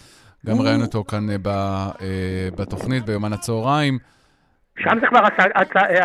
גם 0.47 0.61
ראינו 0.61 0.85
אותו 0.85 1.05
כאן 1.05 1.27
בתוכנית 2.57 3.05
ביומן 3.05 3.33
הצהריים. 3.33 3.99
שם 4.79 4.99
זה 5.01 5.07
כבר 5.07 5.21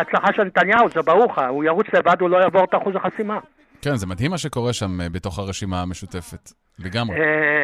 הצלחה 0.00 0.28
של 0.36 0.42
נתניהו, 0.42 0.88
זה 0.94 1.02
ברור 1.02 1.32
לך. 1.32 1.40
הוא 1.48 1.64
ירוץ 1.64 1.86
לבד, 1.92 2.16
הוא 2.20 2.30
לא 2.30 2.36
יעבור 2.36 2.64
את 2.64 2.74
אחוז 2.82 2.94
החסימה. 2.96 3.38
כן, 3.82 3.96
זה 3.96 4.06
מדהים 4.06 4.30
מה 4.30 4.38
שקורה 4.38 4.72
שם 4.72 4.98
בתוך 5.12 5.38
הרשימה 5.38 5.82
המשותפת. 5.82 6.52
לגמרי. 6.78 7.16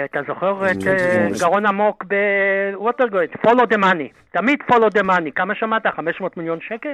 אתה 0.05 0.21
זוכר 0.29 0.71
את 0.71 0.77
גרון 1.41 1.67
עמוק 1.67 2.05
בווטרגויד? 2.75 3.31
follow 3.47 3.67
the 3.75 3.79
money. 3.79 4.31
תמיד 4.31 4.59
follow 4.71 4.99
the 4.99 5.03
money. 5.03 5.31
כמה 5.35 5.55
שמעת? 5.55 5.87
500 5.87 6.37
מיליון 6.37 6.59
שקל? 6.61 6.93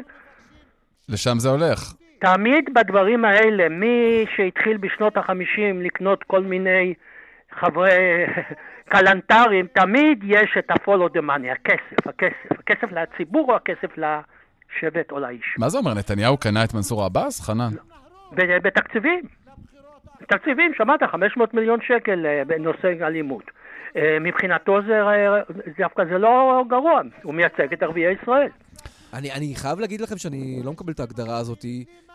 לשם 1.09 1.39
זה 1.39 1.49
הולך. 1.49 1.95
תמיד 2.19 2.71
בדברים 2.75 3.25
האלה, 3.25 3.69
מי 3.69 4.25
שהתחיל 4.37 4.77
בשנות 4.77 5.17
ה-50 5.17 5.61
לקנות 5.85 6.25
כל 6.25 6.43
מיני 6.43 6.95
חברי 7.61 8.25
קלנטרים, 8.93 9.67
תמיד 9.73 10.25
יש 10.27 10.57
את 10.59 10.71
ה-follow 10.71 11.09
the 11.17 11.23
money, 11.23 11.53
הכסף, 11.53 12.07
הכסף. 12.07 12.59
הכסף 12.59 12.93
לציבור 12.93 13.51
או 13.51 13.57
הכסף 13.57 13.91
לשבט 13.99 15.11
או 15.13 15.21
לאיש. 15.21 15.55
מה 15.59 15.69
זה 15.69 15.79
אומר, 15.79 15.95
נתניהו 15.95 16.37
קנה 16.37 16.65
את 16.65 16.75
מנסור 16.75 17.05
עבאס, 17.05 17.41
חנן? 17.41 17.71
בתקציבים. 18.37 19.21
תקציבים, 20.29 20.73
שמעת, 20.77 21.01
500 21.13 21.55
מיליון 21.55 21.81
שקל 21.83 22.27
אה, 22.27 22.45
בנושא 22.45 23.07
אלימות. 23.07 23.45
אה, 23.97 24.19
מבחינתו 24.21 24.79
זה 24.87 25.01
דווקא 25.79 26.05
זה 26.05 26.19
לא 26.19 26.65
גרוע, 26.69 27.01
הוא 27.23 27.35
מייצג 27.35 27.73
את 27.73 27.83
ערביי 27.83 28.15
ישראל. 28.23 28.49
אני, 29.15 29.33
אני 29.33 29.55
חייב 29.55 29.79
להגיד 29.81 30.01
לכם 30.01 30.19
שאני 30.19 30.61
לא 30.65 30.73
מקבל 30.73 30.93
את 30.93 31.01
ההגדרה 31.01 31.39
הזאת 31.39 31.65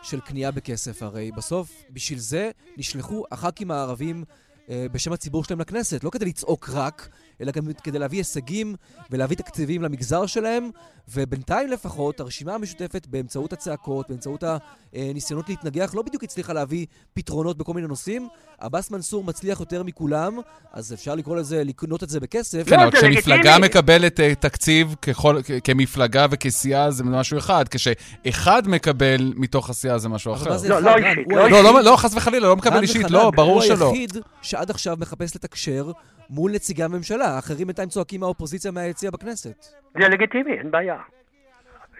של 0.02 0.20
קנייה 0.20 0.50
בכסף. 0.50 1.02
הרי 1.02 1.30
בסוף, 1.36 1.68
בשביל 1.90 2.18
זה 2.18 2.50
נשלחו 2.76 3.24
הח"כים 3.32 3.70
הערבים 3.70 4.24
אה, 4.70 4.86
בשם 4.92 5.12
הציבור 5.12 5.44
שלהם 5.44 5.60
לכנסת, 5.60 6.04
לא 6.04 6.10
כדי 6.10 6.24
לצעוק 6.24 6.68
רק, 6.74 7.08
אלא 7.40 7.52
גם 7.52 7.62
כדי 7.82 7.98
להביא 7.98 8.18
הישגים 8.18 8.74
ולהביא 9.10 9.36
תקציבים 9.36 9.82
למגזר 9.82 10.26
שלהם, 10.26 10.70
ובינתיים 11.08 11.68
לפחות 11.68 12.20
הרשימה 12.20 12.54
המשותפת 12.54 13.06
באמצעות 13.06 13.52
הצעקות, 13.52 14.08
באמצעות 14.08 14.44
הניסיונות 14.92 15.48
להתנגח, 15.48 15.94
לא 15.94 16.02
בדיוק 16.02 16.24
הצליחה 16.24 16.52
להביא 16.52 16.86
פתרונות 17.14 17.58
בכל 17.58 17.74
מיני 17.74 17.86
נושאים. 17.86 18.28
עבאס 18.58 18.90
מנסור 18.90 19.24
מצליח 19.24 19.60
יותר 19.60 19.82
מכולם, 19.82 20.38
אז 20.72 20.92
אפשר 20.92 21.14
לקרוא 21.14 21.36
לזה, 21.36 21.64
לקנות 21.64 22.02
את 22.02 22.08
זה 22.08 22.20
בכסף. 22.20 22.68
כן, 22.68 22.80
אבל 22.80 22.90
כשמפלגה 22.90 23.58
מקבלת 23.58 24.20
uh, 24.20 24.34
תקציב 24.40 24.94
ככל, 25.02 25.40
כמפלגה 25.64 26.26
וכסיעה 26.30 26.90
זה 26.90 27.04
משהו 27.04 27.38
אחד, 27.38 27.64
כשאחד 27.70 28.68
מקבל 28.68 29.32
מתוך 29.36 29.70
הסיעה 29.70 29.98
זה 29.98 30.08
משהו 30.08 30.34
אחר. 30.34 30.56
לא, 30.68 30.80
לא 30.82 30.96
אישית. 30.96 31.26
לא, 31.28 31.62
לא, 31.62 31.82
לא, 31.82 31.96
חס 31.96 32.14
וחלילה, 32.14 32.48
לא 32.48 32.56
מקבל 32.56 32.82
אישית, 32.82 33.10
לא, 33.10 33.30
ברור 33.30 33.62
שלא. 33.62 33.84
הוא 33.84 33.94
היחיד 33.94 34.16
שעד 34.42 34.70
עכשיו 34.70 34.96
מחפש 35.00 35.36
לתקשר 35.36 35.90
מול 36.30 36.52
נציגי 36.52 36.82
הממשלה. 36.82 37.29
האחרים 37.36 37.66
בינתיים 37.66 37.88
צועקים 37.88 38.20
מהאופוזיציה 38.20 38.70
מהיציע 38.70 39.10
בכנסת. 39.10 39.64
זה 40.00 40.08
לגיטימי, 40.08 40.58
אין 40.58 40.70
בעיה. 40.70 40.96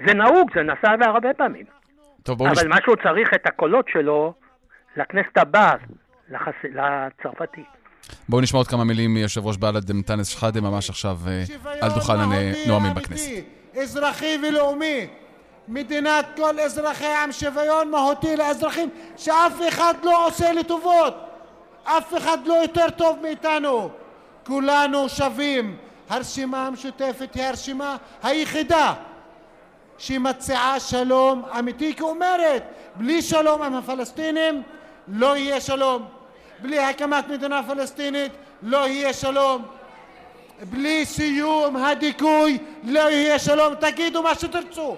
זה 0.06 0.14
נהוג, 0.14 0.50
זה 0.54 0.62
נעשה 0.62 1.06
הרבה 1.06 1.34
פעמים. 1.36 1.66
טוב, 2.22 2.38
בואו 2.38 2.50
אבל 2.50 2.62
נש... 2.62 2.68
מה 2.68 2.76
שהוא 2.84 2.96
צריך 2.96 3.34
את 3.34 3.46
הקולות 3.46 3.86
שלו 3.88 4.34
לכנסת 4.96 5.36
הבאה, 5.36 5.74
לחס... 6.30 6.54
לצרפתי. 6.64 7.64
בואו 8.28 8.42
נשמע 8.42 8.58
עוד 8.58 8.66
כמה 8.66 8.84
מילים 8.84 9.14
מיושב 9.14 9.46
ראש 9.46 9.56
בל"ד 9.56 9.90
אנטאנס 9.90 10.28
שחאדה, 10.28 10.60
ממש 10.60 10.90
עכשיו 10.90 11.16
אה, 11.26 11.42
על 11.80 11.90
דוכן 11.94 12.12
הנואמים 12.12 12.94
בכנסת. 12.94 13.30
אזרחי 13.80 14.38
ולאומי. 14.42 15.06
מדינת 15.68 16.26
כל 16.36 16.60
אזרחי 16.60 17.14
עם 17.24 17.32
שוויון 17.32 17.90
מהותי 17.90 18.36
לאזרחים 18.36 18.88
שאף 19.16 19.60
אחד 19.68 19.94
לא 20.04 20.26
עושה 20.26 20.52
לי 20.52 20.64
טובות 20.64 21.14
אף 21.84 22.14
אחד 22.16 22.38
לא 22.46 22.54
יותר 22.54 22.90
טוב 22.90 23.18
מאיתנו 23.22 23.90
כולנו 24.46 25.08
שווים. 25.08 25.76
הרשימה 26.08 26.66
המשותפת 26.66 27.34
היא 27.34 27.42
הרשימה 27.42 27.96
היחידה 28.22 28.94
שמציעה 29.98 30.80
שלום 30.80 31.42
אמיתי, 31.58 31.94
כי 31.94 32.02
אומרת 32.02 32.62
בלי 32.96 33.22
שלום 33.22 33.62
עם 33.62 33.74
הפלסטינים 33.74 34.62
לא 35.08 35.36
יהיה 35.36 35.60
שלום, 35.60 36.04
בלי 36.58 36.78
הקמת 36.78 37.28
מדינה 37.28 37.62
פלסטינית 37.62 38.32
לא 38.62 38.88
יהיה 38.88 39.12
שלום, 39.12 39.62
בלי 40.62 41.06
סיום 41.06 41.76
הדיכוי 41.76 42.58
לא 42.84 43.10
יהיה 43.10 43.38
שלום. 43.38 43.74
תגידו 43.74 44.22
מה 44.22 44.34
שתרצו. 44.34 44.96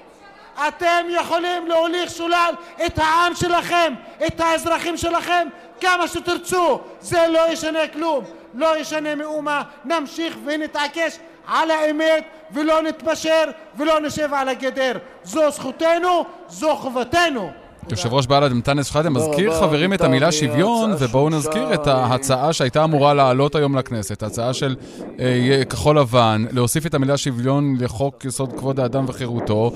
אתם 0.69 1.07
יכולים 1.09 1.67
להוליך 1.67 2.11
שולל 2.11 2.55
את 2.87 2.99
העם 2.99 3.35
שלכם, 3.35 3.95
את 4.27 4.41
האזרחים 4.41 4.97
שלכם, 4.97 5.49
כמה 5.81 6.09
שתרצו. 6.09 6.81
זה 7.01 7.27
לא 7.29 7.53
ישנה 7.53 7.89
כלום. 7.89 8.25
לא 8.55 8.81
ישנה 8.81 9.15
מאומה, 9.15 9.63
נמשיך 9.85 10.37
ונתעקש 10.47 11.19
על 11.47 11.71
האמת 11.71 12.25
ולא 12.51 12.83
נתפשר 12.83 13.45
ולא 13.77 14.01
נשב 14.01 14.29
על 14.35 14.49
הגדר. 14.49 14.93
זו 15.25 15.51
זכותנו, 15.51 16.25
זו 16.49 16.77
חובתנו. 16.77 17.51
יושב 17.91 18.15
ראש 18.15 18.27
בל"ד 18.27 18.51
אנטאנס 18.53 18.87
שחאדה 18.87 19.11
מזכיר 19.11 19.61
חברים 19.61 19.93
את 19.93 20.01
המילה 20.01 20.33
שוויון, 20.33 20.93
ובואו 20.99 21.31
נזכיר 21.31 21.75
את 21.75 21.87
ההצעה 21.87 22.53
שהייתה 22.53 22.85
אמורה 22.85 23.15
לעלות 23.15 23.55
היום 23.55 23.79
לכנסת, 23.79 24.23
ההצעה 24.23 24.55
של 24.55 24.77
אה, 25.21 25.63
כחול 25.71 25.99
לבן, 25.99 26.45
להוסיף 26.51 26.87
את 26.87 26.95
המילה 26.95 27.17
שוויון 27.17 27.77
לחוק 27.81 28.25
יסוד 28.25 28.53
כבוד 28.53 28.81
האדם 28.81 29.05
וחירותו, 29.09 29.73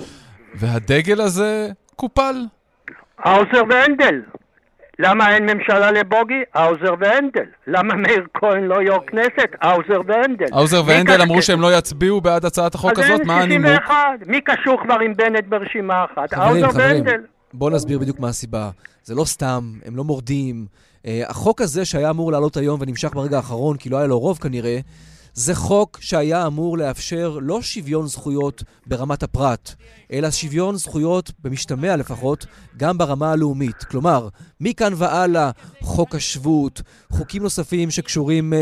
והדגל 0.54 1.20
הזה 1.20 1.68
קופל. 1.96 2.46
האוזר 3.18 3.62
והנדל. 3.70 4.20
למה 4.98 5.34
אין 5.34 5.46
ממשלה 5.46 5.90
לבוגי? 5.90 6.42
האוזר 6.54 6.94
והנדל. 7.00 7.44
למה 7.66 7.94
מאיר 7.94 8.26
כהן 8.34 8.64
לא 8.64 8.82
יו"ר 8.82 9.06
כנסת? 9.06 9.50
האוזר 9.60 10.00
והנדל. 10.06 10.46
האוזר 10.52 10.82
והנדל 10.86 11.22
אמרו 11.22 11.42
שהם 11.42 11.60
לא 11.60 11.78
יצביעו 11.78 12.20
בעד 12.20 12.44
הצעת 12.44 12.74
החוק 12.74 12.98
הזאת, 12.98 13.20
מה 13.24 13.40
הנימוק? 13.40 13.66
אז 13.66 13.72
אין 13.72 14.18
61. 14.18 14.26
מי 14.26 14.40
קשור 14.40 14.82
כבר 14.82 14.98
עם 15.04 15.14
בנט 15.14 15.44
ברשימה 15.48 16.04
אחת? 16.04 16.32
האוזר 16.32 16.68
והנדל. 16.74 17.20
בואו 17.54 17.70
נסביר 17.70 17.98
בדיוק 17.98 18.20
מה 18.20 18.28
הסיבה. 18.28 18.70
זה 19.04 19.14
לא 19.14 19.24
סתם, 19.24 19.72
הם 19.84 19.96
לא 19.96 20.04
מורדים. 20.04 20.66
Uh, 21.02 21.08
החוק 21.28 21.60
הזה 21.60 21.84
שהיה 21.84 22.10
אמור 22.10 22.32
לעלות 22.32 22.56
היום 22.56 22.80
ונמשך 22.80 23.14
ברגע 23.14 23.36
האחרון, 23.36 23.76
כי 23.76 23.88
לא 23.88 23.96
היה 23.96 24.06
לו 24.06 24.18
רוב 24.18 24.38
כנראה, 24.38 24.78
זה 25.36 25.54
חוק 25.54 25.98
שהיה 26.00 26.46
אמור 26.46 26.78
לאפשר 26.78 27.38
לא 27.42 27.62
שוויון 27.62 28.06
זכויות 28.06 28.62
ברמת 28.86 29.22
הפרט, 29.22 29.74
אלא 30.12 30.30
שוויון 30.30 30.76
זכויות, 30.76 31.32
במשתמע 31.44 31.96
לפחות, 31.96 32.46
גם 32.76 32.98
ברמה 32.98 33.32
הלאומית. 33.32 33.84
כלומר, 33.84 34.28
מכאן 34.60 34.92
והלאה, 34.96 35.50
חוק 35.82 36.14
השבות, 36.14 36.82
חוקים 37.10 37.42
נוספים 37.42 37.90
שקשורים 37.90 38.52
uh, 38.52 38.56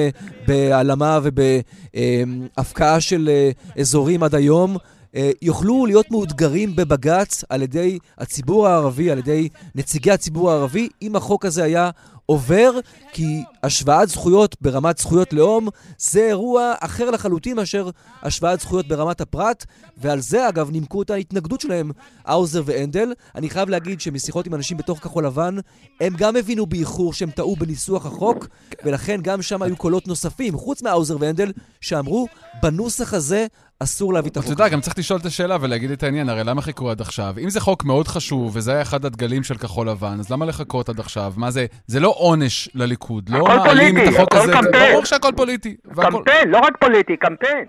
בהעלמה 0.47 1.19
ובהפקעה 1.23 2.97
uh, 2.97 3.01
של 3.01 3.31
uh, 3.77 3.81
אזורים 3.81 4.23
עד 4.23 4.35
היום, 4.35 4.77
uh, 4.77 5.17
יוכלו 5.43 5.87
להיות 5.87 6.11
מאותגרים 6.11 6.77
בבג"ץ 6.77 7.45
על 7.49 7.63
ידי 7.63 7.99
הציבור 8.19 8.69
הערבי, 8.69 9.11
על 9.11 9.19
ידי 9.19 9.49
נציגי 9.75 10.11
הציבור 10.11 10.51
הערבי, 10.51 10.89
אם 11.03 11.17
החוק 11.17 11.45
הזה 11.45 11.65
היה 11.65 11.91
עובר, 12.27 12.71
כי 13.13 13.43
השוואת 13.63 14.09
זכויות 14.09 14.57
ברמת 14.61 14.99
זכויות 14.99 15.33
לאום 15.33 15.69
זה 15.99 16.21
אירוע 16.21 16.75
אחר 16.81 17.11
לחלוטין 17.11 17.57
מאשר 17.57 17.91
השוואת 18.23 18.61
זכויות 18.61 18.89
ברמת 18.89 19.21
הפרט, 19.21 19.65
ועל 19.97 20.21
זה 20.21 20.49
אגב 20.49 20.71
נימקו 20.71 21.03
את 21.03 21.11
ההתנגדות 21.11 21.61
שלהם 21.61 21.91
האוזר 22.25 22.63
ואנדל. 22.65 23.13
אני 23.35 23.51
חייב 23.51 23.69
להגיד 23.69 24.01
שמשיחות 24.01 24.47
עם 24.47 24.55
אנשים 24.55 24.77
בתוך 24.77 24.99
כחול 24.99 25.27
לבן, 25.27 25.57
הם 26.01 26.15
גם 26.17 26.37
הבינו 26.37 26.67
באיחור 26.67 27.13
שהם 27.13 27.31
טעו 27.31 27.57
בניסוח 27.57 28.07
החוק, 28.07 28.47
ולכן 28.85 29.21
גם 29.23 29.43
שם 29.43 29.63
היו 29.63 29.77
קולות 29.77 30.09
נוספים, 30.09 30.57
חוץ 30.57 30.83
מהאוזר 30.83 31.17
ואנדל, 31.21 31.53
שאמרו, 31.81 32.27
בנוסח 32.63 33.15
הזה 33.15 33.47
אסור 33.81 34.13
להביא 34.15 34.31
את 34.31 34.37
החוק. 34.37 34.53
אתה 34.53 34.63
יודע, 34.63 34.69
גם 34.69 34.81
צריך 34.81 34.99
לשאול 34.99 35.21
את 35.21 35.27
השאלה 35.27 35.57
ולהגיד 35.61 35.91
את 35.91 36.03
העניין, 36.03 36.29
הרי 36.29 36.45
למה 36.45 36.63
חיכו 36.63 36.91
עד 36.91 37.01
עכשיו? 37.01 37.35
אם 37.43 37.51
זה 37.51 37.61
חוק 37.61 37.85
מאוד 37.85 38.09
חשוב, 38.09 38.57
וזה 38.57 38.73
היה 38.73 38.83
אחד 38.83 39.05
הדגלים 39.05 39.43
של 39.43 39.59
כחול 39.59 39.89
לבן, 39.89 40.17
אז 40.21 40.31
למה 40.31 40.47
לחכות 40.47 40.89
עד 40.89 41.01
עכשיו? 41.01 41.33
מה 41.37 41.51
זה, 41.51 41.67
זה 41.87 42.01
לא 42.01 42.15
עונש 42.17 42.69
לליכוד, 42.75 43.29
לא 43.29 43.45
מעלים 43.45 43.99
את 43.99 44.03
החוק 44.15 44.35
הזה. 44.35 44.53
קמפיין. 44.53 44.93
ברור 44.93 45.05
שהכל 45.05 45.31
פוליטי. 45.37 45.77
קמפיין, 45.95 46.49
לא 46.49 46.59
רק 46.59 46.77
פוליטי, 46.81 47.17
קמפיין. 47.17 47.65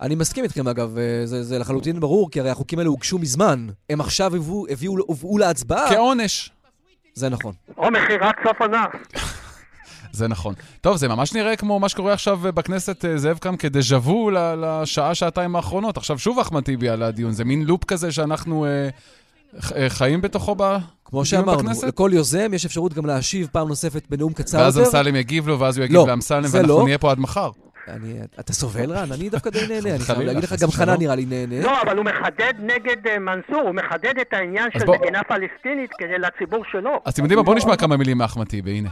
אני 0.00 0.14
מסכים 0.14 0.44
איתכם, 0.44 0.68
אגב, 0.68 0.96
זה, 1.24 1.42
זה 1.42 1.58
לחלוטין 1.58 2.00
ברור, 2.00 2.30
כי 2.30 2.40
הרי 2.40 2.50
החוקים 2.50 2.78
האלה 2.78 2.88
הוגשו 2.90 3.18
מזמן. 3.18 3.66
הם 3.90 4.00
עכשיו 4.00 4.36
הביאו, 4.36 4.66
הביאו, 4.70 4.94
הובאו 4.98 5.38
להצבעה. 5.38 5.88
כעונש. 5.90 6.50
זה 7.14 7.28
נכון. 7.28 7.54
או 7.78 7.90
מכירת 7.90 8.34
סוף 8.48 8.60
עונה. 8.60 8.84
זה 10.14 10.28
נכון. 10.28 10.54
טוב, 10.80 10.96
זה 10.96 11.08
ממש 11.08 11.32
נראה 11.32 11.56
כמו 11.56 11.80
מה 11.80 11.88
שקורה 11.88 12.12
עכשיו 12.12 12.38
בכנסת, 12.42 13.04
זאב 13.16 13.38
קם, 13.38 13.56
כדז'ה 13.56 13.96
וו 13.96 14.30
לשעה, 14.30 15.14
שעתיים 15.14 15.56
האחרונות. 15.56 15.96
עכשיו 15.96 16.18
שוב 16.18 16.38
אחמד 16.38 16.62
טיבי 16.62 16.88
על 16.88 17.02
הדיון. 17.02 17.32
זה 17.32 17.44
מין 17.44 17.64
לופ 17.64 17.84
כזה 17.84 18.12
שאנחנו 18.12 18.66
אה, 18.66 18.88
אה, 19.76 19.88
חיים 19.88 20.20
בתוכו 20.20 20.54
ב... 20.58 20.76
כמו 21.04 21.24
שאמרנו, 21.24 21.70
לכל 21.88 22.10
יוזם 22.14 22.54
יש 22.54 22.64
אפשרות 22.64 22.94
גם 22.94 23.06
להשיב 23.06 23.48
פעם 23.52 23.68
נוספת 23.68 24.02
בנאום 24.10 24.32
קצר 24.32 24.56
יותר. 24.58 24.64
ואז 24.64 24.78
אמסלם 24.78 25.16
יגיב 25.16 25.48
לו, 25.48 25.60
ואז 25.60 25.78
הוא 25.78 25.84
יגיב 25.84 25.96
לא, 25.96 26.06
לאמסלם, 26.08 26.44
ואנחנו 26.52 26.78
לא. 26.78 26.84
נהיה 26.84 26.98
פה 26.98 27.10
עד 27.10 27.18
מחר. 27.18 27.50
אני, 27.88 28.14
אתה 28.40 28.52
סובל 28.52 28.92
רן? 28.92 29.12
אני 29.12 29.28
דווקא 29.28 29.50
די 29.50 29.66
נהנה, 29.68 29.94
אני 29.94 29.98
חייב 29.98 30.20
להגיד 30.20 30.44
לך, 30.44 30.54
גם 30.62 30.70
חנן 30.70 30.98
נראה 30.98 31.14
לי 31.14 31.24
נהנה. 31.24 31.60
לא, 31.60 31.82
אבל 31.82 31.96
הוא 31.96 32.04
מחדד 32.04 32.54
נגד 32.58 33.18
מנסור, 33.18 33.60
הוא 33.60 33.74
מחדד 33.74 34.18
את 34.20 34.32
העניין 34.32 34.68
של. 34.72 34.90
מדינה 34.90 35.20
פלסטינית 35.28 35.90
כדי 35.98 36.18
לציבור 36.18 36.64
שלו. 36.72 37.00
אז 37.04 37.12
אתם 37.12 37.22
יודעים 37.22 37.38
מה, 37.38 37.42
בואו 37.42 37.56
נשמע 37.56 37.76
כמה 37.76 37.96
מילים 37.96 38.18
מאחמד 38.18 38.46
טיבי, 38.46 38.70
הנה. 38.70 38.88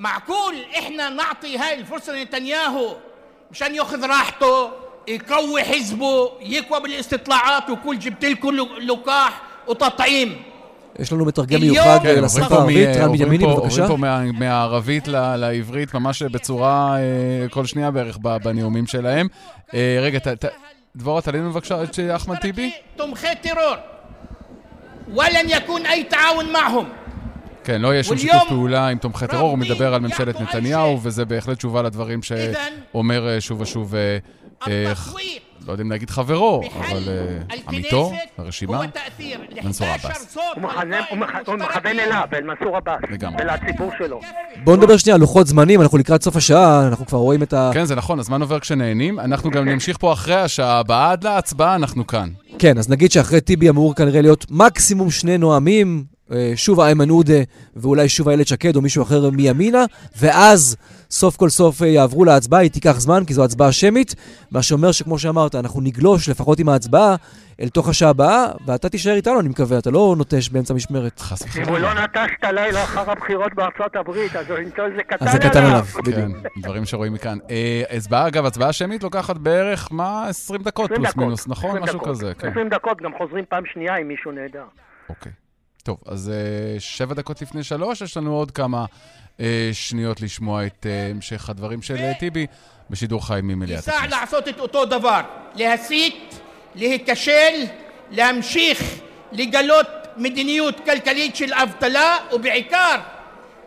معقول 0.00 0.54
احنا 0.78 1.08
نعطي 1.08 1.58
هاي 1.58 1.74
الفرصة 1.74 2.12
لنتنياهو 2.12 2.96
مشان 3.50 3.74
ياخذ 3.74 4.06
راحته 4.06 4.70
يقوي 5.08 5.62
حزبه 5.62 6.30
يقوى 6.40 6.80
بالاستطلاعات 6.80 7.70
وكل 7.70 7.98
جبت 7.98 8.24
لكم 8.24 8.56
لقاح 8.80 9.42
وتطعيم 9.68 10.42
יש 10.98 11.12
לנו 11.12 11.24
מתרגם 11.24 11.60
מיוחד 11.60 12.06
לשפה 12.06 12.54
הערבית, 12.54 12.96
רן 12.96 13.12
בנימיני, 13.12 13.46
בבקשה. 13.46 13.82
עוברים 13.82 14.32
פה 14.32 14.36
מהערבית 14.38 15.08
לעברית 15.08 15.94
ממש 15.94 16.22
בצורה 16.22 16.96
כל 17.50 17.66
שנייה 17.66 17.90
בערך 17.90 18.18
בנאומים 18.18 18.86
שלהם. 18.86 19.28
רגע, 20.00 20.18
דבורה, 20.96 21.20
תלינו 21.20 21.50
בבקשה 21.50 21.82
את 21.82 21.98
אחמד 22.16 22.36
טיבי. 22.36 22.72
תומכי 22.96 23.26
טרור, 23.40 23.76
ולן 25.08 25.46
יקון 25.48 25.86
אי 25.86 26.04
תעאון 26.04 26.52
מעהם. 26.52 26.84
כן, 27.63 27.81
לא 27.81 27.93
יהיה 27.93 28.03
שום 28.03 28.17
שיתוף 28.17 28.43
פעולה 28.47 28.87
עם 28.87 28.97
תומכי 28.97 29.27
טרור, 29.27 29.49
הוא 29.49 29.57
מדבר 29.57 29.93
על 29.93 30.01
ממשלת 30.01 30.41
נתניהו, 30.41 30.99
וזה 31.03 31.25
בהחלט 31.25 31.57
תשובה 31.57 31.81
לדברים 31.81 32.19
שאומר 32.23 33.29
אה, 33.29 33.41
שוב 33.41 33.61
ושוב, 33.61 33.95
אה, 33.95 34.17
אה, 34.67 34.93
לא 35.67 35.71
יודע 35.71 35.83
אם 35.83 35.91
להגיד 35.91 36.09
חברו, 36.09 36.61
אבל 36.79 37.09
עמיתו, 37.67 38.11
הרשימה, 38.37 38.81
מנסור 39.63 39.87
עבאס. 39.87 40.37
הוא 41.45 41.55
מכוון 41.55 41.99
אליו, 41.99 42.27
אל 42.33 42.43
מנסור 42.43 42.77
עבאס, 42.77 43.01
ולציבור 43.39 43.91
שלו. 43.97 44.19
בואו 44.63 44.75
נדבר 44.75 44.97
שנייה 44.97 45.15
על 45.15 45.21
לוחות 45.21 45.47
זמנים, 45.47 45.81
אנחנו 45.81 45.97
לקראת 45.97 46.23
סוף 46.23 46.35
השעה, 46.35 46.87
אנחנו 46.87 47.05
כבר 47.05 47.17
רואים 47.17 47.43
את 47.43 47.53
ה... 47.53 47.71
כן, 47.73 47.85
זה 47.85 47.95
נכון, 47.95 48.19
הזמן 48.19 48.41
עובר 48.41 48.59
כשנהנים. 48.59 49.19
אנחנו 49.19 49.51
גם 49.51 49.69
נמשיך 49.69 49.97
פה 49.97 50.13
אחרי 50.13 50.35
השעה 50.35 50.79
הבאה, 50.79 51.11
עד 51.11 51.23
להצבעה 51.23 51.75
אנחנו 51.75 52.07
כאן. 52.07 52.29
כן, 52.59 52.77
אז 52.77 52.89
נגיד 52.89 53.11
שאחרי 53.11 53.41
טיבי 53.41 53.69
אמור 53.69 53.95
כנראה 53.95 54.21
להיות 54.21 54.45
מקסימום 54.49 55.11
שני 55.11 55.37
נואמים, 55.37 56.03
שוב 56.55 56.79
איימן 56.79 57.09
עודה 57.09 57.33
ואולי 57.75 58.09
שוב 58.09 58.27
איילת 58.27 58.47
שקד 58.47 58.75
או 58.75 58.81
מישהו 58.81 59.03
אחר 59.03 59.29
מימינה, 59.29 59.85
ואז 60.17 60.75
סוף 61.11 61.35
כל 61.35 61.49
סוף 61.49 61.81
אה, 61.81 61.87
יעברו 61.87 62.25
להצבעה, 62.25 62.59
היא 62.59 62.71
תיקח 62.71 62.99
זמן 62.99 63.23
כי 63.27 63.33
זו 63.33 63.43
הצבעה 63.43 63.71
שמית, 63.71 64.15
מה 64.51 64.61
שאומר 64.61 64.91
שכמו 64.91 65.19
שאמרת, 65.19 65.55
אנחנו 65.55 65.81
נגלוש 65.81 66.29
לפחות 66.29 66.59
עם 66.59 66.69
ההצבעה 66.69 67.15
אל 67.61 67.69
תוך 67.69 67.89
השעה 67.89 68.09
הבאה, 68.09 68.45
ואתה 68.65 68.89
תישאר 68.89 69.13
איתנו, 69.13 69.39
אני 69.39 69.49
מקווה, 69.49 69.77
אתה 69.77 69.91
לא 69.91 70.15
נוטש 70.17 70.49
באמצע. 70.49 70.73
חס 71.19 71.41
וחלילה. 71.41 71.67
אם 71.67 71.73
הוא 71.73 71.79
לא 71.79 71.93
נטש 71.93 72.29
את 72.39 72.43
הלילה 72.43 72.83
אחר 72.83 73.11
הבחירות 73.11 73.53
בארצות 73.53 73.95
הברית, 73.95 74.35
אז 74.35 74.45
איזה 74.51 75.03
קטן 75.03 75.15
עליו. 75.19 75.27
אז 75.27 75.31
זה 75.31 75.39
קטן 75.39 75.63
עליו, 75.65 75.85
בדיוק. 75.99 76.17
כן, 76.17 76.61
דברים 76.61 76.85
שרואים 76.85 77.13
מכאן. 77.13 77.37
אה, 77.49 77.83
הצבעה, 77.89 78.27
אגב, 78.27 78.45
הצבעה 78.45 78.73
שמית 78.73 79.03
לוקחת 79.03 79.37
בערך, 79.37 79.87
מה, 79.91 80.27
20 80.27 80.61
דקות 80.61 80.91
פלוס 80.95 81.15
מינוס, 81.15 81.47
נכון? 81.47 81.79
משהו 81.79 81.99
כזה, 82.01 82.33
כן. 82.39 82.47
20 82.47 82.69
דקות, 82.69 83.01
גם 83.01 83.11
חוזרים 83.17 83.45
פעם 83.49 83.63
שנייה 83.73 83.97
אם 83.97 84.07
מישהו 84.07 84.31
נהדר. 84.31 84.65
אוקיי. 85.09 85.31
טוב, 85.82 85.98
אז 86.06 86.32
uh, 86.76 86.80
שבע 86.80 87.14
דקות 87.14 87.42
לפני 87.42 87.64
שלוש, 87.64 88.00
יש 88.00 88.16
לנו 88.16 88.34
עוד 88.34 88.50
כמה 88.50 88.84
uh, 88.84 89.40
שניות 89.72 90.20
לשמוע 90.20 90.66
את 90.66 90.86
uh, 90.86 91.14
המשך 91.14 91.50
הדברים 91.50 91.82
של 91.82 91.96
uh, 91.96 92.18
טיבי 92.18 92.46
בשידור 92.90 93.26
חי 93.26 93.40
ממליאת 93.42 93.88
הכנסת. 93.88 94.02
ניסה 94.02 94.20
לעשות 94.20 94.48
את 94.48 94.60
אותו 94.60 94.84
דבר, 94.84 95.20
להסית, 95.54 96.40
להיכשל, 96.74 97.64
להמשיך 98.10 98.82
לגלות 99.32 99.86
מדיניות 100.16 100.80
כלכלית 100.84 101.36
של 101.36 101.54
אבטלה, 101.54 102.16
ובעיקר 102.32 102.96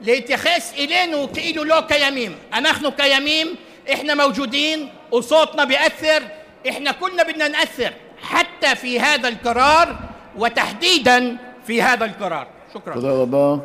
להתייחס 0.02 0.74
אלינו 0.78 1.34
כאילו 1.34 1.64
לא 1.64 1.84
קיימים. 1.88 2.36
אנחנו 2.54 2.92
קיימים, 2.92 3.56
احنا 3.94 4.16
موجودين 4.16 4.90
وصوتنا 5.12 5.66
بيأثر 5.66 6.24
احنا 6.70 6.92
كلنا 6.92 7.24
بدنا 7.24 7.48
نأثر 7.48 7.94
حتى 8.22 8.76
في 8.76 9.00
هذا 9.00 9.30
القرار 9.30 10.00
وتحديدا 10.36 11.38
في 11.64 11.82
هذا 11.82 12.06
القرار 12.06 12.46
شكرا 12.74 12.94
תודה 12.94 13.12
רבה. 13.12 13.56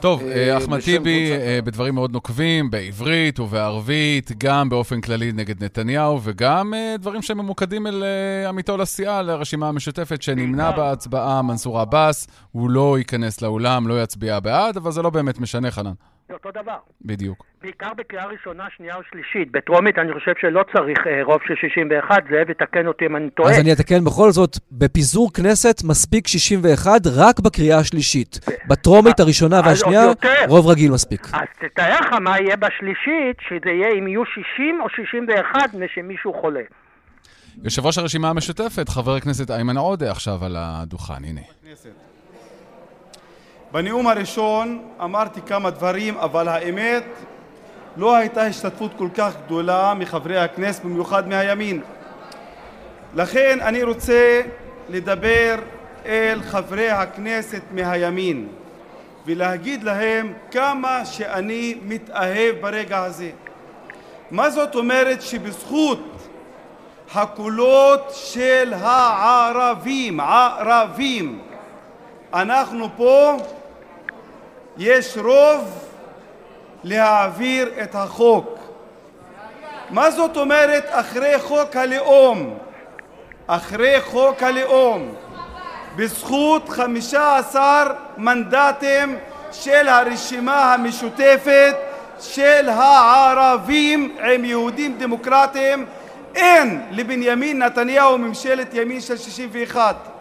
טוב, 0.00 0.22
אחמד 0.56 0.80
טיבי, 0.80 1.30
בדברים 1.64 1.94
מאוד 1.94 2.12
נוקבים, 2.12 2.70
בעברית 2.70 3.40
ובערבית, 3.40 4.30
גם 4.38 4.68
באופן 4.68 5.00
כללי 5.00 5.32
נגד 5.32 5.64
נתניהו, 5.64 6.20
וגם 6.22 6.74
דברים 6.98 7.22
שהם 7.22 7.38
ממוקדים 7.38 7.86
אל 7.86 8.04
עמיתו 8.48 8.76
לסיעה, 8.76 9.22
לרשימה 9.22 9.68
המשותפת, 9.68 10.22
שנמנע 10.22 10.70
בהצבעה, 10.70 11.42
מנסור 11.42 11.80
עבאס, 11.80 12.26
הוא 12.52 12.70
לא 12.70 12.98
ייכנס 12.98 13.42
לאולם, 13.42 13.88
לא 13.88 14.02
יצביע 14.02 14.40
בעד, 14.40 14.76
אבל 14.76 14.92
זה 14.92 15.02
לא 15.02 15.10
באמת 15.10 15.38
משנה, 15.40 15.70
חנן. 15.70 15.92
זה 16.29 16.33
אותו 16.33 16.49
דבר. 16.51 16.77
בדיוק. 17.01 17.45
בעיקר 17.61 17.93
בקריאה 17.97 18.25
ראשונה, 18.25 18.63
שנייה 18.77 18.95
או 18.95 19.01
שלישית. 19.11 19.51
בטרומית 19.51 19.97
אני 19.97 20.13
חושב 20.13 20.31
שלא 20.41 20.63
צריך 20.73 20.99
אה, 21.07 21.23
רוב 21.23 21.39
של 21.47 21.53
61, 21.61 22.23
זאב 22.29 22.49
יתקן 22.49 22.87
אותי 22.87 23.05
אם 23.05 23.15
אני 23.15 23.29
טועה. 23.29 23.51
אז 23.51 23.59
אני 23.59 23.73
אתקן 23.73 24.03
בכל 24.03 24.31
זאת, 24.31 24.57
בפיזור 24.71 25.33
כנסת 25.33 25.83
מספיק 25.83 26.27
61 26.27 27.01
רק 27.15 27.39
בקריאה 27.39 27.77
השלישית. 27.77 28.39
בטרומית 28.67 29.19
הראשונה 29.19 29.61
והשנייה, 29.65 30.05
רוב 30.47 30.67
רגיל 30.67 30.91
מספיק. 30.91 31.21
אז 31.33 31.47
תתאר 31.59 31.99
לך 31.99 32.13
מה 32.13 32.39
יהיה 32.39 32.55
בשלישית, 32.55 33.37
שזה 33.49 33.69
יהיה 33.69 33.89
אם 33.99 34.07
יהיו 34.07 34.25
60 34.25 34.81
או 34.81 34.89
61 34.89 35.73
משמישהו 35.73 36.33
חולה. 36.41 36.61
יושב 37.63 37.85
ראש 37.85 37.97
הרשימה 37.97 38.29
המשותפת, 38.29 38.89
חבר 38.89 39.15
הכנסת 39.15 39.51
איימן 39.51 39.77
עודה, 39.77 40.11
עכשיו 40.11 40.45
על 40.45 40.55
הדוכן, 40.57 41.23
הנה. 41.23 41.41
בנאום 43.71 44.07
הראשון 44.07 44.81
אמרתי 45.03 45.41
כמה 45.41 45.69
דברים, 45.69 46.17
אבל 46.17 46.47
האמת, 46.47 47.03
לא 47.97 48.15
הייתה 48.15 48.43
השתתפות 48.43 48.91
כל 48.97 49.07
כך 49.15 49.33
גדולה 49.45 49.93
מחברי 49.93 50.37
הכנסת, 50.37 50.83
במיוחד 50.83 51.27
מהימין. 51.27 51.81
לכן 53.15 53.59
אני 53.61 53.83
רוצה 53.83 54.41
לדבר 54.89 55.55
אל 56.05 56.39
חברי 56.41 56.89
הכנסת 56.89 57.61
מהימין 57.71 58.47
ולהגיד 59.25 59.83
להם 59.83 60.33
כמה 60.51 61.05
שאני 61.05 61.75
מתאהב 61.83 62.55
ברגע 62.61 63.03
הזה. 63.03 63.29
מה 64.31 64.49
זאת 64.49 64.75
אומרת 64.75 65.21
שבזכות 65.21 66.27
הקולות 67.15 68.11
של 68.13 68.73
הערבים, 68.73 70.19
ערבים, 70.19 71.39
אנחנו 72.33 72.87
פה 72.97 73.37
יש 74.79 75.17
רוב 75.17 75.85
להעביר 76.83 77.71
את 77.83 77.95
החוק. 77.95 78.59
מה 79.89 80.11
זאת 80.11 80.37
אומרת 80.37 80.85
אחרי 80.89 81.39
חוק 81.39 81.75
הלאום? 81.75 82.57
אחרי 83.47 84.01
חוק 84.01 84.43
הלאום, 84.43 85.15
בזכות 85.95 86.69
15 86.69 87.93
מנדטים 88.17 89.17
של 89.51 89.87
הרשימה 89.87 90.73
המשותפת 90.73 91.75
של 92.19 92.69
הערבים 92.69 94.17
עם 94.33 94.45
יהודים 94.45 94.97
דמוקרטיים, 94.97 95.85
אין 96.35 96.81
לבנימין 96.91 97.63
נתניהו 97.63 98.17
ממשלת 98.17 98.73
ימין 98.73 99.01
של 99.01 99.17
61. 99.17 100.18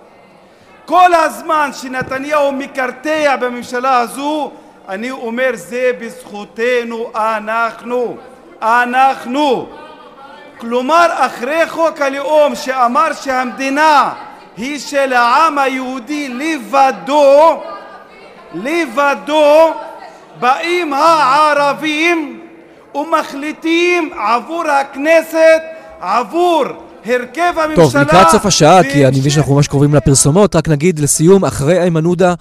כל 0.89 1.15
הזמן 1.15 1.71
שנתניהו 1.73 2.53
מקרטע 2.53 3.37
בממשלה 3.37 3.99
הזו, 3.99 4.51
אני 4.89 5.11
אומר 5.11 5.51
זה 5.55 5.91
בזכותנו 6.01 7.11
אנחנו, 7.15 8.17
אנחנו. 8.63 9.69
כלומר, 10.59 11.07
אחרי 11.11 11.69
חוק 11.69 12.01
הלאום 12.01 12.55
שאמר 12.55 13.13
שהמדינה 13.13 14.13
היא 14.57 14.79
של 14.79 15.13
העם 15.13 15.59
היהודי 15.59 16.29
לבדו, 16.29 17.63
לבדו, 18.55 19.75
באים 20.41 20.93
הערבים 20.93 22.41
ומחליטים 22.95 24.11
עבור 24.19 24.69
הכנסת, 24.69 25.63
עבור 26.01 26.65
הרכב 27.05 27.53
הממשלה... 27.57 27.85
טוב, 27.85 27.97
לקראת 27.97 28.29
סוף 28.31 28.47
השעה, 28.47 28.83
כי 28.83 29.07
אני 29.07 29.19
מבין 29.19 29.31
שאנחנו 29.31 29.55
ממש 29.55 29.69
קרובים 29.69 29.95
לפרסומות, 29.95 30.57
רק 30.57 30.69
נגיד 30.69 30.99
לסיום, 30.99 31.45
אחרי 31.45 31.81
איימן 31.81 32.05
עודה, 32.05 32.35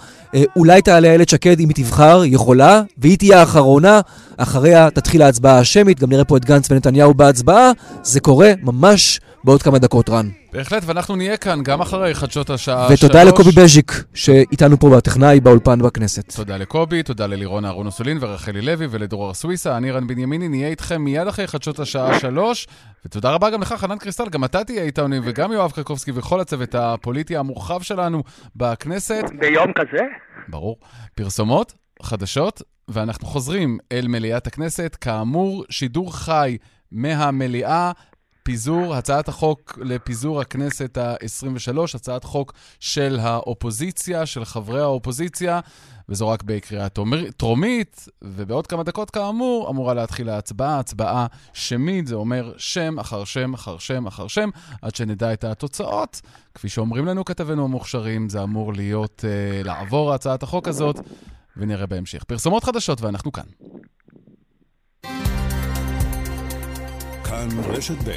אולי 0.55 0.82
תעלה 0.82 1.07
איילת 1.07 1.30
שקד 1.30 1.59
אם 1.59 1.69
היא 1.69 1.86
תבחר, 1.86 2.21
יכולה, 2.25 2.82
והיא 2.97 3.17
תהיה 3.17 3.39
האחרונה, 3.39 4.01
אחריה 4.38 4.89
תתחיל 4.89 5.21
ההצבעה 5.21 5.59
השמית, 5.59 5.99
גם 5.99 6.09
נראה 6.09 6.25
פה 6.25 6.38
את 6.38 6.45
גנץ 6.45 6.71
ונתניהו 6.71 7.13
בהצבעה, 7.13 7.71
זה 8.03 8.19
קורה 8.19 8.51
ממש 8.61 9.19
בעוד 9.43 9.63
כמה 9.63 9.80
דקות, 9.80 10.09
רן. 10.09 10.30
בהחלט, 10.53 10.84
ואנחנו 10.86 11.15
נהיה 11.15 11.38
כאן 11.38 11.63
גם 11.63 11.82
אחרי 11.82 12.13
חדשות 12.13 12.49
השעה 12.49 12.88
ותודה 12.91 13.21
שלוש. 13.21 13.34
לקובי 13.34 13.51
בז'יק, 13.51 14.03
שאיתנו 14.13 14.80
פה 14.80 14.89
בטכנאי 14.89 15.39
באולפן 15.39 15.80
בכנסת. 15.82 16.36
תודה 16.36 16.57
לקובי, 16.57 17.03
תודה 17.03 17.28
ללירון 17.28 17.65
אהרון 17.65 17.86
אוסולין 17.86 18.17
ורחלי 18.21 18.61
לוי 18.61 18.88
ולדרור 18.89 19.34
סוויסה. 19.34 19.78
אני 19.78 19.91
רן 19.91 20.07
בנימיני, 20.07 20.47
נהיה 20.47 20.67
איתכם 20.67 21.01
מיד 21.01 21.28
אחרי 21.28 21.47
חדשות 21.47 21.80
השעה 21.80 22.19
שלוש. 22.19 22.67
ותודה 23.05 23.32
רבה 23.32 23.49
גם 23.49 23.61
לך, 23.61 23.73
חנן 23.78 23.97
קריסטל, 23.97 24.30
גם 24.30 24.43
אתה 24.43 24.63
תהיה 24.63 24.84
איתנו, 24.84 25.15
וגם 25.23 25.51
יואב 25.51 25.71
קרקובסקי 25.71 26.11
וכל 26.15 26.39
הצוות 26.39 26.75
הפוליטי 26.75 27.38
המורחב 27.38 27.82
שלנו 27.82 28.23
בכנסת. 28.55 29.23
ביום 29.39 29.73
כזה? 29.73 30.03
ברור. 30.50 30.80
פרסומות, 31.16 31.74
חדשות, 32.02 32.62
ואנחנו 32.88 33.28
חוזרים 33.28 33.78
אל 33.91 34.08
מליאת 34.08 34.48
הכנסת. 34.48 34.98
כאמור, 35.02 35.66
שידור 35.70 36.16
חי 36.16 36.58
מהמליאה. 36.91 37.91
פיזור, 38.43 38.95
הצעת 38.95 39.28
החוק 39.28 39.80
לפיזור 39.82 40.41
הכנסת 40.41 40.98
ה-23, 40.98 41.78
הצעת 41.95 42.24
חוק 42.24 42.54
של 42.80 43.20
האופוזיציה, 43.22 44.26
של 44.26 44.45
חברי 44.45 44.82
האופוזיציה, 44.82 45.60
וזו 46.10 46.28
רק 46.28 46.43
בקריאה 46.43 46.88
טרומית, 47.38 48.08
ובעוד 48.24 48.68
כמה 48.68 48.84
דקות 48.84 49.10
כאמור 49.10 49.70
אמורה 49.70 49.93
להתחיל 49.93 50.30
ההצבעה, 50.30 50.80
הצבעה 50.80 51.28
שמית, 51.53 52.08
זה 52.08 52.16
אומר 52.16 52.53
שם 52.58 52.99
אחר 52.99 53.24
שם 53.24 53.53
אחר 53.53 53.78
שם 53.78 54.08
אחר 54.08 54.28
שם, 54.28 54.49
עד 54.82 54.95
שנדע 54.95 55.34
את 55.34 55.43
התוצאות. 55.43 56.22
כפי 56.53 56.70
שאומרים 56.70 57.05
לנו 57.05 57.26
כתבינו 57.26 57.64
המוכשרים, 57.64 58.30
זה 58.30 58.43
אמור 58.43 58.74
להיות, 58.74 59.24
uh, 59.24 59.68
לעבור 59.68 60.14
הצעת 60.14 60.43
החוק 60.43 60.68
הזאת, 60.68 60.99
ונראה 61.58 61.86
בהמשך. 61.86 62.24
פרסומות 62.24 62.64
חדשות 62.64 63.01
ואנחנו 63.01 63.32
כאן. 63.32 63.43
כאן 67.24 67.47
רשת 67.64 68.08
ב' 68.08 68.12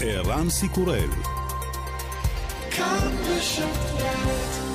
ערן 0.00 0.50
סיקורל. 0.50 1.10
כאן 2.70 3.12
רשת 3.28 3.62
ב' 4.02 4.65